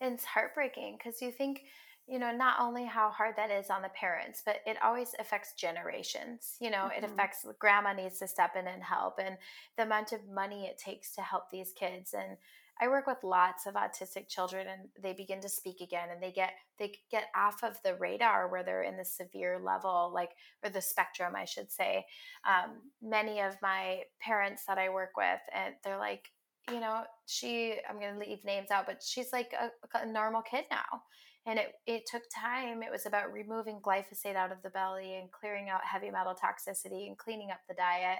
and 0.00 0.14
it's 0.14 0.24
heartbreaking 0.24 0.96
because 0.96 1.20
you 1.20 1.30
think 1.30 1.62
you 2.08 2.18
know 2.18 2.32
not 2.32 2.56
only 2.60 2.84
how 2.84 3.10
hard 3.10 3.34
that 3.36 3.50
is 3.50 3.70
on 3.70 3.82
the 3.82 3.88
parents 3.90 4.42
but 4.44 4.56
it 4.66 4.76
always 4.82 5.14
affects 5.18 5.52
generations 5.54 6.56
you 6.60 6.70
know 6.70 6.88
mm-hmm. 6.88 7.04
it 7.04 7.10
affects 7.10 7.46
grandma 7.58 7.92
needs 7.92 8.18
to 8.18 8.26
step 8.26 8.56
in 8.58 8.66
and 8.66 8.82
help 8.82 9.18
and 9.18 9.36
the 9.76 9.82
amount 9.82 10.12
of 10.12 10.20
money 10.32 10.64
it 10.64 10.78
takes 10.78 11.14
to 11.14 11.20
help 11.20 11.50
these 11.50 11.72
kids 11.78 12.14
and 12.14 12.36
I 12.82 12.88
work 12.88 13.06
with 13.06 13.22
lots 13.22 13.66
of 13.66 13.74
autistic 13.74 14.26
children 14.28 14.66
and 14.66 14.88
they 15.00 15.12
begin 15.12 15.40
to 15.42 15.48
speak 15.48 15.80
again 15.80 16.08
and 16.10 16.20
they 16.20 16.32
get 16.32 16.54
they 16.80 16.92
get 17.12 17.26
off 17.36 17.62
of 17.62 17.80
the 17.84 17.94
radar 17.94 18.48
where 18.48 18.64
they're 18.64 18.82
in 18.82 18.96
the 18.96 19.04
severe 19.04 19.60
level 19.64 20.10
like 20.12 20.30
or 20.64 20.70
the 20.70 20.80
spectrum 20.80 21.34
I 21.36 21.44
should 21.44 21.70
say. 21.70 22.04
Um, 22.44 22.80
many 23.00 23.40
of 23.40 23.54
my 23.62 24.00
parents 24.20 24.64
that 24.66 24.78
I 24.78 24.88
work 24.88 25.16
with 25.16 25.38
and 25.54 25.74
they're 25.84 25.98
like 25.98 26.32
you 26.72 26.80
know 26.80 27.04
she 27.26 27.76
I'm 27.88 28.00
going 28.00 28.14
to 28.14 28.20
leave 28.20 28.44
names 28.44 28.72
out 28.72 28.86
but 28.86 29.00
she's 29.00 29.32
like 29.32 29.52
a, 29.52 29.70
a 29.96 30.06
normal 30.06 30.42
kid 30.42 30.64
now. 30.68 31.02
And 31.44 31.58
it, 31.58 31.72
it 31.86 32.02
took 32.08 32.22
time. 32.32 32.84
It 32.84 32.92
was 32.92 33.04
about 33.04 33.32
removing 33.32 33.80
glyphosate 33.80 34.36
out 34.36 34.52
of 34.52 34.62
the 34.62 34.70
belly 34.70 35.16
and 35.16 35.30
clearing 35.32 35.68
out 35.68 35.80
heavy 35.84 36.08
metal 36.08 36.34
toxicity 36.34 37.08
and 37.08 37.18
cleaning 37.18 37.50
up 37.50 37.58
the 37.68 37.74
diet 37.74 38.18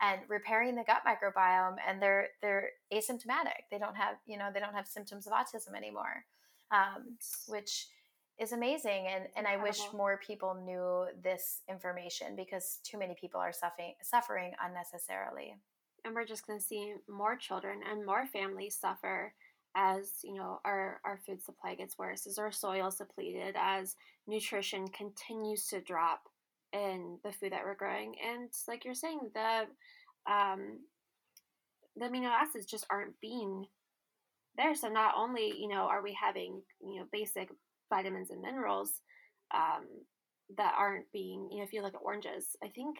and 0.00 0.20
repairing 0.28 0.74
the 0.74 0.84
gut 0.84 1.02
microbiome 1.06 1.76
and 1.86 2.00
they're 2.00 2.28
they're 2.42 2.70
asymptomatic. 2.92 3.66
They 3.70 3.78
don't 3.78 3.96
have 3.96 4.16
you 4.26 4.38
know 4.38 4.50
they 4.52 4.60
don't 4.60 4.74
have 4.74 4.86
symptoms 4.86 5.26
of 5.26 5.32
autism 5.32 5.76
anymore 5.76 6.24
um, 6.70 7.16
which 7.46 7.88
is 8.38 8.52
amazing 8.52 9.06
and 9.08 9.24
and 9.36 9.46
i 9.46 9.56
wish 9.56 9.80
more 9.92 10.20
people 10.24 10.54
knew 10.64 11.06
this 11.24 11.62
information 11.68 12.36
because 12.36 12.78
too 12.84 12.98
many 12.98 13.14
people 13.20 13.40
are 13.40 13.52
suffering 13.52 13.94
suffering 14.02 14.52
unnecessarily. 14.64 15.56
And 16.04 16.14
we're 16.14 16.24
just 16.24 16.46
going 16.46 16.58
to 16.58 16.64
see 16.64 16.94
more 17.08 17.36
children 17.36 17.80
and 17.90 18.06
more 18.06 18.26
families 18.26 18.76
suffer 18.76 19.34
as 19.76 20.20
you 20.22 20.34
know 20.34 20.60
our, 20.64 21.00
our 21.04 21.18
food 21.26 21.42
supply 21.42 21.74
gets 21.74 21.98
worse 21.98 22.26
as 22.26 22.38
our 22.38 22.52
soil 22.52 22.86
is 22.88 22.94
depleted 22.94 23.54
as 23.58 23.96
nutrition 24.26 24.88
continues 24.88 25.66
to 25.66 25.80
drop 25.80 26.27
in 26.72 27.18
the 27.24 27.32
food 27.32 27.52
that 27.52 27.64
we're 27.64 27.74
growing. 27.74 28.14
And 28.26 28.50
like 28.66 28.84
you're 28.84 28.94
saying, 28.94 29.20
the 29.34 29.66
um, 30.30 30.78
the 31.96 32.06
amino 32.06 32.28
acids 32.28 32.66
just 32.66 32.86
aren't 32.90 33.18
being 33.20 33.66
there. 34.56 34.74
So 34.74 34.88
not 34.88 35.14
only 35.16 35.52
you 35.58 35.68
know 35.68 35.82
are 35.82 36.02
we 36.02 36.16
having 36.20 36.60
you 36.80 37.00
know 37.00 37.06
basic 37.12 37.48
vitamins 37.90 38.30
and 38.30 38.42
minerals 38.42 39.00
um, 39.54 39.86
that 40.56 40.74
aren't 40.78 41.10
being 41.12 41.48
you 41.50 41.58
know 41.58 41.64
if 41.64 41.72
you 41.72 41.82
look 41.82 41.94
at 41.94 42.00
oranges, 42.04 42.56
I 42.62 42.68
think 42.68 42.98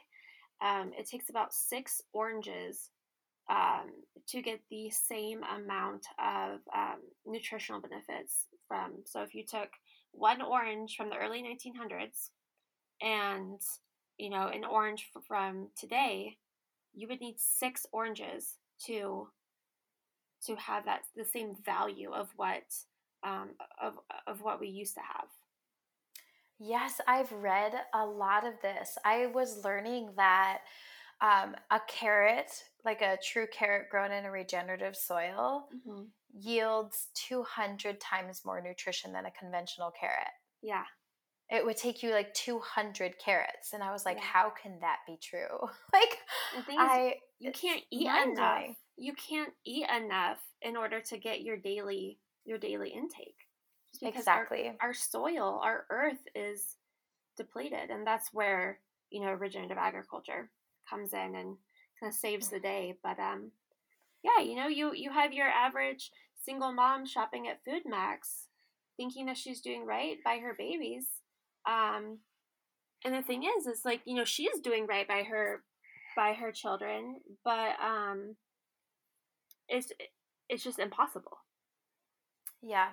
um, 0.61 0.93
it 0.99 1.09
takes 1.09 1.31
about 1.31 1.53
six 1.53 2.01
oranges 2.13 2.91
um, 3.51 3.91
to 4.29 4.43
get 4.43 4.61
the 4.71 4.91
same 4.91 5.41
amount 5.57 6.07
of 6.19 6.61
um, 6.77 7.01
nutritional 7.27 7.81
benefits 7.81 8.47
from. 8.67 8.93
So 9.07 9.23
if 9.23 9.35
you 9.35 9.45
took 9.45 9.71
one 10.13 10.43
orange 10.43 10.97
from 10.97 11.09
the 11.09 11.17
early 11.17 11.43
1900s 11.43 12.31
and 13.01 13.61
you 14.19 14.31
know 14.31 14.49
an 14.49 14.65
orange 14.65 15.11
from 15.27 15.69
today 15.79 16.37
you 16.95 17.07
would 17.09 17.21
need 17.21 17.39
six 17.39 17.87
oranges 17.93 18.57
to 18.87 19.29
to 20.47 20.55
have 20.57 20.85
that 20.85 21.03
the 21.17 21.25
same 21.25 21.55
value 21.65 22.13
of 22.13 22.29
what 22.37 22.63
um, 23.23 23.51
of 23.81 23.95
of 24.27 24.43
what 24.43 24.61
we 24.61 24.69
used 24.69 24.95
to 24.95 25.01
have. 25.01 25.29
Yes 26.59 27.01
i've 27.07 27.31
read 27.33 27.73
a 27.95 28.05
lot 28.05 28.47
of 28.47 28.55
this. 28.63 28.99
I 29.05 29.27
was 29.27 29.65
learning 29.65 30.11
that 30.17 30.61
um, 31.21 31.55
a 31.71 31.81
carrot 31.89 32.51
like 32.85 33.03
a 33.03 33.19
true 33.25 33.47
carrot 33.53 33.91
grown 33.91 34.13
in 34.13 34.25
a 34.25 34.31
regenerative 34.31 34.97
soil 34.97 35.69
mm-hmm. 35.75 36.05
yields 36.33 37.09
200 37.15 38.01
times 38.01 38.43
more 38.45 38.61
nutrition 38.61 39.13
than 39.13 39.27
a 39.27 39.31
conventional 39.33 39.93
carrot. 39.99 40.29
Yeah 40.63 40.85
it 41.51 41.65
would 41.65 41.77
take 41.77 42.03
you 42.03 42.11
like 42.11 42.33
200 42.35 43.19
carrots 43.19 43.73
and 43.73 43.83
i 43.83 43.93
was 43.93 44.05
like 44.05 44.17
yeah. 44.17 44.25
how 44.25 44.51
can 44.51 44.79
that 44.81 44.99
be 45.07 45.19
true? 45.21 45.69
Like 45.93 46.19
I, 46.69 47.15
you 47.39 47.53
can't 47.53 47.83
eat 47.91 48.09
enough 48.09 48.77
you 48.97 49.15
can't 49.15 49.53
eat 49.65 49.87
enough 49.89 50.39
in 50.63 50.77
order 50.77 51.01
to 51.01 51.17
get 51.17 51.43
your 51.43 51.57
daily 51.57 52.19
your 52.45 52.59
daily 52.59 52.91
intake 52.91 53.37
exactly 54.03 54.69
our, 54.81 54.89
our 54.89 54.95
soil 54.95 55.61
our 55.63 55.87
earth 55.91 56.21
is 56.35 56.77
depleted 57.37 57.91
and 57.91 58.07
that's 58.07 58.33
where 58.33 58.79
you 59.11 59.21
know 59.21 59.33
regenerative 59.33 59.79
agriculture 59.79 60.51
comes 60.89 61.13
in 61.13 61.35
and 61.35 61.57
kind 62.01 62.11
of 62.11 62.15
saves 62.15 62.49
the 62.49 62.61
day 62.61 62.95
but 63.03 63.19
um 63.19 63.51
yeah 64.23 64.43
you 64.45 64.57
know 64.57 64.69
you 64.69 64.93
you 64.95 65.11
have 65.11 65.33
your 65.33 65.49
average 65.49 66.11
single 66.45 66.73
mom 66.73 67.07
shopping 67.07 67.49
at 67.49 67.61
FoodMaxx 67.65 68.47
thinking 68.97 69.27
that 69.27 69.37
she's 69.37 69.61
doing 69.61 69.87
right 69.87 70.17
by 70.25 70.39
her 70.39 70.55
babies 70.57 71.07
um, 71.69 72.19
and 73.05 73.15
the 73.15 73.23
thing 73.23 73.45
is, 73.45 73.67
is 73.67 73.85
like 73.85 74.01
you 74.05 74.17
know 74.17 74.25
she 74.25 74.45
is 74.45 74.61
doing 74.61 74.87
right 74.87 75.07
by 75.07 75.23
her 75.23 75.63
by 76.17 76.33
her 76.33 76.51
children, 76.51 77.21
but 77.45 77.77
um, 77.81 78.35
it's 79.69 79.93
it's 80.49 80.65
just 80.65 80.79
impossible. 80.79 81.39
Yeah. 82.63 82.89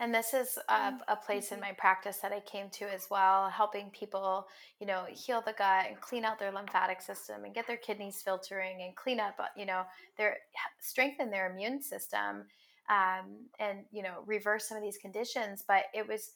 And 0.00 0.12
this 0.12 0.34
is 0.34 0.58
a, 0.68 0.72
mm, 0.72 0.98
a, 1.06 1.14
place 1.14 1.52
in 1.52 1.58
mm-hmm. 1.58 1.68
my 1.68 1.72
practice 1.78 2.16
that 2.16 2.32
I 2.32 2.40
came 2.40 2.68
to 2.70 2.92
as 2.92 3.06
well, 3.12 3.48
helping 3.48 3.90
people, 3.90 4.48
you 4.80 4.88
know, 4.88 5.04
heal 5.08 5.40
the 5.40 5.52
gut 5.52 5.86
and 5.86 6.00
clean 6.00 6.24
out 6.24 6.40
their 6.40 6.50
lymphatic 6.50 7.00
system 7.00 7.44
and 7.44 7.54
get 7.54 7.68
their 7.68 7.76
kidneys 7.76 8.20
filtering 8.20 8.82
and 8.82 8.96
clean 8.96 9.20
up, 9.20 9.36
uh, 9.38 9.44
you 9.56 9.66
know, 9.66 9.84
their 10.18 10.38
strengthen 10.80 11.30
their 11.30 11.48
immune 11.48 11.80
system 11.80 12.46
um, 12.90 13.46
and 13.58 13.80
you 13.92 14.02
know 14.02 14.22
reverse 14.26 14.68
some 14.68 14.76
of 14.76 14.82
these 14.82 14.98
conditions 14.98 15.64
but 15.66 15.84
it 15.94 16.06
was 16.06 16.32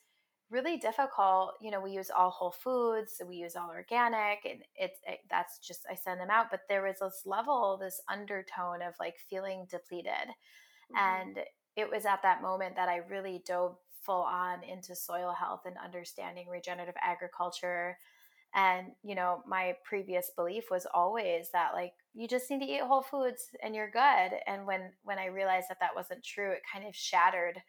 really 0.51 0.79
difficult 0.79 1.53
you 1.61 1.71
know 1.71 1.81
we 1.81 1.91
use 1.91 2.11
all 2.11 2.31
whole 2.31 2.51
foods 2.51 3.21
we 3.29 3.37
use 3.37 3.55
all 3.55 3.69
organic 3.71 4.39
and 4.45 4.61
it's 4.77 4.99
it, 5.07 5.19
that's 5.31 5.59
just 5.59 5.81
i 5.91 5.95
send 5.95 6.21
them 6.21 6.31
out 6.31 6.47
but 6.51 6.61
there 6.69 6.83
was 6.83 6.97
this 7.01 7.23
level 7.27 7.77
this 7.77 8.01
undertone 8.11 8.83
of 8.83 8.95
like 8.99 9.17
feeling 9.29 9.67
depleted. 9.71 10.13
Mm-hmm. 10.91 10.97
and 10.97 11.39
it 11.77 11.91
was 11.91 12.07
at 12.07 12.23
that 12.23 12.41
moment 12.41 12.77
that 12.77 12.89
i 12.89 12.97
really 12.97 13.43
dove 13.47 13.77
full 14.09 14.23
on 14.23 14.65
into 14.65 14.97
soil 14.97 15.35
health 15.39 15.61
and 15.67 15.77
understanding 15.85 16.49
regenerative 16.49 16.95
agriculture. 17.03 17.99
And 18.55 18.93
you 19.03 19.15
know 19.15 19.43
my 19.47 19.77
previous 19.85 20.31
belief 20.35 20.71
was 20.71 20.87
always 20.95 21.51
that 21.53 21.75
like 21.75 21.93
you 22.15 22.27
just 22.27 22.51
need 22.51 22.61
to 22.61 22.67
eat 22.67 22.81
whole 22.81 23.03
foods 23.03 23.51
and 23.63 23.75
you're 23.75 23.91
good. 23.91 24.31
And 24.47 24.67
when 24.67 24.93
when 25.05 25.19
i 25.19 25.27
realized 25.27 25.67
that 25.69 25.81
that 25.81 25.95
wasn't 25.95 26.25
true 26.25 26.53
it 26.53 26.63
kind 26.73 26.89
of 26.89 26.97
shattered 26.97 27.61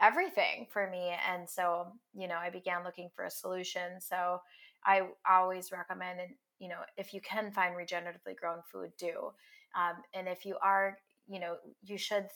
everything 0.00 0.66
for 0.70 0.90
me 0.90 1.12
and 1.30 1.48
so 1.48 1.86
you 2.14 2.26
know 2.26 2.36
i 2.36 2.50
began 2.50 2.84
looking 2.84 3.08
for 3.14 3.24
a 3.24 3.30
solution 3.30 4.00
so 4.00 4.40
i 4.84 5.02
always 5.30 5.70
recommend 5.70 6.20
and 6.20 6.30
you 6.58 6.68
know 6.68 6.80
if 6.96 7.14
you 7.14 7.20
can 7.20 7.52
find 7.52 7.74
regeneratively 7.74 8.36
grown 8.36 8.58
food 8.70 8.90
do 8.98 9.30
um, 9.76 9.96
and 10.14 10.28
if 10.28 10.44
you 10.44 10.56
are 10.62 10.98
you 11.28 11.40
know 11.40 11.56
you 11.82 11.96
should 11.96 12.26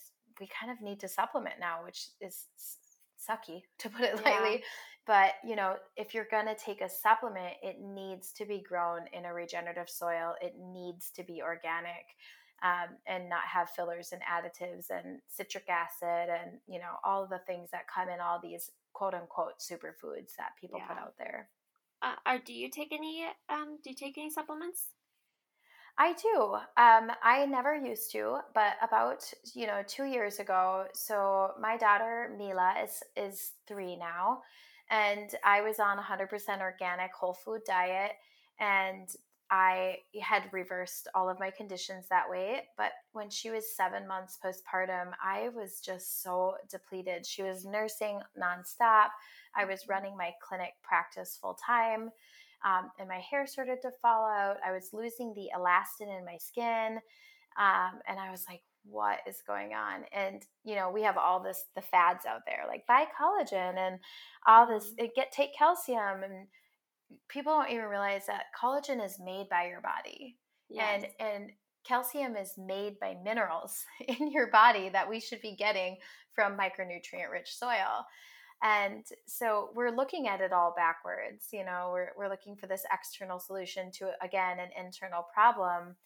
we 0.40 0.48
kind 0.48 0.70
of 0.70 0.80
need 0.80 1.00
to 1.00 1.08
supplement 1.08 1.56
now 1.58 1.78
which 1.84 2.08
is 2.20 2.46
sucky 3.18 3.62
to 3.78 3.88
put 3.88 4.02
it 4.02 4.24
lightly 4.24 4.52
yeah. 4.52 4.64
but 5.06 5.32
you 5.44 5.56
know 5.56 5.74
if 5.96 6.14
you're 6.14 6.28
going 6.30 6.46
to 6.46 6.54
take 6.54 6.80
a 6.80 6.88
supplement 6.88 7.54
it 7.62 7.76
needs 7.80 8.32
to 8.32 8.46
be 8.46 8.62
grown 8.66 9.00
in 9.12 9.24
a 9.24 9.34
regenerative 9.34 9.88
soil 9.88 10.34
it 10.40 10.54
needs 10.72 11.10
to 11.10 11.24
be 11.24 11.42
organic 11.42 12.06
um, 12.62 12.96
and 13.06 13.28
not 13.28 13.42
have 13.52 13.70
fillers 13.70 14.12
and 14.12 14.22
additives 14.22 14.90
and 14.90 15.20
citric 15.28 15.68
acid 15.68 16.28
and 16.28 16.58
you 16.66 16.78
know 16.78 16.96
all 17.04 17.26
the 17.26 17.40
things 17.46 17.70
that 17.70 17.86
come 17.92 18.08
in 18.08 18.20
all 18.20 18.40
these 18.42 18.70
quote 18.92 19.14
unquote 19.14 19.58
superfoods 19.58 20.34
that 20.36 20.56
people 20.60 20.78
yeah. 20.78 20.86
put 20.86 20.98
out 20.98 21.14
there 21.18 21.48
uh, 22.02 22.14
are, 22.26 22.38
do 22.38 22.52
you 22.52 22.70
take 22.70 22.92
any 22.92 23.24
um, 23.48 23.78
do 23.82 23.90
you 23.90 23.96
take 23.96 24.18
any 24.18 24.30
supplements 24.30 24.86
I 26.00 26.12
do. 26.12 26.54
Um, 26.80 27.10
I 27.24 27.44
never 27.46 27.74
used 27.74 28.12
to, 28.12 28.38
but 28.54 28.74
about 28.80 29.24
you 29.54 29.66
know 29.66 29.82
two 29.86 30.04
years 30.04 30.38
ago. 30.38 30.84
So 30.94 31.50
my 31.60 31.76
daughter 31.76 32.32
Mila 32.38 32.74
is 32.84 33.02
is 33.16 33.50
three 33.66 33.96
now, 33.96 34.42
and 34.90 35.28
I 35.44 35.60
was 35.60 35.80
on 35.80 35.98
100% 35.98 36.60
organic 36.60 37.12
whole 37.12 37.34
food 37.34 37.62
diet, 37.66 38.12
and 38.60 39.08
I 39.50 39.98
had 40.20 40.50
reversed 40.52 41.08
all 41.14 41.28
of 41.30 41.40
my 41.40 41.50
conditions 41.50 42.06
that 42.08 42.28
way. 42.28 42.62
But 42.76 42.92
when 43.12 43.30
she 43.30 43.50
was 43.50 43.74
seven 43.74 44.06
months 44.06 44.38
postpartum, 44.44 45.12
I 45.22 45.48
was 45.54 45.80
just 45.80 46.22
so 46.22 46.56
depleted. 46.70 47.24
She 47.24 47.42
was 47.42 47.64
nursing 47.64 48.20
nonstop. 48.38 49.08
I 49.56 49.64
was 49.64 49.88
running 49.88 50.16
my 50.16 50.32
clinic 50.46 50.74
practice 50.82 51.38
full 51.40 51.58
time 51.64 52.10
um, 52.64 52.90
and 52.98 53.08
my 53.08 53.18
hair 53.18 53.46
started 53.46 53.80
to 53.82 53.90
fall 54.02 54.26
out. 54.26 54.56
I 54.66 54.72
was 54.72 54.90
losing 54.92 55.32
the 55.34 55.48
elastin 55.56 56.16
in 56.16 56.24
my 56.24 56.36
skin. 56.38 56.98
Um, 57.56 58.00
and 58.06 58.18
I 58.18 58.30
was 58.30 58.44
like, 58.48 58.62
what 58.84 59.18
is 59.26 59.42
going 59.46 59.74
on? 59.74 60.04
And, 60.12 60.44
you 60.64 60.74
know, 60.74 60.90
we 60.90 61.02
have 61.02 61.16
all 61.16 61.40
this, 61.40 61.64
the 61.74 61.82
fads 61.82 62.24
out 62.26 62.42
there, 62.46 62.64
like 62.66 62.86
buy 62.86 63.04
collagen 63.20 63.76
and 63.76 63.98
all 64.46 64.66
this, 64.66 64.92
mm-hmm. 64.92 65.06
get, 65.14 65.32
take 65.32 65.56
calcium. 65.56 66.22
And 66.22 66.46
people 67.28 67.52
don't 67.52 67.70
even 67.70 67.86
realize 67.86 68.26
that 68.26 68.44
collagen 68.60 69.04
is 69.04 69.18
made 69.22 69.48
by 69.48 69.66
your 69.66 69.80
body. 69.80 70.36
Yes. 70.68 71.04
And, 71.20 71.28
and 71.28 71.50
calcium 71.86 72.36
is 72.36 72.52
made 72.58 72.98
by 73.00 73.16
minerals 73.22 73.84
in 74.08 74.30
your 74.30 74.50
body 74.50 74.88
that 74.90 75.08
we 75.08 75.20
should 75.20 75.40
be 75.40 75.56
getting 75.56 75.96
from 76.34 76.56
micronutrient 76.56 77.30
rich 77.32 77.54
soil. 77.56 78.04
And 78.62 79.04
so 79.26 79.70
we're 79.74 79.94
looking 79.94 80.26
at 80.26 80.40
it 80.40 80.52
all 80.52 80.74
backwards. 80.76 81.48
You 81.52 81.64
know, 81.64 81.90
we're, 81.92 82.10
we're 82.16 82.28
looking 82.28 82.56
for 82.56 82.66
this 82.66 82.82
external 82.92 83.38
solution 83.38 83.90
to, 83.98 84.10
again, 84.20 84.58
an 84.58 84.70
internal 84.84 85.26
problem. 85.32 85.96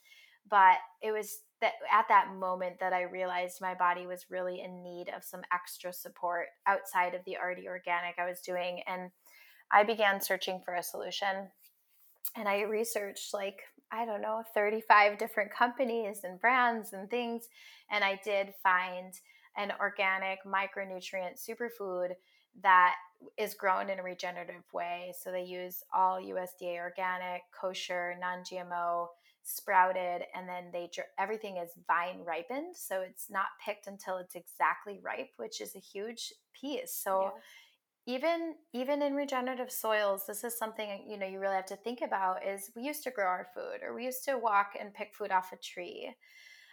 But 0.51 0.79
it 1.01 1.13
was 1.13 1.39
that 1.61 1.75
at 1.91 2.07
that 2.09 2.35
moment 2.35 2.79
that 2.81 2.93
I 2.93 3.03
realized 3.03 3.61
my 3.61 3.75
body 3.75 4.07
was 4.07 4.27
really 4.29 4.61
in 4.61 4.83
need 4.83 5.07
of 5.17 5.25
some 5.25 5.43
extra 5.53 5.93
support 5.93 6.49
outside 6.67 7.15
of 7.15 7.21
the 7.25 7.37
already 7.39 7.69
organic 7.69 8.17
I 8.19 8.27
was 8.27 8.41
doing. 8.41 8.83
And 8.87 9.11
I 9.73 9.85
began 9.85 10.21
searching 10.21 10.61
for 10.65 10.75
a 10.75 10.83
solution. 10.83 11.49
And 12.37 12.49
I 12.49 12.63
researched 12.63 13.35
like, 13.35 13.61
I 13.91 14.05
don't 14.05 14.23
know, 14.23 14.43
35 14.55 15.19
different 15.19 15.53
companies 15.53 16.21
and 16.25 16.41
brands 16.41 16.93
and 16.93 17.11
things. 17.11 17.49
And 17.91 18.03
I 18.05 18.21
did 18.25 18.55
find 18.63 19.13
an 19.57 19.73
organic 19.81 20.39
micronutrient 20.47 21.39
superfood 21.39 22.13
that 22.63 22.95
is 23.39 23.55
grown 23.55 23.91
in 23.91 23.99
a 23.99 24.03
regenerative 24.03 24.65
way. 24.73 25.13
So 25.19 25.31
they 25.31 25.45
use 25.45 25.83
all 25.93 26.21
USDA 26.21 26.79
organic, 26.79 27.43
kosher, 27.59 28.17
non-GMO, 28.21 29.07
sprouted, 29.43 30.23
and 30.35 30.49
then 30.49 30.65
they 30.73 30.89
everything 31.19 31.57
is 31.57 31.71
vine 31.87 32.25
ripened. 32.25 32.77
So 32.77 33.01
it's 33.01 33.31
not 33.31 33.47
picked 33.65 33.87
until 33.87 34.19
it's 34.19 34.35
exactly 34.35 35.01
ripe, 35.03 35.31
which 35.37 35.61
is 35.61 35.75
a 35.75 35.81
huge 35.81 36.33
piece. 36.53 36.95
So 36.95 37.23
yeah. 37.23 37.41
Even 38.07 38.55
even 38.73 39.03
in 39.03 39.15
regenerative 39.15 39.71
soils, 39.71 40.25
this 40.27 40.45
is 40.45 40.59
something 40.59 41.05
you 41.09 41.17
know 41.17 41.27
you 41.27 41.39
really 41.39 41.57
have 41.57 41.67
to 41.67 41.77
think 41.77 42.01
about. 42.03 42.45
Is 42.47 42.71
we 42.75 42.83
used 42.83 43.05
to 43.05 43.11
grow 43.11 43.27
our 43.27 43.47
food, 43.55 43.87
or 43.87 43.95
we 43.95 44.05
used 44.05 44.25
to 44.25 44.39
walk 44.39 44.73
and 44.79 44.93
pick 44.93 45.15
food 45.15 45.31
off 45.31 45.53
a 45.53 45.57
tree 45.57 46.15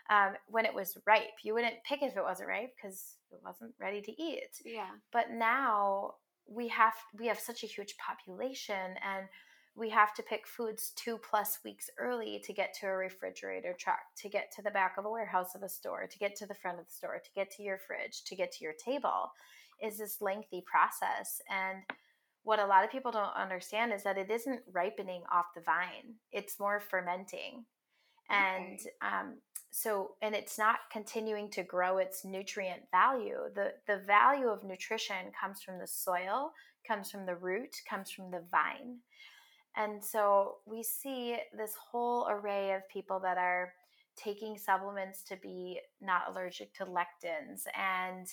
um, 0.10 0.34
when 0.48 0.66
it 0.66 0.74
was 0.74 0.98
ripe. 1.06 1.38
You 1.44 1.54
wouldn't 1.54 1.84
pick 1.88 2.02
if 2.02 2.18
it 2.18 2.24
wasn't 2.24 2.50
ripe 2.50 2.74
because 2.76 3.16
it 3.32 3.40
wasn't 3.44 3.74
ready 3.80 4.02
to 4.02 4.22
eat. 4.22 4.62
Yeah. 4.66 4.90
But 5.12 5.32
now 5.32 6.16
we 6.48 6.68
have 6.70 6.94
we 7.18 7.28
have 7.28 7.40
such 7.40 7.64
a 7.64 7.68
huge 7.68 7.96
population 7.98 8.96
and 9.06 9.28
we 9.76 9.90
have 9.90 10.14
to 10.16 10.24
pick 10.24 10.48
foods 10.48 10.92
two 10.96 11.18
plus 11.18 11.60
weeks 11.64 11.90
early 12.00 12.42
to 12.44 12.52
get 12.52 12.74
to 12.82 12.88
a 12.88 12.92
refrigerator 12.92 13.76
truck, 13.80 14.00
to 14.18 14.28
get 14.28 14.52
to 14.56 14.62
the 14.62 14.72
back 14.72 14.96
of 14.98 15.06
a 15.06 15.10
warehouse 15.10 15.56
of 15.56 15.62
a 15.62 15.70
store, 15.70 16.08
to 16.08 16.18
get 16.18 16.36
to 16.38 16.48
the 16.48 16.56
front 16.56 16.80
of 16.80 16.86
the 16.86 16.92
store, 16.92 17.22
to 17.24 17.30
get 17.36 17.52
to 17.52 17.64
your 17.64 17.78
fridge, 17.78 18.24
to 18.26 18.36
get 18.36 18.52
to 18.54 18.64
your 18.64 18.74
table 18.74 19.32
is 19.82 19.98
this 19.98 20.22
lengthy 20.22 20.64
process. 20.66 21.42
And 21.50 21.84
what 22.44 22.60
a 22.60 22.66
lot 22.66 22.84
of 22.84 22.92
people 22.92 23.12
don't 23.12 23.36
understand 23.36 23.94
is 23.94 24.04
that 24.04 24.18
it 24.18 24.32
isn't 24.32 24.62
ripening 24.72 25.24
off 25.32 25.48
the 25.56 25.62
vine, 25.62 26.16
it's 26.32 26.60
more 26.60 26.80
fermenting. 26.80 27.66
And 28.30 28.80
okay. 28.80 28.90
um, 29.02 29.38
so 29.72 30.12
and 30.22 30.36
it's 30.36 30.58
not 30.58 30.80
continuing 30.92 31.50
to 31.52 31.64
grow 31.64 31.98
its 31.98 32.26
nutrient 32.26 32.82
value 32.92 33.38
the 33.56 33.74
the 33.88 34.02
value 34.08 34.48
of 34.48 34.64
nutrition 34.64 35.32
comes 35.40 35.62
from 35.62 35.78
the 35.78 35.88
soil 35.88 36.52
comes 36.88 37.12
from 37.12 37.26
the 37.26 37.36
root 37.36 37.76
comes 37.88 38.10
from 38.10 38.32
the 38.32 38.42
vine 38.52 38.98
and 39.78 40.04
so 40.04 40.56
we 40.66 40.82
see 40.82 41.38
this 41.56 41.76
whole 41.76 42.28
array 42.30 42.74
of 42.74 42.88
people 42.90 43.20
that 43.20 43.38
are 43.38 43.74
taking 44.16 44.58
supplements 44.58 45.24
to 45.24 45.38
be 45.38 45.80
not 46.02 46.24
allergic 46.30 46.74
to 46.74 46.86
lectins 46.86 47.62
and 47.78 48.28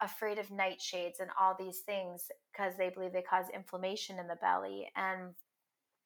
afraid 0.00 0.38
of 0.38 0.48
nightshades 0.48 1.20
and 1.20 1.30
all 1.40 1.56
these 1.58 1.80
things 1.80 2.30
because 2.52 2.74
they 2.76 2.90
believe 2.90 3.12
they 3.12 3.22
cause 3.22 3.46
inflammation 3.54 4.18
in 4.18 4.26
the 4.26 4.36
belly 4.36 4.90
and 4.96 5.34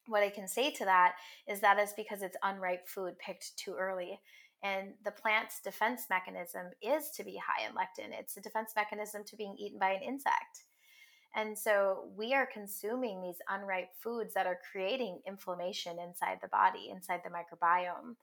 what 0.07 0.23
I 0.23 0.31
can 0.31 0.49
say 0.49 0.71
to 0.73 0.85
that 0.85 1.15
is 1.49 1.61
that 1.61 1.79
is 1.79 1.93
because 1.97 2.23
it's 2.23 2.37
unripe 2.43 2.87
food 2.89 3.19
picked 3.19 3.57
too 3.57 3.75
early. 3.79 4.21
And 4.63 4.93
the 5.05 5.11
plant's 5.11 5.61
defense 5.61 6.07
mechanism 6.11 6.67
is 6.83 7.11
to 7.17 7.25
be 7.25 7.39
high 7.39 7.67
in 7.67 7.75
lectin. 7.75 8.19
It's 8.19 8.37
a 8.37 8.43
defense 8.43 8.73
mechanism 8.77 9.25
to 9.25 9.37
being 9.37 9.57
eaten 9.59 9.79
by 9.79 9.93
an 9.93 10.03
insect. 10.03 10.65
And 11.35 11.57
so 11.57 12.09
we 12.17 12.35
are 12.35 12.49
consuming 12.53 13.23
these 13.23 13.39
unripe 13.49 13.91
foods 14.03 14.35
that 14.35 14.47
are 14.47 14.59
creating 14.71 15.21
inflammation 15.27 15.99
inside 15.99 16.39
the 16.43 16.49
body, 16.49 16.91
inside 16.91 17.21
the 17.25 17.31
microbiome. 17.31 18.17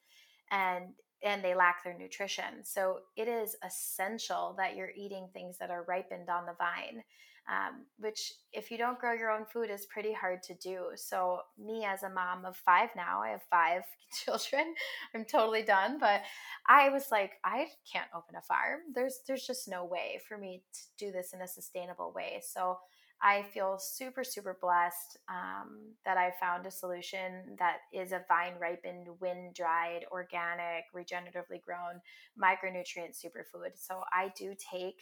And 0.51 0.93
and 1.23 1.43
they 1.43 1.55
lack 1.55 1.83
their 1.83 1.97
nutrition. 1.97 2.63
So 2.63 2.99
it 3.15 3.27
is 3.27 3.55
essential 3.65 4.55
that 4.57 4.75
you're 4.75 4.91
eating 4.95 5.27
things 5.33 5.57
that 5.59 5.71
are 5.71 5.85
ripened 5.87 6.29
on 6.29 6.45
the 6.45 6.55
vine 6.57 7.03
um, 7.49 7.85
which 7.97 8.33
if 8.51 8.69
you 8.69 8.77
don't 8.77 8.99
grow 8.99 9.13
your 9.13 9.31
own 9.31 9.45
food 9.45 9.69
is 9.69 9.85
pretty 9.85 10.11
hard 10.11 10.43
to 10.43 10.53
do. 10.55 10.87
So 10.95 11.39
me 11.57 11.85
as 11.85 12.03
a 12.03 12.09
mom 12.09 12.45
of 12.45 12.57
five 12.57 12.89
now 12.95 13.21
i 13.21 13.29
have 13.29 13.41
five 13.49 13.83
children 14.25 14.73
i'm 15.15 15.25
totally 15.25 15.63
done 15.63 15.97
but 15.99 16.21
i 16.67 16.89
was 16.89 17.07
like 17.11 17.33
i 17.43 17.67
can't 17.91 18.07
open 18.15 18.35
a 18.35 18.41
farm. 18.41 18.79
There's 18.93 19.19
there's 19.27 19.45
just 19.45 19.67
no 19.67 19.85
way 19.85 20.19
for 20.27 20.37
me 20.37 20.61
to 20.73 21.05
do 21.05 21.11
this 21.11 21.33
in 21.33 21.41
a 21.41 21.47
sustainable 21.47 22.11
way. 22.13 22.41
So 22.45 22.77
I 23.21 23.45
feel 23.53 23.77
super, 23.79 24.23
super 24.23 24.57
blessed 24.61 25.17
um, 25.29 25.93
that 26.05 26.17
I 26.17 26.33
found 26.39 26.65
a 26.65 26.71
solution 26.71 27.55
that 27.57 27.77
is 27.93 28.11
a 28.11 28.23
vine 28.27 28.53
ripened, 28.59 29.07
wind 29.19 29.55
dried, 29.55 30.05
organic, 30.11 30.85
regeneratively 30.95 31.61
grown 31.65 31.99
micronutrient 32.39 33.15
superfood. 33.17 33.71
So 33.75 34.01
I 34.13 34.31
do 34.37 34.53
take 34.71 35.01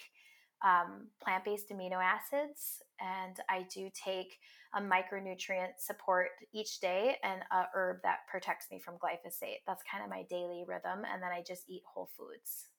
um, 0.64 1.08
plant 1.22 1.44
based 1.44 1.70
amino 1.70 2.02
acids, 2.02 2.82
and 3.00 3.38
I 3.50 3.68
do 3.74 3.90
take 3.94 4.38
a 4.74 4.82
micronutrient 4.82 5.74
support 5.78 6.30
each 6.54 6.80
day 6.80 7.18
and 7.24 7.42
a 7.52 7.66
herb 7.74 7.98
that 8.04 8.20
protects 8.30 8.68
me 8.72 8.80
from 8.80 8.96
glyphosate. 8.96 9.60
That's 9.68 9.84
kind 9.92 10.04
of 10.04 10.10
my 10.10 10.24
daily 10.30 10.64
rhythm, 10.66 11.04
and 11.12 11.22
then 11.22 11.32
I 11.32 11.44
just 11.46 11.64
eat 11.70 11.84
whole 11.94 12.10
foods. 12.18 12.70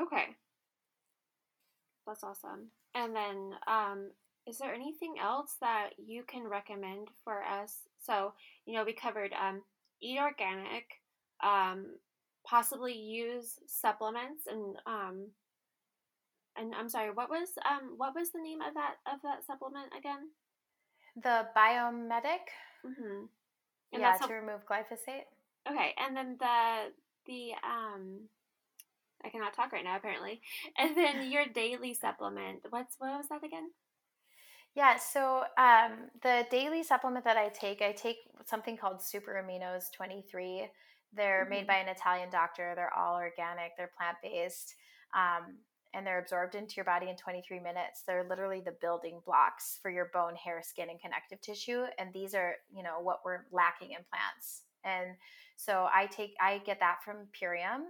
Okay. 0.00 0.36
That's 2.06 2.22
awesome. 2.22 2.70
And 2.94 3.14
then, 3.14 3.52
um, 3.66 4.10
is 4.48 4.58
there 4.58 4.72
anything 4.72 5.16
else 5.22 5.56
that 5.60 5.90
you 5.98 6.22
can 6.26 6.44
recommend 6.48 7.08
for 7.22 7.42
us? 7.42 7.74
So, 8.00 8.32
you 8.64 8.74
know, 8.74 8.84
we 8.84 8.94
covered 8.94 9.32
um, 9.34 9.62
eat 10.00 10.18
organic, 10.18 10.84
um, 11.44 11.96
possibly 12.46 12.94
use 12.94 13.58
supplements, 13.66 14.46
and 14.46 14.76
um, 14.86 15.26
and 16.56 16.74
I'm 16.74 16.88
sorry, 16.88 17.10
what 17.10 17.28
was 17.28 17.50
um, 17.68 17.94
what 17.98 18.14
was 18.14 18.30
the 18.30 18.40
name 18.40 18.60
of 18.62 18.74
that 18.74 18.94
of 19.12 19.20
that 19.22 19.46
supplement 19.46 19.92
again? 19.96 20.30
The 21.22 21.46
Biome 21.56 22.08
Medic. 22.08 22.48
Mm-hmm. 22.86 23.24
And 23.92 24.02
yeah, 24.02 24.16
to 24.16 24.32
remove 24.32 24.66
glyphosate. 24.66 25.28
Okay, 25.70 25.94
and 25.98 26.16
then 26.16 26.36
the 26.40 26.92
the 27.26 27.50
um 27.62 28.20
I 29.24 29.28
cannot 29.30 29.54
talk 29.54 29.72
right 29.72 29.84
now 29.84 29.96
apparently. 29.96 30.40
And 30.78 30.96
then 30.96 31.30
your 31.30 31.44
daily 31.46 31.92
supplement. 31.92 32.60
What's 32.70 32.96
what 32.98 33.16
was 33.16 33.26
that 33.28 33.44
again? 33.44 33.70
Yeah, 34.74 34.96
so 34.96 35.44
um, 35.58 36.10
the 36.22 36.46
daily 36.50 36.82
supplement 36.82 37.24
that 37.24 37.36
I 37.36 37.48
take, 37.48 37.82
I 37.82 37.92
take 37.92 38.18
something 38.46 38.76
called 38.76 39.02
Super 39.02 39.42
Aminos 39.44 39.92
23. 39.92 40.68
They're 41.14 41.42
mm-hmm. 41.42 41.50
made 41.50 41.66
by 41.66 41.76
an 41.76 41.88
Italian 41.88 42.30
doctor. 42.30 42.74
They're 42.76 42.94
all 42.94 43.16
organic. 43.16 43.76
They're 43.76 43.90
plant 43.96 44.18
based. 44.22 44.74
Um, 45.14 45.56
and 45.94 46.06
they're 46.06 46.20
absorbed 46.20 46.54
into 46.54 46.74
your 46.76 46.84
body 46.84 47.08
in 47.08 47.16
23 47.16 47.60
minutes. 47.60 48.02
They're 48.06 48.26
literally 48.28 48.60
the 48.60 48.76
building 48.80 49.20
blocks 49.24 49.78
for 49.80 49.90
your 49.90 50.10
bone, 50.12 50.34
hair, 50.34 50.62
skin, 50.62 50.90
and 50.90 51.00
connective 51.00 51.40
tissue. 51.40 51.84
And 51.98 52.12
these 52.12 52.34
are, 52.34 52.56
you 52.74 52.82
know, 52.82 53.00
what 53.00 53.20
we're 53.24 53.46
lacking 53.52 53.92
in 53.92 54.04
plants. 54.10 54.62
And 54.84 55.16
so 55.56 55.88
I 55.92 56.06
take, 56.06 56.34
I 56.40 56.58
get 56.58 56.78
that 56.80 56.98
from 57.04 57.26
Purium, 57.32 57.86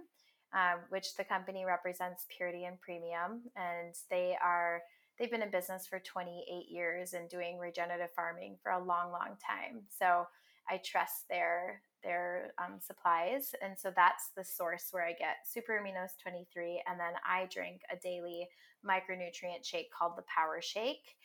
um, 0.53 0.79
which 0.89 1.15
the 1.15 1.23
company 1.23 1.65
represents 1.65 2.25
purity 2.35 2.65
and 2.65 2.79
premium. 2.79 3.43
And 3.55 3.93
they 4.09 4.35
are, 4.41 4.81
they've 5.19 5.29
been 5.29 5.41
in 5.41 5.51
business 5.51 5.85
for 5.85 5.99
28 5.99 6.71
years 6.71 7.13
and 7.13 7.29
doing 7.29 7.59
regenerative 7.59 8.11
farming 8.15 8.55
for 8.63 8.71
a 8.71 8.83
long, 8.83 9.11
long 9.11 9.35
time. 9.45 9.81
So 9.89 10.25
I 10.69 10.79
trust 10.83 11.27
their 11.29 11.81
their 12.01 12.53
um, 12.57 12.79
supplies. 12.79 13.53
And 13.61 13.77
so 13.77 13.91
that's 13.93 14.31
the 14.35 14.43
source 14.45 14.87
where 14.91 15.05
I 15.05 15.11
get 15.11 15.45
Super 15.45 15.81
Aminos 15.83 16.11
23. 16.21 16.81
And 16.87 16.97
then 16.97 17.13
I 17.27 17.49
drink 17.51 17.81
a 17.91 17.97
daily 17.97 18.47
micronutrient 18.87 19.63
shake 19.63 19.91
called 19.91 20.13
the 20.15 20.23
Power 20.33 20.61
Shake. 20.61 21.17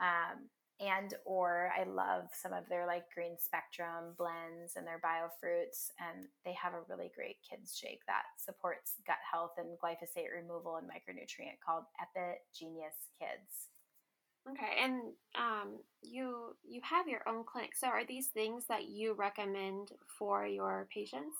Um, 0.00 0.48
and 0.82 1.14
or 1.24 1.70
I 1.78 1.84
love 1.84 2.24
some 2.32 2.52
of 2.52 2.68
their 2.68 2.86
like 2.86 3.04
green 3.14 3.36
spectrum 3.38 4.14
blends 4.18 4.74
and 4.76 4.86
their 4.86 4.98
bio 4.98 5.28
fruits. 5.40 5.92
And 6.00 6.26
they 6.44 6.54
have 6.54 6.74
a 6.74 6.82
really 6.88 7.10
great 7.14 7.36
kids 7.48 7.76
shake 7.76 8.04
that 8.06 8.24
supports 8.36 8.94
gut 9.06 9.22
health 9.30 9.52
and 9.58 9.78
glyphosate 9.78 10.34
removal 10.34 10.76
and 10.76 10.86
micronutrient 10.86 11.62
called 11.64 11.84
Epi 12.00 12.38
Genius 12.58 12.94
Kids. 13.18 13.68
Okay, 14.50 14.82
and 14.82 15.12
um, 15.38 15.78
you 16.02 16.56
you 16.68 16.80
have 16.82 17.06
your 17.06 17.20
own 17.28 17.44
clinic. 17.44 17.76
So 17.76 17.86
are 17.86 18.04
these 18.04 18.26
things 18.26 18.64
that 18.68 18.88
you 18.88 19.14
recommend 19.14 19.92
for 20.18 20.44
your 20.46 20.88
patients? 20.92 21.36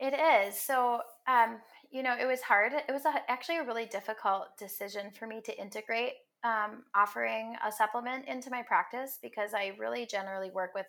It 0.00 0.14
is. 0.14 0.58
So 0.58 1.02
um, 1.28 1.58
you 1.90 2.02
know, 2.02 2.16
it 2.18 2.26
was 2.26 2.40
hard. 2.40 2.72
It 2.72 2.92
was 2.92 3.04
a, 3.04 3.12
actually 3.28 3.58
a 3.58 3.64
really 3.64 3.84
difficult 3.84 4.56
decision 4.58 5.10
for 5.18 5.26
me 5.26 5.42
to 5.42 5.60
integrate 5.60 6.14
um, 6.46 6.84
offering 6.94 7.56
a 7.66 7.72
supplement 7.72 8.26
into 8.28 8.50
my 8.50 8.62
practice 8.62 9.18
because 9.20 9.54
I 9.54 9.72
really 9.78 10.06
generally 10.06 10.50
work 10.50 10.70
with 10.74 10.86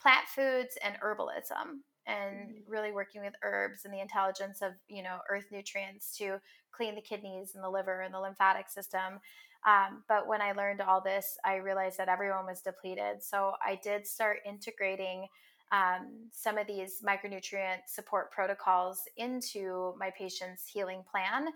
plant 0.00 0.26
foods 0.28 0.78
and 0.84 0.94
herbalism 1.04 1.80
and 2.06 2.48
mm-hmm. 2.48 2.70
really 2.70 2.92
working 2.92 3.20
with 3.22 3.34
herbs 3.42 3.84
and 3.84 3.92
the 3.92 4.00
intelligence 4.00 4.62
of 4.62 4.72
you 4.88 5.02
know 5.02 5.18
earth 5.28 5.46
nutrients 5.52 6.16
to 6.18 6.40
clean 6.72 6.94
the 6.94 7.00
kidneys 7.02 7.54
and 7.54 7.62
the 7.62 7.68
liver 7.68 8.00
and 8.00 8.14
the 8.14 8.20
lymphatic 8.20 8.68
system 8.68 9.20
um, 9.66 10.04
but 10.08 10.26
when 10.26 10.40
I 10.40 10.52
learned 10.52 10.80
all 10.80 11.00
this, 11.00 11.36
I 11.44 11.56
realized 11.56 11.98
that 11.98 12.08
everyone 12.08 12.46
was 12.46 12.60
depleted. 12.60 13.22
So 13.22 13.54
I 13.64 13.78
did 13.82 14.06
start 14.06 14.38
integrating 14.46 15.26
um, 15.72 16.28
some 16.32 16.56
of 16.56 16.66
these 16.66 17.02
micronutrient 17.06 17.80
support 17.86 18.30
protocols 18.30 19.02
into 19.16 19.94
my 19.98 20.10
patient's 20.16 20.66
healing 20.66 21.02
plan. 21.10 21.48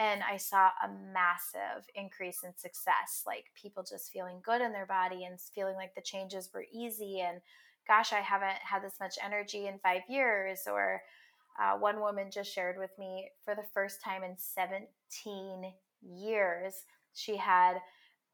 And 0.00 0.22
I 0.22 0.38
saw 0.38 0.70
a 0.82 0.88
massive 1.12 1.86
increase 1.94 2.38
in 2.42 2.56
success, 2.56 3.22
like 3.26 3.44
people 3.54 3.84
just 3.88 4.10
feeling 4.10 4.40
good 4.42 4.62
in 4.62 4.72
their 4.72 4.86
body 4.86 5.24
and 5.24 5.38
feeling 5.38 5.76
like 5.76 5.94
the 5.94 6.00
changes 6.00 6.48
were 6.54 6.64
easy. 6.72 7.20
And 7.20 7.40
gosh, 7.86 8.12
I 8.12 8.20
haven't 8.20 8.56
had 8.62 8.82
this 8.82 8.98
much 8.98 9.16
energy 9.22 9.66
in 9.66 9.78
five 9.78 10.02
years. 10.08 10.60
Or 10.66 11.02
uh, 11.60 11.76
one 11.76 12.00
woman 12.00 12.30
just 12.32 12.50
shared 12.50 12.78
with 12.78 12.90
me 12.98 13.28
for 13.44 13.54
the 13.54 13.66
first 13.74 14.02
time 14.02 14.22
in 14.22 14.36
17 14.38 14.86
years 16.02 16.74
she 17.12 17.36
had 17.36 17.74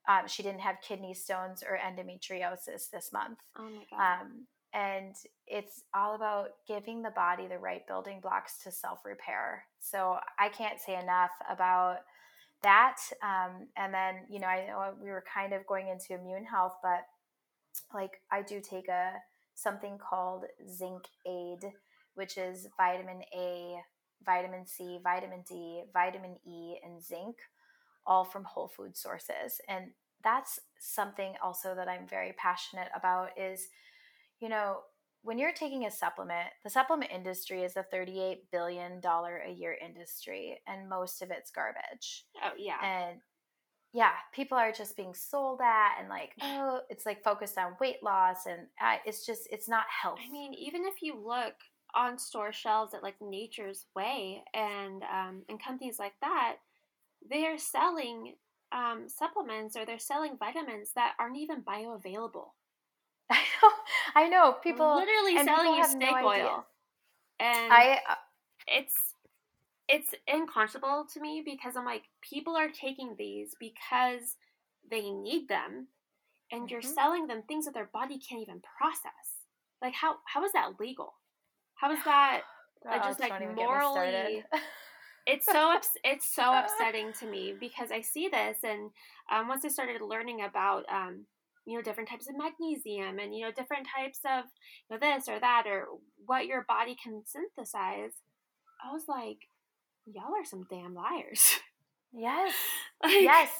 um, 0.09 0.29
she 0.29 0.43
didn't 0.45 0.61
have 0.61 0.77
kidney 0.87 1.14
stones 1.14 1.64
or 1.69 1.79
endometriosis 1.79 2.91
this 2.93 3.11
month. 3.12 3.39
Oh 3.59 3.69
my 3.69 3.83
god. 3.91 4.21
Um, 4.23 4.47
and 4.77 5.14
it's 5.47 5.85
all 5.95 6.14
about 6.14 6.51
giving 6.68 7.01
the 7.01 7.11
body 7.11 7.49
the 7.49 7.59
right 7.59 7.87
building 7.89 8.20
blocks 8.20 8.59
to 8.62 8.70
self 8.70 9.05
repair. 9.07 9.64
So 9.81 10.18
I 10.39 10.51
can't 10.51 10.79
say 10.79 11.01
enough 11.01 11.31
about 11.51 12.01
that. 12.62 12.99
Um, 13.22 13.68
and 13.77 13.93
then, 13.93 14.16
you 14.29 14.39
know, 14.39 14.47
I 14.49 14.66
know 14.66 14.93
we 15.03 15.09
were 15.09 15.24
kind 15.33 15.55
of 15.55 15.66
going 15.66 15.89
into 15.89 16.14
immune 16.20 16.45
health, 16.45 16.74
but 16.83 17.07
like 17.95 18.20
I 18.31 18.43
do 18.43 18.61
take 18.61 18.89
a 18.89 19.12
something 19.55 19.99
called 19.99 20.45
zinc 20.70 21.05
aid, 21.27 21.72
which 22.14 22.37
is 22.37 22.68
vitamin 22.77 23.22
A, 23.35 23.77
vitamin 24.27 24.66
C, 24.66 24.99
vitamin 25.03 25.43
D, 25.49 25.85
vitamin 25.95 26.37
E, 26.47 26.77
and 26.85 27.03
zinc 27.03 27.37
all 28.07 28.24
from 28.24 28.45
whole 28.45 28.68
food 28.68 28.95
sources. 28.95 29.59
And 29.68 29.93
that's 30.22 30.61
something 30.79 31.35
also 31.43 31.74
that 31.74 31.89
I'm 31.89 32.07
very 32.07 32.35
passionate 32.37 32.89
about 32.95 33.31
is, 33.39 33.68
you 34.41 34.49
know, 34.49 34.80
when 35.22 35.39
you're 35.39 35.53
taking 35.53 35.87
a 35.87 35.91
supplement, 35.91 36.49
the 36.62 36.70
supplement 36.70 37.11
industry 37.11 37.64
is 37.64 37.76
a 37.76 37.84
$38 37.93 38.37
billion 38.53 39.01
a 39.05 39.53
year 39.53 39.76
industry, 39.84 40.61
and 40.66 40.89
most 40.89 41.20
of 41.20 41.30
it's 41.30 41.51
garbage. 41.51 42.24
Oh, 42.43 42.51
yeah. 42.57 42.76
And 42.82 43.20
yeah, 43.93 44.12
people 44.32 44.57
are 44.57 44.72
just 44.72 44.97
being 44.97 45.14
sold 45.14 45.61
at 45.61 45.97
and 45.99 46.09
like, 46.09 46.32
oh, 46.43 46.80
it's 46.91 47.07
like 47.07 47.24
focused 47.24 47.59
on 47.59 47.76
weight 47.80 48.03
loss, 48.03 48.47
and 48.47 48.68
uh, 48.80 48.97
it's 49.05 49.26
just, 49.26 49.49
it's 49.51 49.68
not 49.68 49.87
healthy. 50.03 50.22
I 50.28 50.30
mean, 50.30 50.55
even 50.55 50.84
if 50.84 51.03
you 51.03 51.18
look 51.18 51.55
on 51.95 52.18
store 52.18 52.53
shelves 52.53 52.95
at 52.95 53.03
like 53.03 53.16
Nature's 53.20 53.87
Way 53.97 54.45
and 54.55 55.03
um, 55.03 55.43
and 55.49 55.62
companies 55.62 55.99
like 55.99 56.12
that, 56.20 56.57
they 57.28 57.47
are 57.47 57.59
selling 57.59 58.34
um, 58.72 59.05
supplements 59.09 59.76
or 59.76 59.87
they're 59.87 59.99
selling 59.99 60.37
vitamins 60.39 60.93
that 60.95 61.14
aren't 61.18 61.39
even 61.39 61.62
bioavailable. 61.62 62.49
I 63.31 63.43
know. 63.62 63.70
I 64.14 64.29
know. 64.29 64.53
People 64.62 64.97
literally 64.97 65.45
selling 65.45 65.77
you 65.77 65.85
snake 65.87 66.11
no 66.20 66.29
oil, 66.29 66.66
and 67.41 67.72
I. 67.72 68.01
Uh, 68.09 68.14
it's 68.68 68.95
it's 69.89 70.14
unconscionable 70.29 71.07
to 71.12 71.20
me 71.20 71.43
because 71.45 71.77
I'm 71.77 71.85
like, 71.85 72.03
people 72.20 72.57
are 72.57 72.68
taking 72.68 73.14
these 73.16 73.55
because 73.59 74.37
they 74.91 75.11
need 75.11 75.49
them, 75.49 75.89
and 76.51 76.62
mm-hmm. 76.62 76.68
you're 76.68 76.83
selling 76.83 77.27
them 77.27 77.43
things 77.47 77.64
that 77.66 77.74
their 77.74 77.91
body 77.93 78.18
can't 78.18 78.43
even 78.43 78.62
process. 78.79 79.37
Like 79.83 79.95
how 79.95 80.16
how 80.24 80.45
is 80.45 80.53
that 80.53 80.81
legal? 80.81 81.14
How 81.74 81.93
is 81.93 82.03
that 82.05 82.43
uh, 82.91 82.99
just 82.99 83.20
like 83.20 83.55
morally? 83.55 84.45
it's 85.27 85.47
so 85.47 85.72
ups- 85.72 85.99
it's 86.05 86.27
so 86.27 86.43
upsetting 86.59 87.12
to 87.20 87.27
me 87.27 87.55
because 87.59 87.91
I 87.91 88.01
see 88.01 88.29
this, 88.29 88.59
and 88.64 88.91
um, 89.31 89.49
once 89.49 89.64
I 89.64 89.68
started 89.68 90.01
learning 90.01 90.43
about 90.43 90.85
um, 90.89 91.27
you 91.67 91.77
know 91.77 91.83
different 91.83 92.09
types 92.09 92.29
of 92.29 92.37
magnesium 92.37 93.19
and 93.19 93.35
you 93.35 93.45
know 93.45 93.51
different 93.51 93.87
types 93.95 94.21
of 94.25 94.45
you 94.89 94.97
know 94.97 94.99
this 95.01 95.29
or 95.29 95.41
that 95.41 95.64
or 95.67 95.87
what 96.25 96.47
your 96.47 96.64
body 96.69 96.97
can 97.03 97.23
synthesize, 97.25 98.12
I 98.85 98.93
was 98.93 99.05
like, 99.09 99.49
y'all 100.07 100.35
are 100.35 100.45
some 100.45 100.67
damn 100.71 100.95
liars. 100.95 101.57
Yes. 102.19 102.55
like, 103.03 103.12
yes. 103.12 103.51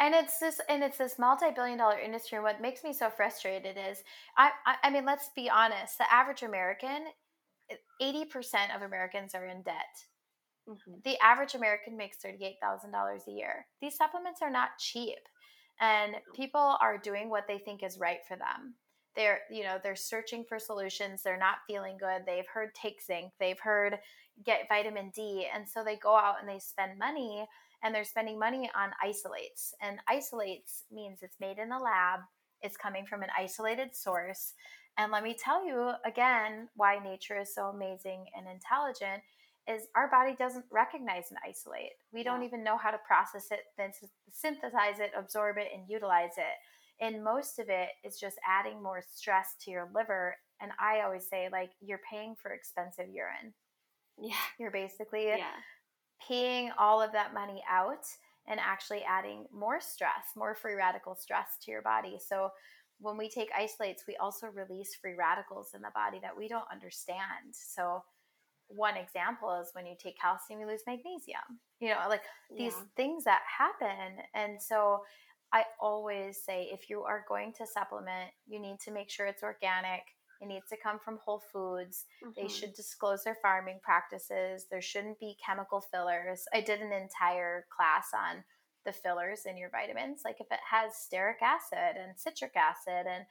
And 0.00 0.14
it's 0.14 0.38
this 0.38 0.58
and 0.70 0.82
it's 0.82 0.96
this 0.96 1.18
multi-billion 1.18 1.76
dollar 1.76 1.98
industry 1.98 2.36
and 2.36 2.44
what 2.44 2.62
makes 2.62 2.82
me 2.82 2.94
so 2.94 3.10
frustrated 3.10 3.76
is 3.76 3.98
I, 4.38 4.52
I 4.64 4.76
I 4.84 4.90
mean 4.90 5.04
let's 5.04 5.28
be 5.36 5.50
honest, 5.50 5.98
the 5.98 6.10
average 6.10 6.42
American 6.42 7.04
80% 8.00 8.74
of 8.74 8.82
Americans 8.82 9.34
are 9.34 9.46
in 9.46 9.62
debt. 9.62 9.74
Mm-hmm. 10.68 10.94
The 11.04 11.16
average 11.22 11.54
American 11.54 11.96
makes 11.96 12.18
$38,000 12.24 13.28
a 13.28 13.30
year. 13.30 13.66
These 13.80 13.96
supplements 13.96 14.40
are 14.42 14.50
not 14.50 14.78
cheap 14.78 15.18
and 15.80 16.14
people 16.34 16.76
are 16.80 16.98
doing 16.98 17.28
what 17.28 17.44
they 17.46 17.58
think 17.58 17.82
is 17.82 17.98
right 17.98 18.20
for 18.26 18.36
them. 18.36 18.74
They're, 19.14 19.40
you 19.50 19.64
know, 19.64 19.78
they're 19.82 19.96
searching 19.96 20.44
for 20.46 20.58
solutions. 20.58 21.22
They're 21.22 21.38
not 21.38 21.58
feeling 21.66 21.96
good. 21.98 22.22
They've 22.26 22.46
heard 22.52 22.74
take 22.74 23.02
zinc. 23.02 23.32
They've 23.40 23.58
heard 23.58 23.96
get 24.44 24.68
vitamin 24.68 25.10
D. 25.14 25.46
And 25.54 25.66
so 25.66 25.82
they 25.82 25.96
go 25.96 26.14
out 26.14 26.36
and 26.40 26.48
they 26.48 26.58
spend 26.58 26.98
money 26.98 27.46
and 27.82 27.94
they're 27.94 28.04
spending 28.04 28.38
money 28.38 28.70
on 28.76 28.90
isolates. 29.02 29.74
And 29.80 29.98
isolates 30.08 30.84
means 30.92 31.20
it's 31.22 31.40
made 31.40 31.58
in 31.58 31.72
a 31.72 31.80
lab. 31.80 32.20
It's 32.60 32.76
coming 32.76 33.06
from 33.06 33.22
an 33.22 33.30
isolated 33.38 33.94
source. 33.94 34.52
And 34.98 35.12
let 35.12 35.22
me 35.22 35.36
tell 35.38 35.66
you 35.66 35.92
again 36.04 36.68
why 36.74 36.98
nature 36.98 37.38
is 37.38 37.54
so 37.54 37.66
amazing 37.66 38.26
and 38.36 38.46
intelligent 38.46 39.22
is 39.68 39.88
our 39.96 40.08
body 40.08 40.34
doesn't 40.38 40.64
recognize 40.70 41.24
and 41.30 41.38
isolate. 41.46 41.92
We 42.12 42.22
don't 42.22 42.44
even 42.44 42.62
know 42.62 42.76
how 42.76 42.90
to 42.90 42.98
process 43.06 43.48
it, 43.50 43.60
then 43.76 43.90
synthesize 44.30 45.00
it, 45.00 45.12
absorb 45.18 45.56
it, 45.58 45.68
and 45.74 45.84
utilize 45.88 46.36
it. 46.36 47.04
And 47.04 47.22
most 47.22 47.58
of 47.58 47.68
it 47.68 47.88
is 48.04 48.18
just 48.18 48.36
adding 48.48 48.82
more 48.82 49.02
stress 49.14 49.54
to 49.62 49.70
your 49.70 49.90
liver. 49.94 50.36
And 50.60 50.70
I 50.80 51.00
always 51.00 51.28
say, 51.28 51.48
like, 51.50 51.70
you're 51.80 52.00
paying 52.08 52.36
for 52.40 52.52
expensive 52.52 53.08
urine. 53.12 53.52
Yeah. 54.18 54.34
You're 54.58 54.70
basically 54.70 55.26
yeah. 55.26 55.50
paying 56.26 56.70
all 56.78 57.02
of 57.02 57.12
that 57.12 57.34
money 57.34 57.62
out 57.70 58.06
and 58.48 58.60
actually 58.60 59.02
adding 59.02 59.44
more 59.52 59.80
stress, 59.80 60.32
more 60.36 60.54
free 60.54 60.74
radical 60.74 61.16
stress 61.16 61.58
to 61.62 61.70
your 61.70 61.82
body. 61.82 62.18
So 62.24 62.50
when 63.00 63.18
we 63.18 63.28
take 63.28 63.50
isolates, 63.54 64.04
we 64.08 64.16
also 64.16 64.46
release 64.46 64.94
free 64.94 65.14
radicals 65.18 65.72
in 65.74 65.82
the 65.82 65.90
body 65.94 66.18
that 66.22 66.36
we 66.36 66.48
don't 66.48 66.64
understand. 66.72 67.52
So 67.52 68.02
one 68.68 68.96
example 68.96 69.60
is 69.60 69.70
when 69.72 69.86
you 69.86 69.94
take 69.98 70.18
calcium, 70.20 70.60
you 70.60 70.66
lose 70.66 70.82
magnesium. 70.86 71.60
You 71.80 71.90
know, 71.90 72.06
like 72.08 72.22
these 72.56 72.74
yeah. 72.76 72.84
things 72.96 73.24
that 73.24 73.42
happen. 73.46 74.18
And 74.34 74.60
so 74.60 75.02
I 75.52 75.64
always 75.80 76.42
say 76.44 76.68
if 76.72 76.90
you 76.90 77.02
are 77.02 77.24
going 77.28 77.52
to 77.58 77.66
supplement, 77.66 78.30
you 78.46 78.60
need 78.60 78.78
to 78.84 78.90
make 78.90 79.10
sure 79.10 79.26
it's 79.26 79.42
organic. 79.42 80.02
It 80.40 80.46
needs 80.46 80.68
to 80.70 80.76
come 80.82 80.98
from 80.98 81.18
whole 81.24 81.42
foods. 81.52 82.04
Mm-hmm. 82.24 82.40
They 82.40 82.48
should 82.48 82.74
disclose 82.74 83.24
their 83.24 83.38
farming 83.40 83.80
practices. 83.82 84.66
There 84.70 84.82
shouldn't 84.82 85.18
be 85.18 85.36
chemical 85.44 85.80
fillers. 85.80 86.44
I 86.52 86.60
did 86.60 86.80
an 86.80 86.92
entire 86.92 87.64
class 87.74 88.08
on 88.14 88.44
the 88.84 88.92
fillers 88.92 89.42
in 89.46 89.56
your 89.56 89.70
vitamins. 89.70 90.22
Like 90.24 90.36
if 90.40 90.46
it 90.50 90.60
has 90.70 90.92
stearic 90.92 91.42
acid 91.42 91.96
and 91.96 92.18
citric 92.18 92.52
acid 92.56 93.06
and 93.06 93.24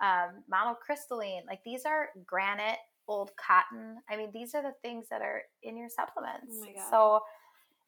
um, 0.00 0.42
monocrystalline, 0.52 1.46
like 1.46 1.60
these 1.64 1.84
are 1.84 2.08
granite, 2.26 2.78
old 3.08 3.30
cotton. 3.36 3.96
I 4.10 4.16
mean, 4.16 4.30
these 4.32 4.54
are 4.54 4.62
the 4.62 4.74
things 4.82 5.06
that 5.10 5.22
are 5.22 5.42
in 5.62 5.76
your 5.76 5.88
supplements. 5.88 6.52
Oh 6.52 6.90
so 6.90 7.20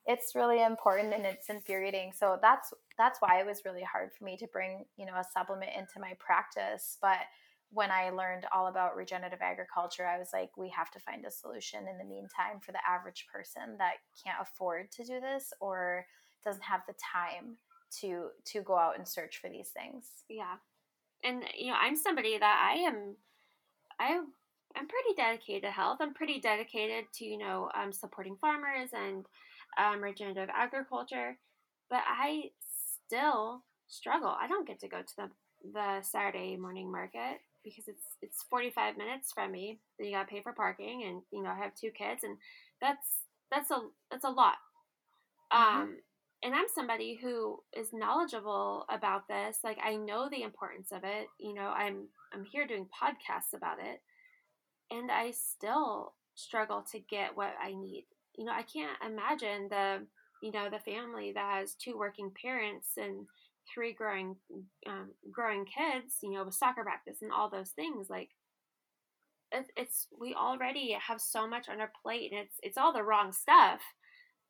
it's 0.07 0.35
really 0.35 0.63
important 0.63 1.13
and 1.13 1.27
it's 1.27 1.51
infuriating. 1.51 2.13
So 2.17 2.39
that's 2.41 2.73
that's 2.97 3.21
why 3.21 3.41
it 3.41 3.47
was 3.47 3.63
really 3.65 3.83
hard 3.83 4.11
for 4.17 4.25
me 4.25 4.37
to 4.39 4.47
bring, 4.53 4.85
you 4.97 5.05
know, 5.05 5.15
a 5.15 5.25
supplement 5.33 5.73
into 5.77 6.01
my 6.01 6.15
practice. 6.19 6.97
But 7.03 7.19
when 7.71 7.91
I 7.91 8.09
learned 8.09 8.47
all 8.55 8.69
about 8.69 8.97
regenerative 8.97 9.41
agriculture, 9.43 10.07
I 10.07 10.19
was 10.19 10.31
like, 10.33 10.57
we 10.57 10.71
have 10.71 10.91
to 10.93 11.01
find 11.01 11.27
a 11.27 11.31
solution 11.31 11.81
in 11.81 11.99
the 11.99 12.05
meantime 12.05 12.61
for 12.65 12.73
the 12.73 12.79
average 12.89 13.27
person 13.31 13.77
that 13.77 13.97
can't 14.25 14.39
afford 14.41 14.91
to 14.93 15.05
do 15.05 15.21
this 15.21 15.53
or 15.61 16.07
doesn't 16.43 16.65
have 16.65 16.81
the 16.89 16.95
time 16.95 17.59
to 18.01 18.29
to 18.47 18.63
go 18.63 18.77
out 18.79 18.97
and 18.97 19.07
search 19.07 19.39
for 19.41 19.51
these 19.51 19.69
things. 19.69 20.07
Yeah. 20.31 20.57
And 21.23 21.45
you 21.57 21.71
know, 21.71 21.77
I'm 21.79 21.97
somebody 21.97 22.39
that 22.39 22.73
I 22.75 22.79
am 22.81 23.17
I 24.01 24.21
I'm 24.77 24.87
pretty 24.87 25.15
dedicated 25.17 25.63
to 25.63 25.71
health. 25.71 25.99
I'm 26.01 26.15
pretty 26.15 26.41
dedicated 26.41 27.05
to, 27.15 27.25
you 27.25 27.39
know, 27.39 27.71
um, 27.75 27.93
supporting 27.93 28.37
farmers 28.41 28.91
and 28.93 29.27
um, 29.79 30.03
regenerative 30.03 30.49
agriculture, 30.55 31.37
but 31.91 32.03
I 32.07 32.51
still 33.07 33.63
struggle. 33.89 34.35
I 34.41 34.47
don't 34.47 34.67
get 34.67 34.81
to 34.81 34.89
go 34.89 34.99
to 34.99 35.17
the 35.17 35.31
the 35.73 36.01
Saturday 36.03 36.57
morning 36.57 36.91
market 36.91 37.41
because 37.65 37.89
it's 37.89 38.05
it's 38.23 38.45
45 38.49 38.97
minutes 38.97 39.33
from 39.33 39.53
me. 39.53 39.79
Then 39.99 40.09
you 40.09 40.15
got 40.15 40.29
to 40.29 40.35
pay 40.35 40.43
for 40.43 40.53
parking, 40.53 41.05
and 41.07 41.23
you 41.33 41.43
know 41.43 41.51
I 41.51 41.57
have 41.57 41.75
two 41.75 41.91
kids, 41.91 42.23
and 42.23 42.37
that's 42.81 43.07
that's 43.51 43.71
a 43.71 43.81
that's 44.11 44.25
a 44.25 44.31
lot. 44.31 44.57
Mm-hmm. 45.53 45.81
Um, 45.81 45.97
and 46.45 46.55
I'm 46.55 46.67
somebody 46.73 47.19
who 47.21 47.59
is 47.77 47.93
knowledgeable 47.93 48.85
about 48.89 49.27
this. 49.29 49.59
Like 49.65 49.79
I 49.83 49.97
know 49.97 50.29
the 50.31 50.43
importance 50.43 50.93
of 50.93 51.03
it. 51.05 51.27
You 51.39 51.55
know, 51.55 51.69
I'm 51.69 52.09
I'm 52.33 52.45
here 52.45 52.67
doing 52.67 52.87
podcasts 52.87 53.57
about 53.57 53.79
it, 53.81 54.01
and 54.91 55.11
I 55.11 55.33
still 55.33 56.15
struggle 56.35 56.85
to 56.93 56.99
get 56.99 57.37
what 57.37 57.55
I 57.63 57.73
need. 57.75 58.07
You 58.37 58.45
know, 58.45 58.53
I 58.53 58.63
can't 58.63 58.97
imagine 59.05 59.69
the 59.69 60.07
you 60.43 60.53
know 60.53 60.69
the 60.71 60.79
family 60.79 61.33
that 61.33 61.59
has 61.59 61.75
two 61.75 61.99
working 61.99 62.31
parents 62.41 62.91
and 62.97 63.27
three 63.73 63.93
growing 63.93 64.37
um, 64.87 65.11
growing 65.31 65.65
kids. 65.65 66.17
You 66.23 66.33
know, 66.33 66.45
with 66.45 66.55
soccer 66.55 66.83
practice 66.83 67.19
and 67.23 67.33
all 67.33 67.51
those 67.51 67.71
things. 67.71 68.09
Like 68.09 68.31
it's 69.77 70.07
we 70.19 70.35
already 70.35 70.97
have 71.07 71.21
so 71.21 71.49
much 71.49 71.69
on 71.69 71.81
our 71.81 71.91
plate, 72.03 72.31
and 72.33 72.41
it's 72.41 72.57
it's 72.63 72.79
all 72.79 72.93
the 72.93 73.03
wrong 73.03 73.33
stuff 73.33 73.81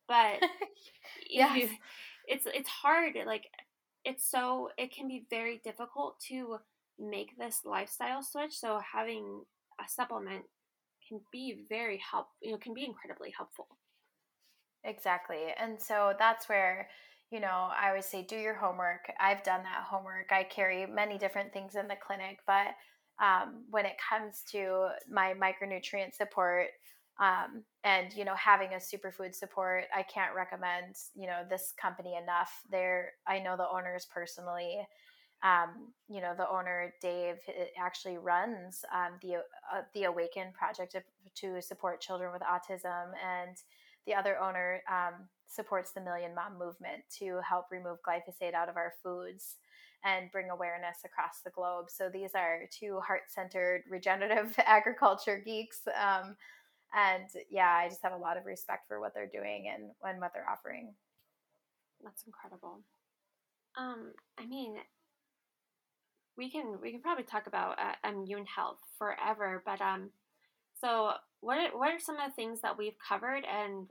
but 0.09 0.39
yeah 1.29 1.55
it's 2.27 2.45
it's 2.47 2.69
hard 2.69 3.13
like 3.25 3.45
it's 4.03 4.29
so 4.29 4.69
it 4.77 4.93
can 4.93 5.07
be 5.07 5.23
very 5.29 5.61
difficult 5.63 6.19
to 6.19 6.57
make 6.99 7.37
this 7.37 7.61
lifestyle 7.63 8.21
switch 8.21 8.57
so 8.59 8.81
having 8.93 9.43
a 9.83 9.87
supplement 9.89 10.45
can 11.07 11.21
be 11.31 11.65
very 11.69 11.97
help 12.11 12.27
you 12.41 12.51
know 12.51 12.57
can 12.57 12.73
be 12.73 12.85
incredibly 12.85 13.31
helpful. 13.35 13.67
Exactly 14.85 15.47
and 15.57 15.79
so 15.79 16.13
that's 16.17 16.47
where 16.47 16.87
you 17.31 17.39
know 17.41 17.69
i 17.77 17.89
always 17.89 18.05
say 18.05 18.23
do 18.23 18.37
your 18.37 18.55
homework. 18.55 19.11
I've 19.19 19.43
done 19.43 19.63
that 19.63 19.83
homework. 19.89 20.31
I 20.31 20.43
carry 20.43 20.85
many 20.85 21.17
different 21.17 21.51
things 21.51 21.75
in 21.75 21.87
the 21.87 21.95
clinic 21.95 22.39
but 22.47 22.67
um, 23.21 23.65
when 23.69 23.85
it 23.85 23.97
comes 24.09 24.43
to 24.53 24.87
my 25.11 25.33
micronutrient 25.33 26.13
support 26.15 26.67
um, 27.19 27.63
and 27.83 28.13
you 28.13 28.23
know 28.23 28.35
having 28.35 28.69
a 28.73 28.77
superfood 28.77 29.35
support 29.35 29.83
i 29.93 30.01
can't 30.03 30.33
recommend 30.33 30.95
you 31.13 31.27
know 31.27 31.41
this 31.49 31.73
company 31.81 32.15
enough. 32.15 32.51
There 32.71 33.11
i 33.27 33.39
know 33.39 33.57
the 33.57 33.67
owners 33.67 34.07
personally 34.13 34.77
um, 35.43 35.93
you 36.09 36.21
know 36.21 36.33
the 36.35 36.49
owner 36.49 36.93
dave 37.01 37.37
actually 37.79 38.17
runs 38.17 38.83
um, 38.93 39.13
the 39.21 39.35
uh, 39.35 39.81
the 39.93 40.03
awaken 40.03 40.51
project 40.57 40.95
to, 41.35 41.61
support 41.61 42.01
children 42.01 42.31
with 42.33 42.41
autism 42.41 43.11
and 43.23 43.57
the 44.05 44.13
other 44.13 44.37
owner 44.39 44.81
um, 44.91 45.13
supports 45.47 45.91
the 45.91 46.01
million 46.01 46.35
mom 46.35 46.57
movement 46.57 47.03
to 47.17 47.39
help 47.47 47.65
remove 47.71 47.97
glyphosate 48.07 48.53
out 48.53 48.67
of 48.67 48.75
our 48.75 48.93
foods 49.01 49.55
and 50.03 50.31
bring 50.31 50.49
awareness 50.49 50.97
across 51.05 51.41
the 51.43 51.51
globe. 51.51 51.85
So 51.89 52.09
these 52.09 52.31
are 52.33 52.61
two 52.71 52.99
heart-centered 53.05 53.83
regenerative 53.89 54.55
agriculture 54.65 55.41
geeks 55.43 55.81
um, 55.87 56.35
and 56.93 57.29
yeah 57.51 57.69
i 57.83 57.87
just 57.87 58.01
have 58.01 58.13
a 58.13 58.17
lot 58.17 58.35
of 58.35 58.45
respect 58.45 58.87
for 58.87 58.99
what 58.99 59.13
they're 59.13 59.29
doing 59.31 59.71
and, 59.73 59.91
and 60.03 60.19
what 60.19 60.31
they're 60.33 60.49
offering. 60.49 60.93
That's 62.03 62.23
incredible. 62.25 62.79
Um 63.77 64.13
i 64.37 64.45
mean 64.45 64.75
we 66.39 66.49
can 66.49 66.77
we 66.81 66.91
can 66.91 67.01
probably 67.01 67.25
talk 67.25 67.45
about 67.45 67.77
uh, 67.77 68.09
immune 68.09 68.45
health 68.45 68.79
forever 68.97 69.61
but 69.65 69.81
um 69.81 70.09
so 70.79 71.11
what 71.41 71.57
are, 71.57 71.77
what 71.77 71.91
are 71.91 71.99
some 71.99 72.15
of 72.15 72.29
the 72.29 72.35
things 72.35 72.61
that 72.61 72.77
we've 72.77 72.97
covered 73.07 73.43
and 73.45 73.87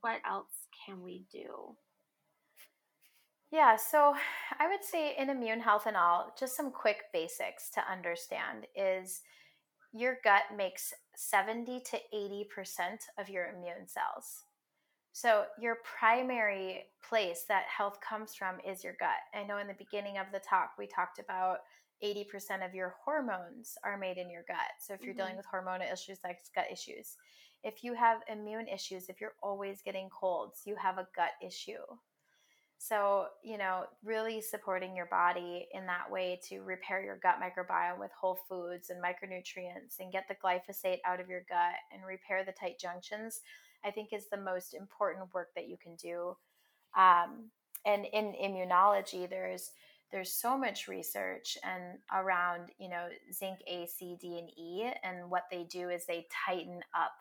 what 0.00 0.20
else 0.24 0.68
can 0.86 1.02
we 1.02 1.24
do 1.30 1.76
yeah, 3.52 3.76
so 3.76 4.14
I 4.58 4.66
would 4.66 4.82
say 4.82 5.14
in 5.18 5.28
immune 5.28 5.60
health 5.60 5.84
and 5.84 5.94
all, 5.94 6.32
just 6.40 6.56
some 6.56 6.72
quick 6.72 7.02
basics 7.12 7.68
to 7.74 7.82
understand 7.86 8.66
is 8.74 9.20
your 9.92 10.16
gut 10.24 10.44
makes 10.56 10.94
70 11.16 11.80
to 11.80 11.98
80% 12.14 12.46
of 13.18 13.28
your 13.28 13.48
immune 13.48 13.86
cells. 13.86 14.44
So, 15.12 15.44
your 15.60 15.78
primary 15.98 16.84
place 17.06 17.44
that 17.48 17.64
health 17.64 17.98
comes 18.00 18.34
from 18.34 18.56
is 18.66 18.82
your 18.82 18.94
gut. 18.98 19.10
I 19.34 19.42
know 19.44 19.58
in 19.58 19.66
the 19.66 19.74
beginning 19.74 20.16
of 20.16 20.26
the 20.32 20.40
talk, 20.40 20.72
we 20.78 20.86
talked 20.86 21.18
about 21.18 21.58
80% 22.02 22.66
of 22.66 22.74
your 22.74 22.94
hormones 23.04 23.76
are 23.84 23.98
made 23.98 24.16
in 24.16 24.30
your 24.30 24.44
gut. 24.48 24.56
So, 24.80 24.94
if 24.94 25.02
you're 25.02 25.12
mm-hmm. 25.12 25.18
dealing 25.18 25.36
with 25.36 25.46
hormonal 25.46 25.92
issues 25.92 26.18
like 26.24 26.38
gut 26.54 26.66
issues, 26.72 27.16
if 27.62 27.84
you 27.84 27.94
have 27.94 28.20
immune 28.26 28.68
issues, 28.68 29.08
if 29.08 29.20
you're 29.20 29.34
always 29.42 29.82
getting 29.82 30.08
colds, 30.08 30.62
you 30.64 30.76
have 30.76 30.98
a 30.98 31.06
gut 31.14 31.32
issue. 31.46 31.84
So, 32.78 33.26
you 33.44 33.58
know, 33.58 33.84
really 34.02 34.40
supporting 34.40 34.96
your 34.96 35.06
body 35.06 35.68
in 35.72 35.86
that 35.86 36.10
way 36.10 36.40
to 36.48 36.62
repair 36.62 37.00
your 37.00 37.16
gut 37.22 37.36
microbiome 37.40 38.00
with 38.00 38.10
whole 38.18 38.40
foods 38.48 38.90
and 38.90 39.00
micronutrients 39.00 40.00
and 40.00 40.10
get 40.10 40.24
the 40.26 40.34
glyphosate 40.34 40.98
out 41.06 41.20
of 41.20 41.28
your 41.28 41.44
gut 41.48 41.76
and 41.92 42.04
repair 42.04 42.44
the 42.44 42.50
tight 42.50 42.80
junctions, 42.80 43.42
I 43.84 43.90
think 43.90 44.12
is 44.12 44.28
the 44.28 44.36
most 44.36 44.74
important 44.74 45.32
work 45.34 45.48
that 45.54 45.68
you 45.68 45.76
can 45.82 45.96
do. 45.96 46.36
Um, 46.96 47.50
and 47.84 48.06
in 48.06 48.34
immunology, 48.42 49.28
there's 49.28 49.70
there's 50.10 50.32
so 50.32 50.58
much 50.58 50.88
research 50.88 51.56
and 51.64 51.98
around 52.12 52.68
you 52.78 52.88
know 52.88 53.08
zinc 53.32 53.58
A, 53.66 53.86
C, 53.86 54.16
D, 54.20 54.38
and 54.38 54.50
E, 54.56 54.90
and 55.02 55.30
what 55.30 55.44
they 55.50 55.64
do 55.64 55.88
is 55.88 56.04
they 56.04 56.26
tighten 56.46 56.80
up 56.94 57.12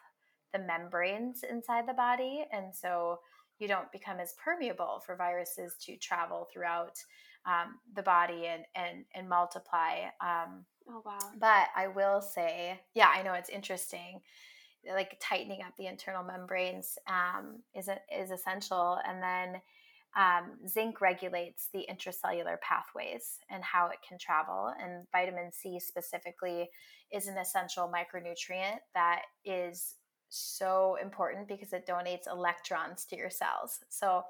the 0.54 0.60
membranes 0.60 1.44
inside 1.50 1.88
the 1.88 1.94
body, 1.94 2.46
and 2.52 2.76
so 2.76 3.20
you 3.60 3.68
don't 3.68 3.92
become 3.92 4.20
as 4.20 4.34
permeable 4.44 5.02
for 5.06 5.16
viruses 5.16 5.76
to 5.82 5.96
travel 5.98 6.48
throughout 6.52 6.98
um, 7.46 7.80
the 7.96 8.04
body 8.04 8.48
and 8.48 8.66
and 8.76 9.06
and 9.16 9.28
multiply. 9.28 10.04
Um, 10.20 10.66
oh 10.90 11.02
wow! 11.06 11.18
But 11.40 11.68
I 11.76 11.88
will 11.88 12.22
say, 12.22 12.80
yeah, 12.94 13.12
I 13.16 13.24
know 13.24 13.34
it's 13.34 13.50
interesting. 13.50 14.22
Like 14.88 15.18
tightening 15.22 15.62
up 15.62 15.74
the 15.78 15.88
internal 15.88 16.24
membranes 16.24 16.98
um, 17.08 17.60
is 17.76 17.90
is 18.12 18.32
essential, 18.32 18.98
and 19.08 19.22
then 19.22 19.62
um, 20.16 20.58
zinc 20.68 21.00
regulates 21.00 21.70
the 21.72 21.86
intracellular 21.90 22.60
pathways 22.62 23.40
and 23.50 23.64
how 23.64 23.88
it 23.88 24.00
can 24.08 24.18
travel. 24.18 24.74
And 24.82 25.06
vitamin 25.12 25.52
C 25.52 25.80
specifically 25.80 26.70
is 27.12 27.28
an 27.28 27.38
essential 27.38 27.90
micronutrient 27.90 28.80
that 28.94 29.22
is 29.46 29.96
so 30.30 30.98
important 31.02 31.48
because 31.48 31.74
it 31.74 31.88
donates 31.88 32.28
electrons 32.30 33.06
to 33.06 33.16
your 33.16 33.30
cells. 33.30 33.80
So, 33.90 34.24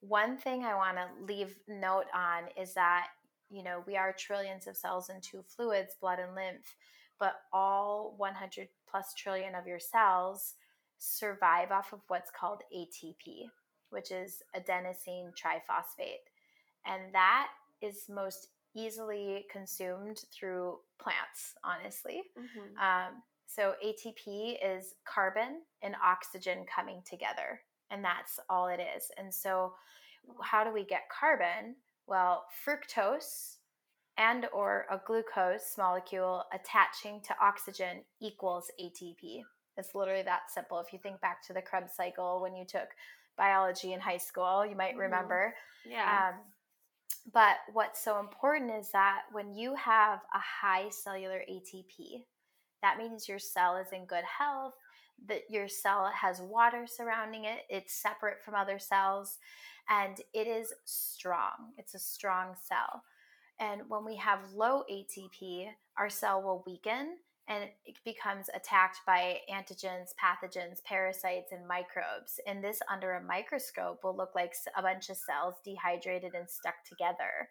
one 0.00 0.36
thing 0.36 0.64
I 0.64 0.74
want 0.74 0.98
to 0.98 1.24
leave 1.24 1.56
note 1.66 2.06
on 2.14 2.44
is 2.60 2.74
that 2.74 3.06
you 3.50 3.62
know 3.62 3.82
we 3.86 3.96
are 3.96 4.12
trillions 4.12 4.66
of 4.66 4.76
cells 4.76 5.08
in 5.08 5.20
two 5.20 5.42
fluids, 5.42 5.96
blood 6.00 6.18
and 6.18 6.34
lymph, 6.34 6.76
but 7.24 7.36
all 7.54 8.12
100 8.18 8.68
plus 8.86 9.14
trillion 9.16 9.54
of 9.54 9.66
your 9.66 9.80
cells 9.80 10.56
survive 10.98 11.70
off 11.70 11.94
of 11.94 12.00
what's 12.08 12.30
called 12.30 12.60
ATP, 12.76 13.46
which 13.88 14.10
is 14.10 14.42
adenosine 14.54 15.30
triphosphate, 15.32 16.28
and 16.84 17.14
that 17.14 17.48
is 17.80 18.10
most 18.10 18.48
easily 18.76 19.46
consumed 19.50 20.20
through 20.38 20.76
plants. 21.00 21.54
Honestly. 21.64 22.24
Mm-hmm. 22.38 22.76
Um, 22.76 23.22
so 23.46 23.72
ATP 23.82 24.56
is 24.62 24.96
carbon 25.06 25.62
and 25.82 25.94
oxygen 26.04 26.66
coming 26.66 27.00
together, 27.08 27.62
and 27.90 28.04
that's 28.04 28.38
all 28.50 28.68
it 28.68 28.80
is. 28.96 29.04
And 29.16 29.32
so, 29.32 29.72
how 30.42 30.62
do 30.62 30.74
we 30.74 30.84
get 30.84 31.08
carbon? 31.08 31.76
Well, 32.06 32.44
fructose 32.66 33.56
and 34.16 34.46
or 34.52 34.86
a 34.90 35.00
glucose 35.04 35.74
molecule 35.76 36.44
attaching 36.52 37.20
to 37.22 37.34
oxygen 37.40 38.02
equals 38.20 38.70
ATP. 38.80 39.42
It's 39.76 39.94
literally 39.94 40.22
that 40.22 40.50
simple. 40.52 40.78
If 40.78 40.92
you 40.92 40.98
think 40.98 41.20
back 41.20 41.44
to 41.46 41.52
the 41.52 41.62
Krebs 41.62 41.94
cycle 41.96 42.40
when 42.40 42.54
you 42.54 42.64
took 42.64 42.88
biology 43.36 43.92
in 43.92 44.00
high 44.00 44.18
school, 44.18 44.64
you 44.64 44.76
might 44.76 44.92
mm-hmm. 44.92 45.00
remember. 45.00 45.54
Yeah. 45.88 46.28
Um, 46.28 46.40
but 47.32 47.56
what's 47.72 48.04
so 48.04 48.20
important 48.20 48.70
is 48.70 48.90
that 48.92 49.22
when 49.32 49.54
you 49.54 49.74
have 49.74 50.20
a 50.34 50.38
high 50.38 50.90
cellular 50.90 51.42
ATP, 51.50 52.24
that 52.82 52.98
means 52.98 53.28
your 53.28 53.38
cell 53.38 53.76
is 53.76 53.88
in 53.92 54.04
good 54.04 54.24
health, 54.24 54.74
that 55.26 55.42
your 55.48 55.68
cell 55.68 56.10
has 56.14 56.40
water 56.40 56.86
surrounding 56.86 57.44
it, 57.44 57.60
it's 57.70 57.94
separate 57.94 58.42
from 58.44 58.54
other 58.54 58.78
cells, 58.78 59.38
and 59.88 60.20
it 60.34 60.46
is 60.46 60.72
strong. 60.84 61.72
It's 61.78 61.94
a 61.94 61.98
strong 61.98 62.54
cell. 62.62 63.02
And 63.60 63.82
when 63.88 64.04
we 64.04 64.16
have 64.16 64.52
low 64.52 64.82
ATP, 64.90 65.68
our 65.96 66.10
cell 66.10 66.42
will 66.42 66.64
weaken 66.66 67.16
and 67.46 67.64
it 67.84 67.96
becomes 68.04 68.46
attacked 68.54 69.00
by 69.06 69.40
antigens, 69.52 70.14
pathogens, 70.22 70.82
parasites, 70.82 71.52
and 71.52 71.68
microbes. 71.68 72.40
And 72.46 72.64
this, 72.64 72.80
under 72.90 73.12
a 73.12 73.22
microscope, 73.22 74.02
will 74.02 74.16
look 74.16 74.34
like 74.34 74.54
a 74.76 74.82
bunch 74.82 75.10
of 75.10 75.18
cells 75.18 75.54
dehydrated 75.62 76.34
and 76.34 76.48
stuck 76.48 76.84
together. 76.88 77.50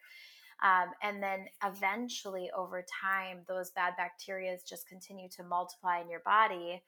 Um, 0.63 0.91
and 1.03 1.21
then 1.21 1.45
eventually, 1.63 2.49
over 2.55 2.83
time, 3.01 3.39
those 3.47 3.69
bad 3.71 3.93
bacteria 3.95 4.57
just 4.67 4.87
continue 4.87 5.29
to 5.29 5.43
multiply 5.43 5.99
in 5.99 6.09
your 6.09 6.21
body. 6.21 6.81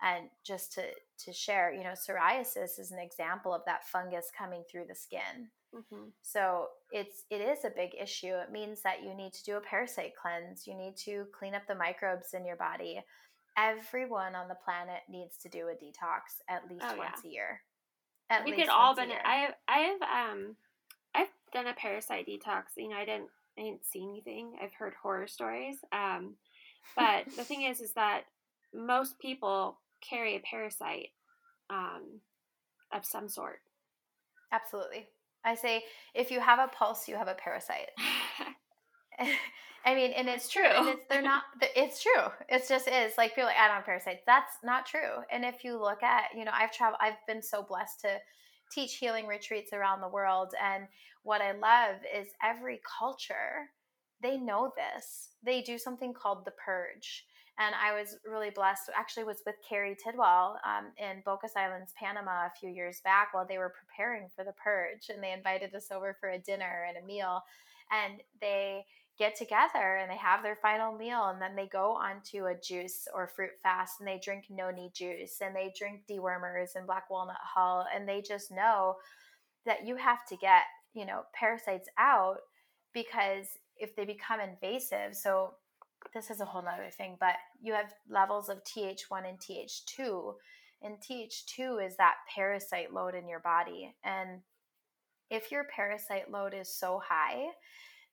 And 0.00 0.28
just 0.44 0.72
to, 0.74 0.82
to 1.24 1.32
share, 1.32 1.72
you 1.72 1.82
know, 1.82 1.94
psoriasis 1.94 2.78
is 2.78 2.92
an 2.92 2.98
example 2.98 3.52
of 3.52 3.62
that 3.66 3.86
fungus 3.86 4.30
coming 4.36 4.62
through 4.70 4.86
the 4.88 4.94
skin. 4.94 5.48
Mm-hmm. 5.74 6.08
So 6.20 6.66
it's 6.90 7.24
it 7.30 7.40
is 7.40 7.64
a 7.64 7.70
big 7.70 7.90
issue. 8.00 8.34
It 8.34 8.52
means 8.52 8.82
that 8.82 9.02
you 9.02 9.14
need 9.14 9.32
to 9.34 9.44
do 9.44 9.56
a 9.56 9.60
parasite 9.60 10.12
cleanse. 10.20 10.66
You 10.66 10.74
need 10.74 10.96
to 11.04 11.26
clean 11.38 11.54
up 11.54 11.62
the 11.66 11.74
microbes 11.74 12.34
in 12.34 12.44
your 12.44 12.56
body. 12.56 13.00
Everyone 13.56 14.34
on 14.34 14.48
the 14.48 14.56
planet 14.64 15.00
needs 15.10 15.36
to 15.38 15.48
do 15.48 15.68
a 15.68 15.72
detox 15.72 16.40
at 16.48 16.62
least 16.70 16.84
oh, 16.88 16.96
once 16.96 17.20
yeah. 17.24 17.30
a 17.30 17.32
year. 17.32 17.60
At 18.30 18.44
we 18.44 18.52
could 18.52 18.68
all 18.68 18.94
benefit. 18.94 19.22
I 19.24 19.36
have 19.36 19.54
I 19.68 19.78
have 19.78 20.02
um 20.02 20.56
I've 21.14 21.28
done 21.52 21.66
a 21.66 21.74
parasite 21.74 22.26
detox. 22.26 22.62
You 22.76 22.88
know, 22.88 22.96
I 22.96 23.04
didn't 23.04 23.28
I 23.58 23.62
didn't 23.62 23.84
see 23.84 24.02
anything. 24.02 24.56
I've 24.62 24.74
heard 24.74 24.94
horror 25.02 25.26
stories. 25.26 25.76
Um, 25.92 26.34
but 26.96 27.26
the 27.36 27.44
thing 27.44 27.62
is, 27.62 27.80
is 27.80 27.92
that 27.92 28.22
most 28.74 29.18
people 29.18 29.78
carry 30.00 30.36
a 30.36 30.40
parasite 30.40 31.10
um, 31.70 32.20
of 32.92 33.04
some 33.04 33.28
sort. 33.28 33.60
Absolutely. 34.50 35.06
I 35.44 35.54
say 35.54 35.84
if 36.14 36.30
you 36.30 36.40
have 36.40 36.58
a 36.58 36.68
pulse, 36.68 37.08
you 37.08 37.16
have 37.16 37.28
a 37.28 37.34
parasite. 37.34 37.90
I 39.84 39.94
mean, 39.94 40.12
and 40.12 40.28
it's 40.28 40.48
true. 40.48 40.62
And 40.64 40.88
it's 40.88 41.02
they're 41.08 41.22
not. 41.22 41.42
It's 41.76 42.02
true. 42.02 42.30
It 42.48 42.64
just 42.68 42.88
is. 42.88 43.12
Like 43.18 43.34
people 43.34 43.44
like 43.44 43.56
I 43.56 43.66
don't 43.66 43.76
have 43.76 43.84
parasites. 43.84 44.22
That's 44.26 44.54
not 44.62 44.86
true. 44.86 45.22
And 45.30 45.44
if 45.44 45.64
you 45.64 45.80
look 45.80 46.02
at, 46.02 46.26
you 46.36 46.44
know, 46.44 46.52
I've 46.54 46.72
traveled. 46.72 47.00
I've 47.00 47.24
been 47.26 47.42
so 47.42 47.64
blessed 47.68 48.00
to 48.00 48.18
teach 48.72 48.96
healing 48.96 49.26
retreats 49.26 49.72
around 49.72 50.00
the 50.00 50.08
world, 50.08 50.54
and 50.62 50.84
what 51.24 51.40
I 51.40 51.52
love 51.52 51.96
is 52.16 52.28
every 52.42 52.80
culture 52.98 53.70
they 54.22 54.38
know 54.38 54.72
this. 54.76 55.30
They 55.44 55.62
do 55.62 55.78
something 55.78 56.14
called 56.14 56.44
the 56.44 56.52
purge. 56.64 57.26
And 57.62 57.76
I 57.76 57.92
was 57.98 58.16
really 58.28 58.50
blessed. 58.50 58.90
Actually, 58.96 59.24
was 59.24 59.42
with 59.46 59.54
Carrie 59.68 59.96
Tidwell 60.02 60.58
um, 60.66 60.86
in 60.98 61.22
Bocas 61.22 61.56
Islands, 61.56 61.92
Panama, 61.96 62.46
a 62.46 62.52
few 62.58 62.70
years 62.70 63.00
back 63.04 63.32
while 63.32 63.46
they 63.46 63.58
were 63.58 63.72
preparing 63.78 64.28
for 64.34 64.44
the 64.44 64.52
purge, 64.52 65.10
and 65.10 65.22
they 65.22 65.32
invited 65.32 65.72
us 65.74 65.92
over 65.92 66.16
for 66.18 66.30
a 66.30 66.38
dinner 66.38 66.86
and 66.88 66.96
a 67.02 67.06
meal, 67.06 67.40
and 67.92 68.20
they 68.40 68.84
get 69.18 69.36
together 69.36 69.98
and 70.00 70.10
they 70.10 70.16
have 70.16 70.42
their 70.42 70.56
final 70.56 70.96
meal 70.96 71.26
and 71.26 71.40
then 71.40 71.54
they 71.54 71.66
go 71.66 71.92
onto 71.92 72.46
a 72.46 72.58
juice 72.60 73.06
or 73.14 73.28
fruit 73.28 73.50
fast 73.62 74.00
and 74.00 74.08
they 74.08 74.18
drink 74.18 74.44
noni 74.48 74.90
juice 74.94 75.36
and 75.42 75.54
they 75.54 75.72
drink 75.78 76.00
dewormers 76.10 76.74
and 76.74 76.86
black 76.86 77.10
walnut 77.10 77.36
hull 77.42 77.84
and 77.94 78.08
they 78.08 78.22
just 78.22 78.50
know 78.50 78.94
that 79.66 79.86
you 79.86 79.96
have 79.96 80.24
to 80.26 80.34
get 80.36 80.62
you 80.94 81.04
know 81.04 81.22
parasites 81.34 81.88
out 81.98 82.38
because 82.94 83.46
if 83.76 83.94
they 83.94 84.06
become 84.06 84.40
invasive 84.40 85.14
so 85.14 85.52
this 86.14 86.30
is 86.30 86.40
a 86.40 86.44
whole 86.44 86.62
nother 86.62 86.90
thing, 86.90 87.16
but 87.20 87.36
you 87.60 87.72
have 87.72 87.94
levels 88.08 88.48
of 88.48 88.62
TH1 88.64 89.28
and 89.28 89.38
TH2. 89.38 90.34
And 90.82 90.96
TH2 90.98 91.86
is 91.86 91.96
that 91.96 92.16
parasite 92.34 92.92
load 92.92 93.14
in 93.14 93.28
your 93.28 93.40
body. 93.40 93.94
And 94.04 94.40
if 95.30 95.50
your 95.50 95.64
parasite 95.74 96.30
load 96.30 96.54
is 96.54 96.68
so 96.68 97.00
high, 97.04 97.46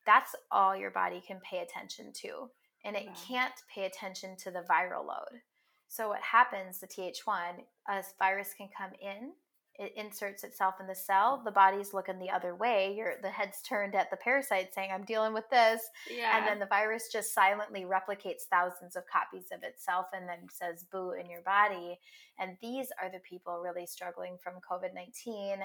that's 0.06 0.36
all 0.52 0.76
your 0.76 0.92
body 0.92 1.22
can 1.26 1.40
pay 1.40 1.60
attention 1.60 2.14
to. 2.22 2.50
And 2.86 2.96
it 2.96 3.10
can't 3.28 3.54
pay 3.74 3.86
attention 3.86 4.38
to 4.38 4.52
the 4.52 4.64
viral 4.70 5.06
load. 5.06 5.42
So, 5.90 6.10
what 6.10 6.22
happens, 6.22 6.80
the 6.80 6.88
TH1, 6.88 7.64
a 7.90 8.04
virus 8.20 8.54
can 8.56 8.70
come 8.78 8.92
in 9.02 9.32
it 9.80 9.94
inserts 9.96 10.44
itself 10.44 10.76
in 10.80 10.88
the 10.88 10.96
cell 10.96 11.42
the 11.44 11.52
body's 11.52 11.94
looking 11.94 12.20
the 12.20 12.30
other 12.30 12.54
way 12.54 12.94
your 12.96 13.14
the 13.24 13.30
head's 13.30 13.62
turned 13.62 13.96
at 13.96 14.12
the 14.12 14.18
parasite 14.18 14.74
saying 14.74 14.90
i'm 14.94 15.06
dealing 15.06 15.34
with 15.34 15.50
this 15.50 15.82
yeah. 16.14 16.38
and 16.38 16.46
then 16.46 16.60
the 16.60 16.66
virus 16.66 17.08
just 17.12 17.34
silently 17.34 17.86
replicates 17.86 18.44
thousands 18.52 18.96
of 18.96 19.04
copies 19.08 19.48
of 19.52 19.64
itself 19.64 20.08
and 20.14 20.28
then 20.28 20.40
says 20.52 20.86
boo 20.92 21.12
in 21.12 21.30
your 21.30 21.42
body 21.42 21.98
and 22.38 22.58
these 22.62 22.88
are 23.02 23.10
the 23.10 23.20
people 23.20 23.62
really 23.64 23.86
struggling 23.86 24.38
from 24.44 24.54
covid-19 24.56 25.26
yeah. 25.26 25.58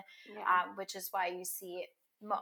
um, 0.47 0.77
which 0.77 0.95
is 0.95 1.09
why 1.11 1.27
you 1.27 1.45
see 1.45 1.85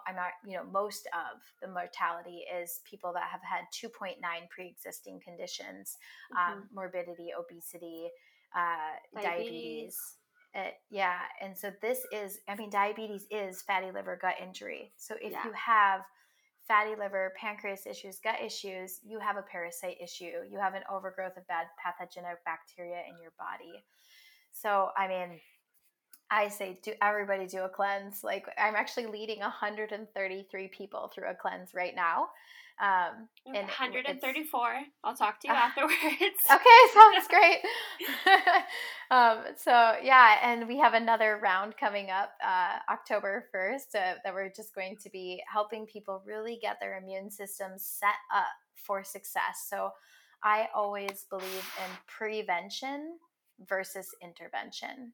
I'm 0.06 0.14
not, 0.14 0.30
you 0.46 0.54
know, 0.54 0.62
most 0.70 1.08
of 1.12 1.40
the 1.60 1.66
mortality 1.66 2.44
is 2.62 2.82
people 2.88 3.12
that 3.14 3.24
have 3.24 3.40
had 3.42 3.64
2.9 3.74 4.14
pre-existing 4.48 5.18
conditions, 5.24 5.98
um, 6.30 6.38
mm-hmm. 6.38 6.52
um, 6.60 6.68
morbidity, 6.72 7.30
obesity, 7.36 8.06
uh, 8.54 8.94
diabetes. 9.12 9.24
diabetes 9.24 9.96
uh, 10.54 10.70
yeah. 10.90 11.18
And 11.40 11.56
so 11.56 11.72
this 11.80 12.00
is, 12.12 12.40
I 12.48 12.54
mean, 12.56 12.70
diabetes 12.70 13.26
is 13.30 13.62
fatty 13.62 13.90
liver 13.90 14.18
gut 14.20 14.34
injury. 14.42 14.92
So 14.96 15.14
if 15.20 15.32
yeah. 15.32 15.44
you 15.44 15.52
have 15.52 16.02
fatty 16.68 16.94
liver, 16.98 17.32
pancreas 17.40 17.86
issues, 17.86 18.18
gut 18.22 18.36
issues, 18.44 19.00
you 19.04 19.18
have 19.18 19.36
a 19.36 19.42
parasite 19.42 19.96
issue. 20.02 20.44
You 20.50 20.58
have 20.58 20.74
an 20.74 20.82
overgrowth 20.90 21.36
of 21.36 21.46
bad 21.48 21.66
pathogenic 21.82 22.44
bacteria 22.44 23.02
in 23.08 23.20
your 23.20 23.32
body. 23.38 23.84
So, 24.52 24.90
I 24.96 25.08
mean, 25.08 25.40
I 26.32 26.48
say, 26.48 26.78
do 26.82 26.92
everybody 27.02 27.46
do 27.46 27.58
a 27.58 27.68
cleanse? 27.68 28.24
Like, 28.24 28.46
I'm 28.56 28.74
actually 28.74 29.06
leading 29.06 29.40
133 29.40 30.68
people 30.68 31.12
through 31.14 31.28
a 31.28 31.34
cleanse 31.34 31.74
right 31.74 31.94
now. 31.94 32.28
Um, 32.80 33.28
and 33.46 33.66
134. 33.66 34.80
I'll 35.04 35.14
talk 35.14 35.40
to 35.40 35.48
you 35.48 35.52
uh, 35.52 35.56
afterwards. 35.62 36.00
Okay, 36.50 36.80
sounds 36.94 37.28
great. 37.28 37.58
um, 39.10 39.54
so 39.56 39.96
yeah, 40.02 40.38
and 40.42 40.66
we 40.66 40.78
have 40.78 40.94
another 40.94 41.38
round 41.42 41.76
coming 41.76 42.08
up 42.08 42.32
uh, 42.42 42.78
October 42.90 43.44
1st 43.54 43.94
uh, 43.94 44.14
that 44.24 44.32
we're 44.32 44.50
just 44.56 44.74
going 44.74 44.96
to 45.02 45.10
be 45.10 45.42
helping 45.52 45.84
people 45.84 46.22
really 46.26 46.58
get 46.62 46.78
their 46.80 46.96
immune 46.96 47.30
system 47.30 47.72
set 47.76 48.08
up 48.34 48.46
for 48.74 49.04
success. 49.04 49.66
So 49.68 49.90
I 50.42 50.68
always 50.74 51.26
believe 51.28 51.44
in 51.78 51.90
prevention 52.06 53.18
versus 53.68 54.08
intervention. 54.22 55.12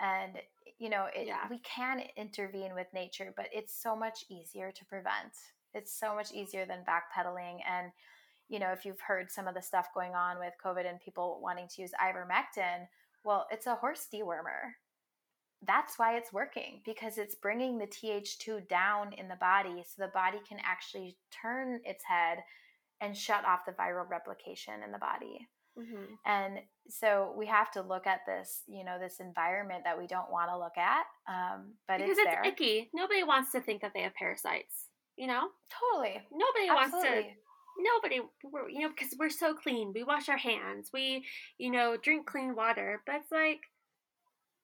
And 0.00 0.38
you 0.78 0.88
know, 0.88 1.06
it, 1.14 1.26
yeah. 1.26 1.46
we 1.50 1.58
can 1.58 2.02
intervene 2.16 2.74
with 2.74 2.86
nature, 2.94 3.34
but 3.36 3.46
it's 3.52 3.74
so 3.80 3.94
much 3.94 4.24
easier 4.30 4.72
to 4.72 4.84
prevent. 4.86 5.34
It's 5.74 5.92
so 5.92 6.14
much 6.14 6.32
easier 6.32 6.66
than 6.66 6.84
backpedaling 6.88 7.58
and 7.68 7.92
you 8.48 8.58
know 8.58 8.72
if 8.72 8.84
you've 8.84 9.00
heard 9.00 9.30
some 9.30 9.46
of 9.46 9.54
the 9.54 9.62
stuff 9.62 9.94
going 9.94 10.14
on 10.14 10.38
with 10.38 10.52
covid 10.62 10.88
and 10.88 11.00
people 11.00 11.38
wanting 11.42 11.68
to 11.68 11.82
use 11.82 11.92
ivermectin 12.02 12.86
well 13.24 13.46
it's 13.50 13.66
a 13.66 13.76
horse 13.76 14.08
dewormer. 14.12 14.74
That's 15.66 15.98
why 15.98 16.16
it's 16.16 16.32
working 16.32 16.80
because 16.84 17.18
it's 17.18 17.34
bringing 17.34 17.78
the 17.78 17.86
th2 17.86 18.66
down 18.68 19.12
in 19.12 19.28
the 19.28 19.36
body 19.36 19.84
so 19.86 20.02
the 20.02 20.12
body 20.12 20.38
can 20.48 20.58
actually 20.64 21.16
turn 21.30 21.80
its 21.84 22.02
head 22.02 22.38
and 23.00 23.16
shut 23.16 23.44
off 23.44 23.66
the 23.66 23.72
viral 23.72 24.08
replication 24.08 24.82
in 24.84 24.90
the 24.90 24.98
body 24.98 25.46
Mm-hmm. 25.80 26.14
And 26.26 26.58
so 26.88 27.34
we 27.36 27.46
have 27.46 27.70
to 27.72 27.82
look 27.82 28.06
at 28.06 28.20
this, 28.26 28.62
you 28.66 28.84
know, 28.84 28.98
this 28.98 29.20
environment 29.20 29.84
that 29.84 29.98
we 29.98 30.06
don't 30.06 30.30
want 30.30 30.50
to 30.50 30.58
look 30.58 30.76
at. 30.76 31.04
Um, 31.28 31.74
but 31.88 31.98
because 31.98 32.18
it's, 32.18 32.28
it's 32.28 32.48
icky. 32.48 32.90
Nobody 32.92 33.22
wants 33.22 33.52
to 33.52 33.60
think 33.60 33.82
that 33.82 33.92
they 33.94 34.02
have 34.02 34.14
parasites. 34.14 34.86
You 35.16 35.26
know, 35.26 35.48
totally. 35.70 36.20
Nobody 36.32 36.68
Absolutely. 36.68 37.10
wants 37.10 37.28
to 37.28 37.34
nobody 37.78 38.20
you 38.70 38.80
know 38.80 38.88
because 38.88 39.14
we're 39.18 39.30
so 39.30 39.54
clean 39.54 39.92
we 39.94 40.02
wash 40.02 40.28
our 40.28 40.36
hands 40.36 40.90
we 40.92 41.24
you 41.56 41.70
know 41.70 41.96
drink 42.02 42.26
clean 42.26 42.54
water 42.54 43.00
but 43.06 43.16
it's 43.16 43.32
like 43.32 43.60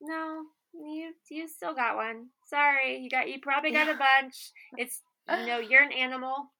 no 0.00 0.42
you 0.74 1.12
you 1.30 1.48
still 1.48 1.74
got 1.74 1.96
one 1.96 2.26
sorry 2.44 2.98
you 2.98 3.08
got 3.08 3.28
you 3.28 3.38
probably 3.40 3.70
got 3.70 3.86
yeah. 3.86 3.94
a 3.94 3.98
bunch 3.98 4.52
it's 4.76 5.00
you 5.30 5.46
know 5.46 5.58
you're 5.70 5.82
an 5.82 5.92
animal 5.92 6.50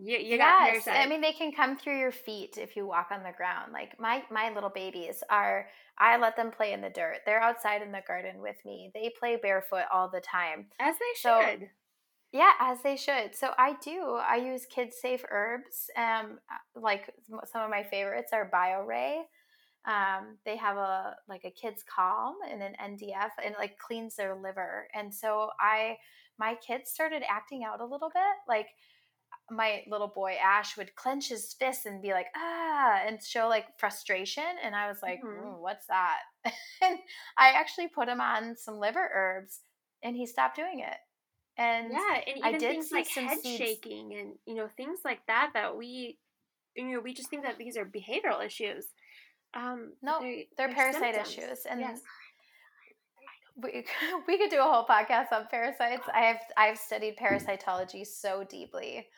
you, 0.00 0.18
you 0.18 0.36
yes, 0.36 0.86
I 0.86 1.06
mean 1.06 1.20
they 1.20 1.32
can 1.32 1.52
come 1.52 1.76
through 1.76 1.98
your 1.98 2.12
feet 2.12 2.56
if 2.56 2.76
you 2.76 2.86
walk 2.86 3.08
on 3.10 3.22
the 3.22 3.32
ground. 3.36 3.72
Like 3.72 3.98
my 3.98 4.22
my 4.30 4.52
little 4.54 4.70
babies 4.70 5.22
are 5.28 5.66
I 5.98 6.16
let 6.16 6.36
them 6.36 6.50
play 6.50 6.72
in 6.72 6.80
the 6.80 6.90
dirt. 6.90 7.18
They're 7.26 7.42
outside 7.42 7.82
in 7.82 7.90
the 7.90 8.02
garden 8.06 8.40
with 8.40 8.56
me. 8.64 8.90
They 8.94 9.12
play 9.18 9.36
barefoot 9.36 9.84
all 9.92 10.08
the 10.08 10.20
time. 10.20 10.66
As 10.78 10.94
they 10.94 11.14
should. 11.16 11.60
So, 11.60 11.66
yeah, 12.32 12.52
as 12.60 12.78
they 12.82 12.96
should. 12.96 13.34
So 13.34 13.50
I 13.58 13.74
do. 13.82 14.18
I 14.22 14.36
use 14.36 14.66
kid 14.66 14.92
safe 14.92 15.24
herbs. 15.30 15.90
Um, 15.96 16.38
uh, 16.50 16.80
like 16.80 17.12
some 17.50 17.62
of 17.62 17.70
my 17.70 17.82
favorites 17.82 18.32
are 18.32 18.50
BioRay. 18.54 19.22
Um, 19.86 20.36
they 20.44 20.56
have 20.56 20.76
a 20.76 21.16
like 21.28 21.44
a 21.44 21.50
kids 21.50 21.82
calm 21.82 22.34
and 22.48 22.62
an 22.62 22.74
NDF 22.80 23.30
and 23.42 23.54
it 23.54 23.58
like 23.58 23.78
cleans 23.78 24.16
their 24.16 24.36
liver. 24.36 24.86
And 24.94 25.12
so 25.12 25.50
I 25.58 25.96
my 26.38 26.54
kids 26.64 26.90
started 26.90 27.22
acting 27.28 27.64
out 27.64 27.80
a 27.80 27.86
little 27.86 28.10
bit. 28.10 28.22
Like 28.46 28.68
my 29.50 29.82
little 29.88 30.08
boy 30.08 30.36
Ash 30.42 30.76
would 30.76 30.94
clench 30.94 31.28
his 31.28 31.54
fists 31.58 31.86
and 31.86 32.02
be 32.02 32.12
like 32.12 32.26
ah 32.36 33.00
and 33.06 33.22
show 33.22 33.48
like 33.48 33.66
frustration 33.78 34.44
and 34.62 34.74
I 34.74 34.88
was 34.88 34.98
like 35.02 35.20
mm-hmm. 35.24 35.60
what's 35.60 35.86
that 35.86 36.18
and 36.44 36.98
I 37.36 37.50
actually 37.50 37.88
put 37.88 38.08
him 38.08 38.20
on 38.20 38.56
some 38.56 38.78
liver 38.78 39.10
herbs 39.14 39.60
and 40.02 40.16
he 40.16 40.26
stopped 40.26 40.56
doing 40.56 40.80
it 40.80 40.96
and 41.58 41.88
yeah, 41.92 42.20
and 42.26 42.38
even 42.38 42.42
I 42.44 42.52
did 42.52 42.70
things 42.70 42.92
like 42.92 43.08
head 43.08 43.38
seeds. 43.40 43.58
shaking 43.58 44.14
and 44.14 44.34
you 44.46 44.54
know 44.54 44.68
things 44.76 45.00
like 45.04 45.26
that 45.26 45.50
that 45.54 45.76
we 45.76 46.16
you 46.76 46.92
know 46.92 47.00
we 47.00 47.12
just 47.12 47.28
think 47.28 47.42
that 47.42 47.58
these 47.58 47.76
are 47.76 47.84
behavioral 47.84 48.44
issues. 48.44 48.86
Um, 49.54 49.94
no, 50.00 50.20
they're, 50.20 50.34
they're, 50.56 50.66
they're 50.68 50.74
parasite 50.74 51.14
symptoms. 51.14 51.28
issues, 51.36 51.58
and 51.68 51.80
yes. 51.80 52.00
we 53.60 53.84
we 54.28 54.38
could 54.38 54.50
do 54.50 54.60
a 54.60 54.62
whole 54.62 54.86
podcast 54.86 55.32
on 55.32 55.48
parasites. 55.50 56.06
I 56.14 56.20
have 56.20 56.40
I've 56.56 56.78
studied 56.78 57.16
parasitology 57.16 58.06
so 58.06 58.44
deeply. 58.48 59.08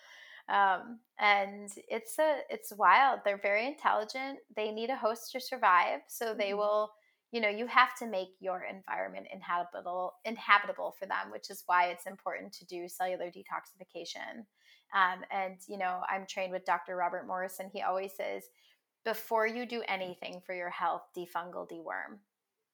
Um, 0.50 0.98
and 1.18 1.70
it's 1.88 2.18
a 2.18 2.40
it's 2.50 2.72
wild. 2.72 3.20
They're 3.24 3.40
very 3.40 3.66
intelligent. 3.66 4.38
They 4.56 4.72
need 4.72 4.90
a 4.90 4.96
host 4.96 5.30
to 5.32 5.40
survive, 5.40 6.00
so 6.08 6.34
they 6.34 6.50
mm-hmm. 6.50 6.58
will 6.58 6.90
you 7.32 7.40
know 7.40 7.48
you 7.48 7.66
have 7.66 7.94
to 7.96 8.06
make 8.06 8.30
your 8.40 8.64
environment 8.64 9.26
inhabitable 9.32 10.14
inhabitable 10.24 10.94
for 10.98 11.06
them 11.06 11.30
which 11.30 11.50
is 11.50 11.62
why 11.66 11.86
it's 11.86 12.06
important 12.06 12.52
to 12.52 12.64
do 12.66 12.88
cellular 12.88 13.26
detoxification 13.26 14.44
um, 14.94 15.20
and 15.30 15.56
you 15.68 15.78
know 15.78 16.00
i'm 16.08 16.26
trained 16.26 16.52
with 16.52 16.64
dr 16.64 16.94
robert 16.94 17.26
morrison 17.26 17.70
he 17.72 17.82
always 17.82 18.12
says 18.16 18.44
before 19.04 19.46
you 19.46 19.64
do 19.64 19.82
anything 19.88 20.40
for 20.44 20.54
your 20.54 20.70
health 20.70 21.02
defungal 21.16 21.68
deworm 21.70 22.18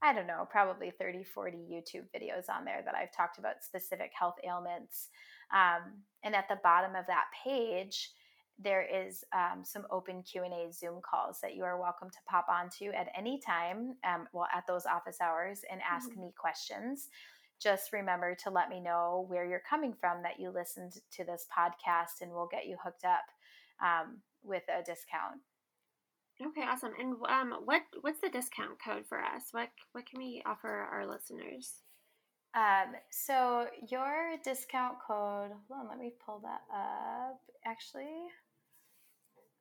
I 0.03 0.13
don't 0.13 0.29
know, 0.29 0.47
probably 0.49 0.93
30, 0.93 1.25
40 1.25 1.59
YouTube 1.59 2.07
videos 2.15 2.49
on 2.49 2.65
there 2.65 2.83
that 2.85 2.95
I've 2.95 3.15
talked 3.17 3.39
about 3.39 3.65
specific 3.65 4.13
health 4.17 4.37
ailments. 4.47 5.09
Um, 5.53 5.95
and 6.23 6.37
at 6.37 6.49
the 6.49 6.61
bottom 6.63 6.95
of 6.95 7.07
that 7.09 7.25
page, 7.45 8.13
there 8.61 8.83
is 8.83 9.25
um, 9.33 9.63
some 9.65 9.87
open 9.91 10.23
q&a 10.23 10.73
zoom 10.73 11.01
calls 11.09 11.39
that 11.41 11.55
you 11.55 11.63
are 11.63 11.81
welcome 11.81 12.11
to 12.11 12.19
pop 12.29 12.47
onto 12.49 12.91
at 12.91 13.07
any 13.17 13.41
time 13.41 13.95
um, 14.05 14.27
well 14.33 14.49
at 14.53 14.67
those 14.67 14.85
office 14.85 15.19
hours 15.21 15.61
and 15.71 15.81
ask 15.89 16.11
mm-hmm. 16.11 16.23
me 16.23 16.33
questions 16.37 17.09
just 17.61 17.93
remember 17.93 18.35
to 18.35 18.51
let 18.51 18.69
me 18.69 18.81
know 18.81 19.27
where 19.29 19.47
you're 19.47 19.63
coming 19.69 19.95
from 20.01 20.23
that 20.23 20.39
you 20.39 20.51
listened 20.51 20.95
to 21.11 21.25
this 21.25 21.47
podcast 21.57 22.21
and 22.21 22.31
we'll 22.31 22.49
get 22.51 22.67
you 22.67 22.77
hooked 22.83 23.05
up 23.05 23.25
um, 23.83 24.19
with 24.43 24.63
a 24.69 24.83
discount 24.83 25.41
okay 26.45 26.63
awesome 26.63 26.93
and 26.99 27.17
um, 27.29 27.55
what 27.65 27.83
what's 28.03 28.21
the 28.21 28.29
discount 28.29 28.79
code 28.85 29.05
for 29.09 29.19
us 29.19 29.45
what 29.53 29.69
what 29.93 30.07
can 30.07 30.21
we 30.21 30.43
offer 30.47 30.69
our 30.93 31.07
listeners 31.07 31.83
um, 32.55 32.95
so 33.11 33.67
your 33.89 34.37
discount 34.45 34.95
code 35.07 35.51
hold 35.69 35.81
on 35.81 35.89
let 35.89 35.99
me 35.99 36.13
pull 36.25 36.41
that 36.41 36.63
up 36.73 37.41
actually 37.67 38.29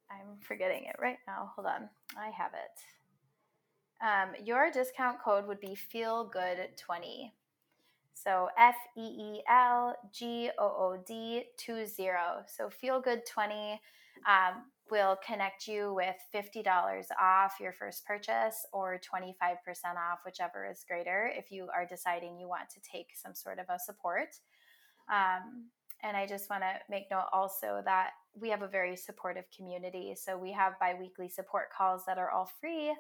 I'm 0.10 0.38
forgetting 0.42 0.86
it 0.86 0.96
right 1.00 1.18
now. 1.28 1.52
Hold 1.56 1.68
on. 1.68 1.90
I 2.18 2.30
have 2.30 2.52
it. 2.54 2.80
Um, 4.04 4.46
your 4.46 4.72
discount 4.72 5.22
code 5.24 5.48
would 5.48 5.60
be 5.60 5.76
Feel 5.76 6.26
Good 6.26 6.58
20. 6.78 7.34
So 8.24 8.50
F 8.58 8.76
E 8.98 9.02
E 9.02 9.44
L 9.50 9.96
G 10.12 10.50
O 10.58 10.66
O 10.66 11.04
D 11.06 11.44
20. 11.64 11.88
So 12.48 12.70
Feel 12.70 13.00
Good 13.02 13.26
20 13.26 13.80
um, 14.28 14.64
will 14.90 15.18
connect 15.26 15.68
you 15.68 15.94
with 15.94 16.16
$50 16.34 16.66
off 17.22 17.56
your 17.60 17.74
first 17.74 18.06
purchase 18.06 18.66
or 18.72 19.00
25% 19.00 19.30
off, 19.96 20.20
whichever 20.26 20.70
is 20.70 20.86
greater, 20.88 21.32
if 21.36 21.52
you 21.52 21.68
are 21.76 21.86
deciding 21.86 22.40
you 22.40 22.48
want 22.48 22.70
to 22.70 22.80
take 22.80 23.10
some 23.16 23.36
sort 23.36 23.60
of 23.60 23.66
a 23.70 23.80
support. 23.80 24.30
Um, 25.12 25.66
and 26.04 26.16
I 26.16 26.26
just 26.26 26.50
want 26.50 26.64
to 26.64 26.74
make 26.90 27.10
note 27.12 27.28
also 27.34 27.82
that 27.86 28.12
we 28.40 28.50
have 28.50 28.62
a 28.62 28.68
very 28.68 28.96
supportive 28.96 29.46
community. 29.56 30.16
So 30.16 30.38
we 30.38 30.52
have 30.52 30.80
biweekly 30.80 31.30
support 31.30 31.68
calls 31.76 32.04
that 32.06 32.18
are 32.18 32.30
all 32.30 32.50
free. 32.62 32.94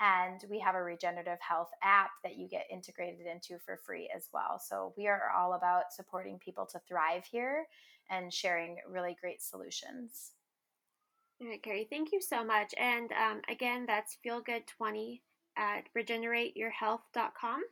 And 0.00 0.44
we 0.50 0.58
have 0.60 0.74
a 0.74 0.82
regenerative 0.82 1.38
health 1.40 1.70
app 1.82 2.10
that 2.22 2.36
you 2.36 2.48
get 2.48 2.66
integrated 2.70 3.26
into 3.26 3.58
for 3.58 3.76
free 3.76 4.10
as 4.14 4.28
well. 4.32 4.60
So 4.62 4.92
we 4.96 5.06
are 5.06 5.30
all 5.36 5.54
about 5.54 5.92
supporting 5.92 6.38
people 6.38 6.66
to 6.66 6.80
thrive 6.86 7.24
here 7.24 7.66
and 8.10 8.32
sharing 8.32 8.76
really 8.88 9.16
great 9.20 9.42
solutions. 9.42 10.32
All 11.40 11.48
right, 11.48 11.62
Carrie, 11.62 11.86
thank 11.88 12.12
you 12.12 12.20
so 12.20 12.44
much. 12.44 12.74
And 12.78 13.10
um, 13.12 13.40
again, 13.48 13.84
that's 13.86 14.16
feelgood20 14.24 15.20
at 15.56 15.84
regenerateyourhealth.com. 15.96 17.62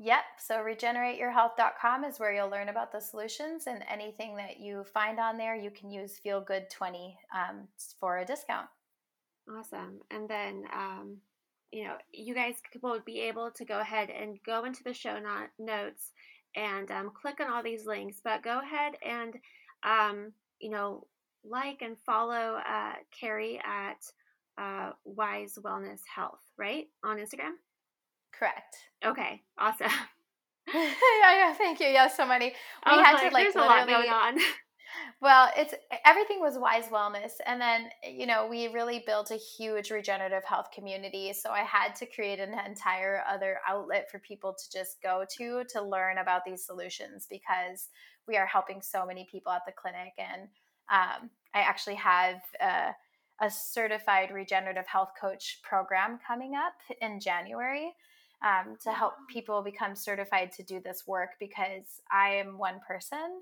Yep. 0.00 0.24
So 0.38 0.56
regenerateyourhealth.com 0.56 2.04
is 2.04 2.20
where 2.20 2.32
you'll 2.32 2.50
learn 2.50 2.68
about 2.68 2.92
the 2.92 3.00
solutions 3.00 3.64
and 3.66 3.82
anything 3.90 4.36
that 4.36 4.60
you 4.60 4.84
find 4.84 5.18
on 5.18 5.36
there, 5.36 5.56
you 5.56 5.70
can 5.70 5.90
use 5.90 6.18
Feel 6.18 6.40
Good 6.40 6.70
20 6.70 7.18
um, 7.34 7.66
for 7.98 8.18
a 8.18 8.24
discount. 8.24 8.68
Awesome. 9.56 10.00
And 10.10 10.28
then, 10.28 10.64
um, 10.74 11.16
you 11.70 11.84
know, 11.84 11.94
you 12.12 12.34
guys 12.34 12.54
will 12.82 13.00
be 13.04 13.20
able 13.20 13.50
to 13.52 13.64
go 13.64 13.80
ahead 13.80 14.10
and 14.10 14.38
go 14.44 14.64
into 14.64 14.82
the 14.84 14.94
show 14.94 15.18
not- 15.18 15.50
notes 15.58 16.12
and 16.56 16.90
um, 16.90 17.10
click 17.10 17.40
on 17.40 17.50
all 17.50 17.62
these 17.62 17.86
links. 17.86 18.20
But 18.22 18.42
go 18.42 18.60
ahead 18.60 18.94
and, 19.04 19.34
um, 19.82 20.32
you 20.60 20.70
know, 20.70 21.06
like 21.44 21.82
and 21.82 21.96
follow 22.04 22.60
uh, 22.68 22.94
Carrie 23.18 23.60
at 23.64 24.04
uh, 24.58 24.92
Wise 25.04 25.58
Wellness 25.62 26.00
Health, 26.14 26.42
right? 26.56 26.86
On 27.04 27.16
Instagram? 27.16 27.54
Correct. 28.32 28.76
Okay, 29.04 29.42
awesome. 29.58 29.88
yeah, 30.74 30.92
yeah, 31.22 31.54
thank 31.54 31.80
you. 31.80 31.86
Yeah, 31.86 32.08
so 32.08 32.26
many. 32.26 32.52
We 32.86 32.96
was 32.96 33.06
had 33.06 33.12
like, 33.14 33.28
to 33.28 33.34
like 33.34 33.44
there's 33.44 33.56
a 33.56 33.60
lot 33.60 33.86
going 33.86 34.10
on. 34.10 34.38
Well, 35.20 35.50
it's 35.56 35.74
everything 36.04 36.40
was 36.40 36.58
Wise 36.58 36.86
Wellness. 36.86 37.32
And 37.46 37.60
then, 37.60 37.88
you 38.08 38.26
know, 38.26 38.46
we 38.48 38.68
really 38.68 39.02
built 39.04 39.30
a 39.30 39.36
huge 39.36 39.90
regenerative 39.90 40.44
health 40.44 40.68
community. 40.72 41.32
So 41.32 41.50
I 41.50 41.60
had 41.60 41.94
to 41.96 42.06
create 42.06 42.38
an 42.38 42.54
entire 42.66 43.22
other 43.28 43.58
outlet 43.68 44.10
for 44.10 44.18
people 44.20 44.54
to 44.54 44.78
just 44.78 45.02
go 45.02 45.24
to 45.36 45.64
to 45.70 45.82
learn 45.82 46.18
about 46.18 46.44
these 46.44 46.64
solutions 46.64 47.26
because 47.28 47.88
we 48.26 48.36
are 48.36 48.46
helping 48.46 48.80
so 48.80 49.04
many 49.04 49.26
people 49.30 49.52
at 49.52 49.62
the 49.66 49.72
clinic. 49.72 50.12
And 50.18 50.42
um, 50.90 51.30
I 51.54 51.60
actually 51.60 51.96
have 51.96 52.40
a, 52.60 52.94
a 53.44 53.50
certified 53.50 54.30
regenerative 54.30 54.86
health 54.86 55.10
coach 55.20 55.60
program 55.62 56.18
coming 56.26 56.54
up 56.54 56.74
in 57.00 57.20
January. 57.20 57.92
Um, 58.40 58.76
to 58.84 58.92
help 58.92 59.14
people 59.28 59.62
become 59.62 59.96
certified 59.96 60.52
to 60.52 60.62
do 60.62 60.78
this 60.78 61.08
work 61.08 61.30
because 61.40 62.00
I 62.12 62.36
am 62.36 62.56
one 62.56 62.78
person 62.86 63.40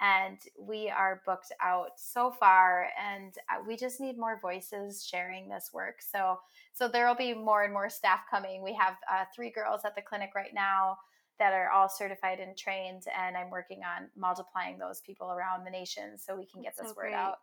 and 0.00 0.38
we 0.58 0.90
are 0.90 1.22
booked 1.24 1.52
out 1.62 1.90
so 1.96 2.30
far 2.38 2.88
and 3.02 3.34
uh, 3.50 3.62
we 3.66 3.76
just 3.76 4.00
need 4.00 4.18
more 4.18 4.38
voices 4.40 5.06
sharing 5.06 5.48
this 5.48 5.70
work 5.72 5.96
so 6.00 6.38
so 6.72 6.86
there 6.86 7.06
will 7.06 7.14
be 7.14 7.32
more 7.34 7.64
and 7.64 7.72
more 7.72 7.88
staff 7.88 8.20
coming 8.30 8.62
we 8.62 8.74
have 8.74 8.94
uh, 9.10 9.24
three 9.34 9.50
girls 9.50 9.80
at 9.84 9.94
the 9.94 10.02
clinic 10.02 10.30
right 10.34 10.54
now 10.54 10.96
that 11.38 11.52
are 11.52 11.70
all 11.70 11.88
certified 11.88 12.40
and 12.40 12.56
trained 12.56 13.04
and 13.18 13.36
i'm 13.36 13.50
working 13.50 13.80
on 13.84 14.08
multiplying 14.16 14.78
those 14.78 15.00
people 15.00 15.30
around 15.32 15.64
the 15.64 15.70
nation 15.70 16.18
so 16.18 16.36
we 16.36 16.46
can 16.46 16.62
get 16.62 16.74
That's 16.76 16.88
this 16.88 16.90
so 16.90 16.96
word 16.96 17.10
great. 17.10 17.14
out 17.14 17.36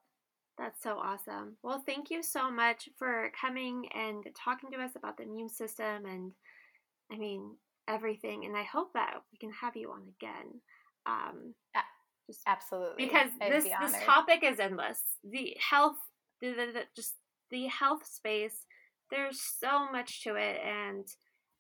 That's 0.58 0.84
so 0.84 1.00
awesome. 1.00 1.58
Well, 1.64 1.82
thank 1.84 2.12
you 2.12 2.22
so 2.22 2.52
much 2.52 2.88
for 3.00 3.32
coming 3.40 3.88
and 3.96 4.24
talking 4.36 4.70
to 4.72 4.78
us 4.78 4.96
about 4.96 5.18
the 5.18 5.24
immune 5.24 5.50
system 5.50 6.06
and, 6.06 6.32
I 7.12 7.18
mean, 7.18 7.56
everything. 7.88 8.46
And 8.46 8.56
I 8.56 8.62
hope 8.62 8.94
that 8.94 9.16
we 9.32 9.40
can 9.40 9.52
have 9.52 9.76
you 9.76 9.92
on 9.92 10.04
again. 10.16 10.62
Um, 11.08 11.56
just 12.28 12.42
absolutely 12.48 13.06
because 13.06 13.30
this 13.40 13.64
be 13.66 13.74
this 13.82 13.96
topic 14.04 14.44
is 14.44 14.60
endless. 14.60 15.00
The 15.24 15.56
health, 15.60 15.98
the, 16.42 16.50
the, 16.50 16.72
the 16.74 16.82
just 16.96 17.14
the 17.52 17.68
health 17.68 18.06
space. 18.06 18.66
There's 19.12 19.42
so 19.42 19.92
much 19.92 20.24
to 20.24 20.36
it, 20.36 20.60
and 20.66 21.06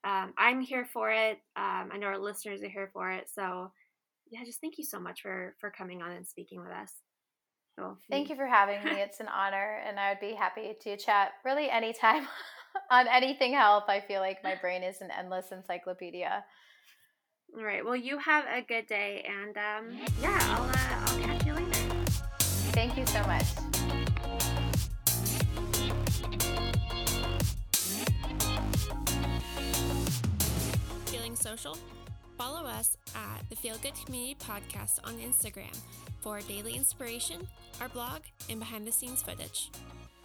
um, 0.03 0.33
I'm 0.37 0.61
here 0.61 0.85
for 0.85 1.11
it. 1.11 1.37
Um, 1.55 1.89
I 1.93 1.97
know 1.97 2.07
our 2.07 2.17
listeners 2.17 2.63
are 2.63 2.69
here 2.69 2.89
for 2.93 3.11
it. 3.11 3.27
So, 3.33 3.71
yeah, 4.29 4.43
just 4.43 4.59
thank 4.59 4.77
you 4.77 4.83
so 4.83 4.99
much 4.99 5.21
for 5.21 5.55
for 5.59 5.69
coming 5.69 6.01
on 6.01 6.11
and 6.11 6.27
speaking 6.27 6.59
with 6.59 6.71
us. 6.71 6.91
So, 7.77 7.97
Thank 8.09 8.29
you 8.29 8.35
for 8.35 8.45
having 8.45 8.83
me. 8.83 9.01
It's 9.01 9.19
an 9.19 9.27
honor, 9.27 9.81
and 9.87 9.99
I 9.99 10.09
would 10.09 10.19
be 10.19 10.35
happy 10.35 10.75
to 10.81 10.97
chat 10.97 11.31
really 11.43 11.69
anytime 11.69 12.27
on 12.91 13.07
anything 13.07 13.53
health. 13.53 13.85
I 13.87 13.99
feel 13.99 14.21
like 14.21 14.43
my 14.43 14.55
brain 14.61 14.83
is 14.83 15.01
an 15.01 15.09
endless 15.17 15.51
encyclopedia. 15.51 16.43
All 17.55 17.63
right. 17.63 17.85
Well, 17.85 17.95
you 17.95 18.17
have 18.17 18.45
a 18.45 18.61
good 18.61 18.87
day, 18.87 19.23
and 19.29 19.55
um, 19.57 19.97
yeah, 20.21 20.39
I'll 20.41 20.63
uh, 20.63 21.05
I'll 21.05 21.19
catch 21.19 21.45
you 21.45 21.53
later. 21.53 22.05
Thank 22.73 22.97
you 22.97 23.05
so 23.05 23.21
much. 23.27 23.45
Feeling 31.05 31.35
social? 31.35 31.77
Follow 32.39 32.65
us 32.65 32.97
at 33.15 33.47
the 33.49 33.55
Feel 33.55 33.77
Good 33.83 33.93
Community 34.03 34.35
Podcast 34.39 34.99
on 35.03 35.13
Instagram 35.17 35.77
for 36.21 36.41
daily 36.41 36.73
inspiration, 36.73 37.47
our 37.79 37.89
blog, 37.89 38.21
and 38.49 38.57
behind 38.57 38.87
the 38.87 38.91
scenes 38.91 39.21
footage. 39.21 39.69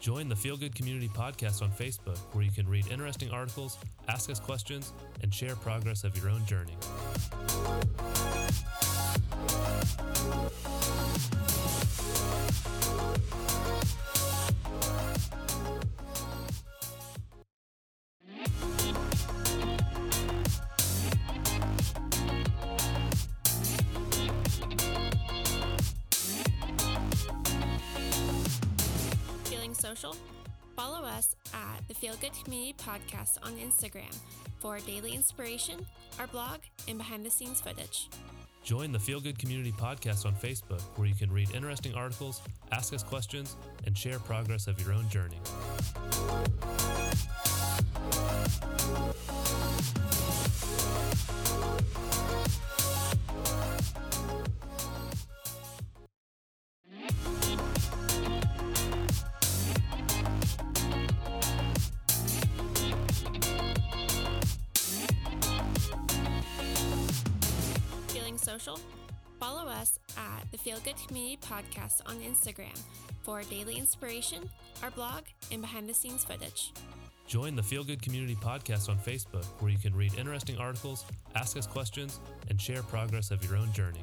Join 0.01 0.29
the 0.29 0.37
Feel 0.37 0.57
Good 0.57 0.75
Community 0.77 1.09
Podcast 1.09 1.61
on 1.61 1.70
Facebook, 1.70 2.19
where 2.33 2.45
you 2.45 2.53
can 2.53 2.69
read 2.69 2.87
interesting 2.89 3.31
articles, 3.31 3.77
ask 4.09 4.31
us 4.31 4.39
questions, 4.39 4.93
and 5.23 5.35
share 5.35 5.57
progress 5.57 6.05
of 6.05 6.16
your 6.16 6.31
own 6.31 6.45
journey. 6.47 6.77
Feeling 13.19 13.57
social? 29.89 30.15
Follow 30.77 31.02
us 31.02 31.35
at 31.55 31.81
the 31.89 31.94
Feel 31.94 32.15
Good 32.20 32.32
Community 32.44 32.74
Podcast 32.74 33.39
on 33.43 33.55
Instagram 33.55 34.15
for 34.60 34.78
daily 34.81 35.15
inspiration, 35.15 35.86
our 36.20 36.27
blog, 36.27 36.59
and 36.89 36.98
behind 36.98 37.24
the 37.24 37.31
scenes 37.31 37.62
footage. 37.62 38.10
Join 38.62 38.93
the 38.93 38.98
Feel 38.98 39.19
Good 39.19 39.39
Community 39.39 39.73
Podcast 39.73 40.27
on 40.27 40.35
Facebook, 40.35 40.82
where 40.97 41.09
you 41.09 41.15
can 41.15 41.32
read 41.32 41.55
interesting 41.55 41.94
articles, 41.94 42.43
ask 42.70 42.93
us 42.93 43.02
questions, 43.02 43.56
and 43.86 43.97
share 43.97 44.19
progress 44.19 44.66
of 44.66 44.78
your 44.78 44.93
own 44.93 45.09
journey. 45.09 45.39
Feeling 51.09 51.48
social? 68.59 68.80
Follow 69.39 69.68
us 69.68 70.01
at 70.16 70.51
the 70.51 70.59
Feel 70.59 70.78
Good 70.80 70.97
Community 71.06 71.39
Podcast 71.40 72.02
on 72.06 72.16
Instagram 72.16 72.76
for 73.22 73.43
daily 73.44 73.78
inspiration, 73.78 74.51
our 74.82 74.90
blog, 74.90 75.22
and 75.52 75.60
behind 75.60 75.89
the 75.89 75.94
scenes 75.94 76.24
footage. 76.24 76.72
Join 77.28 77.55
the 77.55 77.62
Feel 77.62 77.85
Good 77.85 78.02
Community 78.02 78.35
Podcast 78.35 78.89
on 78.89 78.98
Facebook, 78.98 79.44
where 79.60 79.70
you 79.70 79.78
can 79.78 79.94
read 79.94 80.12
interesting 80.18 80.56
articles, 80.59 81.05
ask 81.36 81.56
us 81.56 81.66
questions, 81.66 82.18
and 82.48 82.60
share 82.60 82.82
progress 82.82 83.30
of 83.30 83.44
your 83.44 83.56
own 83.56 83.72
journey. 83.72 84.02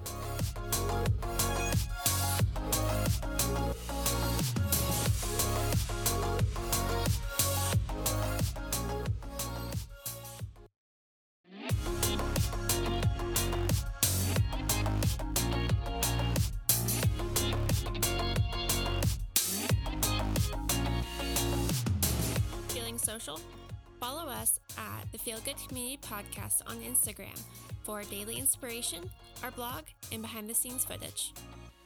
At 24.78 25.12
the 25.12 25.18
Feel 25.18 25.40
Good 25.46 25.58
Community 25.68 26.00
Podcast 26.02 26.62
on 26.68 26.78
Instagram 26.78 27.40
for 27.84 28.04
daily 28.04 28.38
inspiration, 28.38 29.10
our 29.44 29.52
blog, 29.52 29.84
and 30.12 30.22
behind 30.22 30.50
the 30.50 30.54
scenes 30.54 30.86
footage. 30.86 31.34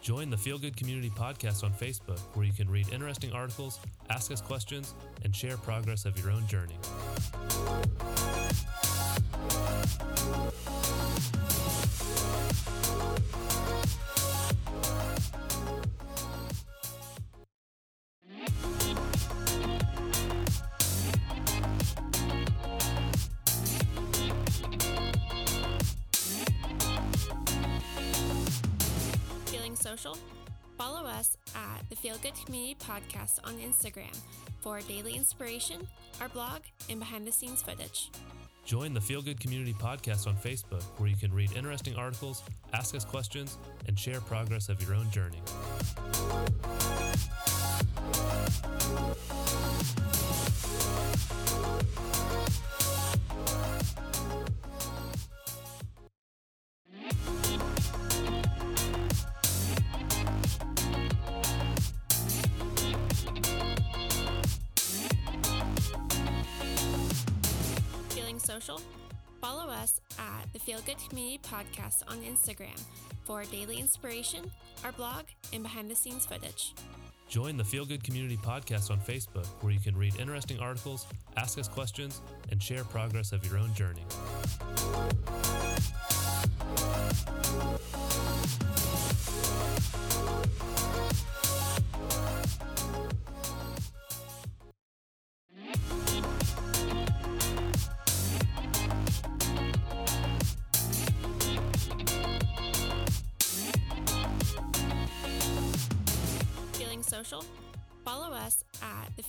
Join 0.02 0.30
the 0.30 0.38
Feel 0.38 0.58
Good 0.58 0.78
Community 0.78 1.10
Podcast 1.10 1.64
on 1.64 1.74
Facebook, 1.74 2.20
where 2.34 2.46
you 2.46 2.54
can 2.54 2.70
read 2.70 2.88
interesting 2.94 3.34
articles, 3.34 3.80
ask 4.10 4.32
us 4.32 4.42
questions, 4.42 4.96
and 5.24 5.36
share 5.36 5.58
progress 5.58 6.06
of 6.06 6.18
your 6.18 6.32
own 6.32 6.48
journey. 6.48 6.78
Social? 29.90 30.16
Follow 30.78 31.04
us 31.08 31.36
at 31.56 31.82
the 31.90 31.96
Feel 31.96 32.18
Good 32.22 32.36
Community 32.46 32.76
Podcast 32.76 33.40
on 33.44 33.56
Instagram 33.56 34.16
for 34.62 34.82
daily 34.82 35.16
inspiration, 35.16 35.88
our 36.22 36.30
blog, 36.30 36.62
and 36.92 37.00
behind 37.00 37.26
the 37.26 37.32
scenes 37.32 37.64
footage. 37.64 38.12
Join 38.66 38.94
the 38.94 39.02
Feel 39.02 39.24
Good 39.24 39.40
Community 39.40 39.74
Podcast 39.74 40.28
on 40.28 40.36
Facebook, 40.36 40.84
where 40.98 41.10
you 41.10 41.16
can 41.16 41.34
read 41.34 41.54
interesting 41.54 41.96
articles, 41.96 42.44
ask 42.72 42.94
us 42.94 43.04
questions, 43.04 43.58
and 43.88 43.98
share 43.98 44.22
progress 44.22 44.70
of 44.70 44.80
your 44.84 44.94
own 44.94 45.10
journey. 45.10 45.42
Social? 68.50 68.82
Follow 69.42 69.70
us 69.70 70.02
at 70.18 70.52
the 70.54 70.60
Feel 70.60 70.80
Good 70.82 70.98
Community 71.08 71.40
Podcast 71.44 72.02
on 72.08 72.18
Instagram 72.22 72.82
for 73.24 73.44
daily 73.44 73.80
inspiration, 73.80 74.50
our 74.84 74.92
blog, 74.92 75.26
and 75.54 75.62
behind 75.62 75.88
the 75.88 75.94
scenes 75.94 76.26
footage. 76.26 76.74
Join 77.28 77.58
the 77.58 77.64
Feel 77.64 77.86
Good 77.86 78.04
Community 78.04 78.38
Podcast 78.38 78.90
on 78.90 78.98
Facebook, 79.02 79.46
where 79.62 79.72
you 79.72 79.80
can 79.80 79.96
read 79.96 80.16
interesting 80.20 80.58
articles, 80.58 81.06
ask 81.38 81.60
us 81.60 81.68
questions, 81.68 82.22
and 82.50 82.62
share 82.62 82.84
progress 82.86 83.34
of 83.34 83.46
your 83.46 83.60
own 83.60 83.72
journey. 83.76 84.04
Feeling 89.80 90.09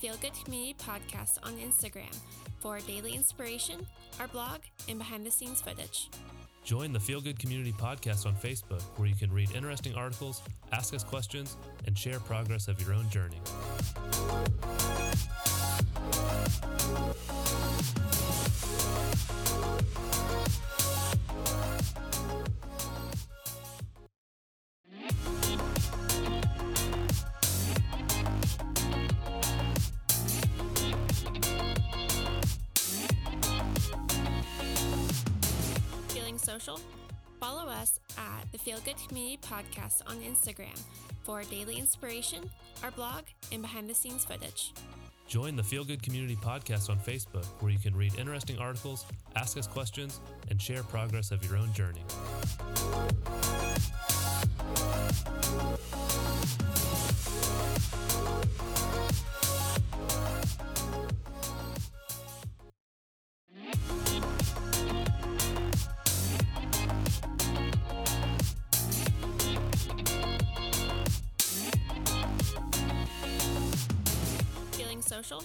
Feel 0.01 0.15
Good 0.19 0.33
Community 0.43 0.75
Podcast 0.79 1.37
on 1.43 1.53
Instagram 1.57 2.15
for 2.57 2.79
daily 2.79 3.13
inspiration, 3.13 3.85
our 4.19 4.27
blog, 4.27 4.61
and 4.89 4.97
behind 4.97 5.23
the 5.23 5.29
scenes 5.29 5.61
footage. 5.61 6.09
Join 6.63 6.91
the 6.91 6.99
Feel 6.99 7.21
Good 7.21 7.37
Community 7.37 7.71
Podcast 7.71 8.25
on 8.25 8.33
Facebook, 8.33 8.81
where 8.95 9.07
you 9.07 9.13
can 9.13 9.31
read 9.31 9.51
interesting 9.51 9.93
articles, 9.93 10.41
ask 10.71 10.95
us 10.95 11.03
questions, 11.03 11.55
and 11.85 11.95
share 11.95 12.19
progress 12.19 12.67
of 12.67 12.81
your 12.81 12.95
own 12.95 13.07
journey. 13.11 13.37
Feeling 19.91 20.20
social? 36.51 36.81
Follow 37.39 37.69
us 37.69 37.99
at 38.17 38.51
the 38.51 38.57
Feel 38.57 38.79
Good 38.83 38.97
Community 39.07 39.39
Podcast 39.41 40.01
on 40.05 40.17
Instagram 40.17 40.77
for 41.23 41.43
daily 41.43 41.77
inspiration, 41.77 42.49
our 42.83 42.91
blog, 42.91 43.23
and 43.53 43.61
behind 43.61 43.89
the 43.89 43.93
scenes 43.93 44.25
footage. 44.25 44.73
Join 45.27 45.55
the 45.55 45.63
Feel 45.63 45.85
Good 45.85 46.03
Community 46.03 46.35
Podcast 46.35 46.89
on 46.89 46.99
Facebook, 46.99 47.45
where 47.61 47.71
you 47.71 47.79
can 47.79 47.95
read 47.95 48.19
interesting 48.19 48.59
articles, 48.59 49.05
ask 49.37 49.57
us 49.57 49.65
questions, 49.65 50.19
and 50.49 50.61
share 50.61 50.83
progress 50.83 51.31
of 51.31 51.41
your 51.45 51.55
own 51.55 51.71
journey. 51.71 52.03
Social? 75.11 75.43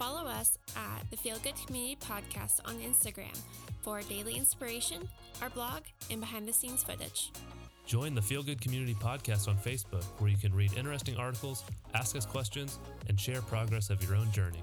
Follow 0.00 0.26
us 0.26 0.58
at 0.74 1.08
the 1.12 1.16
Feel 1.16 1.38
Good 1.38 1.54
Community 1.64 1.96
Podcast 2.00 2.60
on 2.64 2.74
Instagram 2.80 3.38
for 3.80 4.02
daily 4.02 4.34
inspiration, 4.34 5.08
our 5.40 5.48
blog, 5.48 5.82
and 6.10 6.18
behind 6.18 6.48
the 6.48 6.52
scenes 6.52 6.82
footage. 6.82 7.30
Join 7.86 8.16
the 8.16 8.20
Feel 8.20 8.42
Good 8.42 8.60
Community 8.60 8.94
Podcast 8.94 9.46
on 9.46 9.56
Facebook, 9.58 10.02
where 10.18 10.28
you 10.28 10.36
can 10.36 10.52
read 10.52 10.72
interesting 10.76 11.16
articles, 11.16 11.62
ask 11.94 12.16
us 12.16 12.26
questions, 12.26 12.80
and 13.08 13.18
share 13.18 13.42
progress 13.42 13.90
of 13.90 14.02
your 14.02 14.16
own 14.16 14.28
journey. 14.32 14.62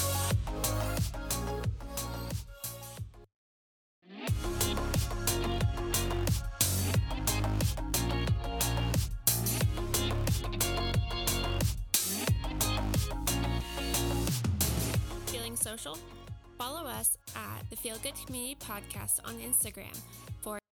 social? 15.73 15.97
Follow 16.59 16.87
us 16.87 17.17
at 17.35 17.69
the 17.71 17.77
Feel 17.77 17.97
Good 18.03 18.15
Community 18.27 18.57
Podcast 18.61 19.21
on 19.25 19.37
Instagram 19.37 19.97
for 20.43 20.62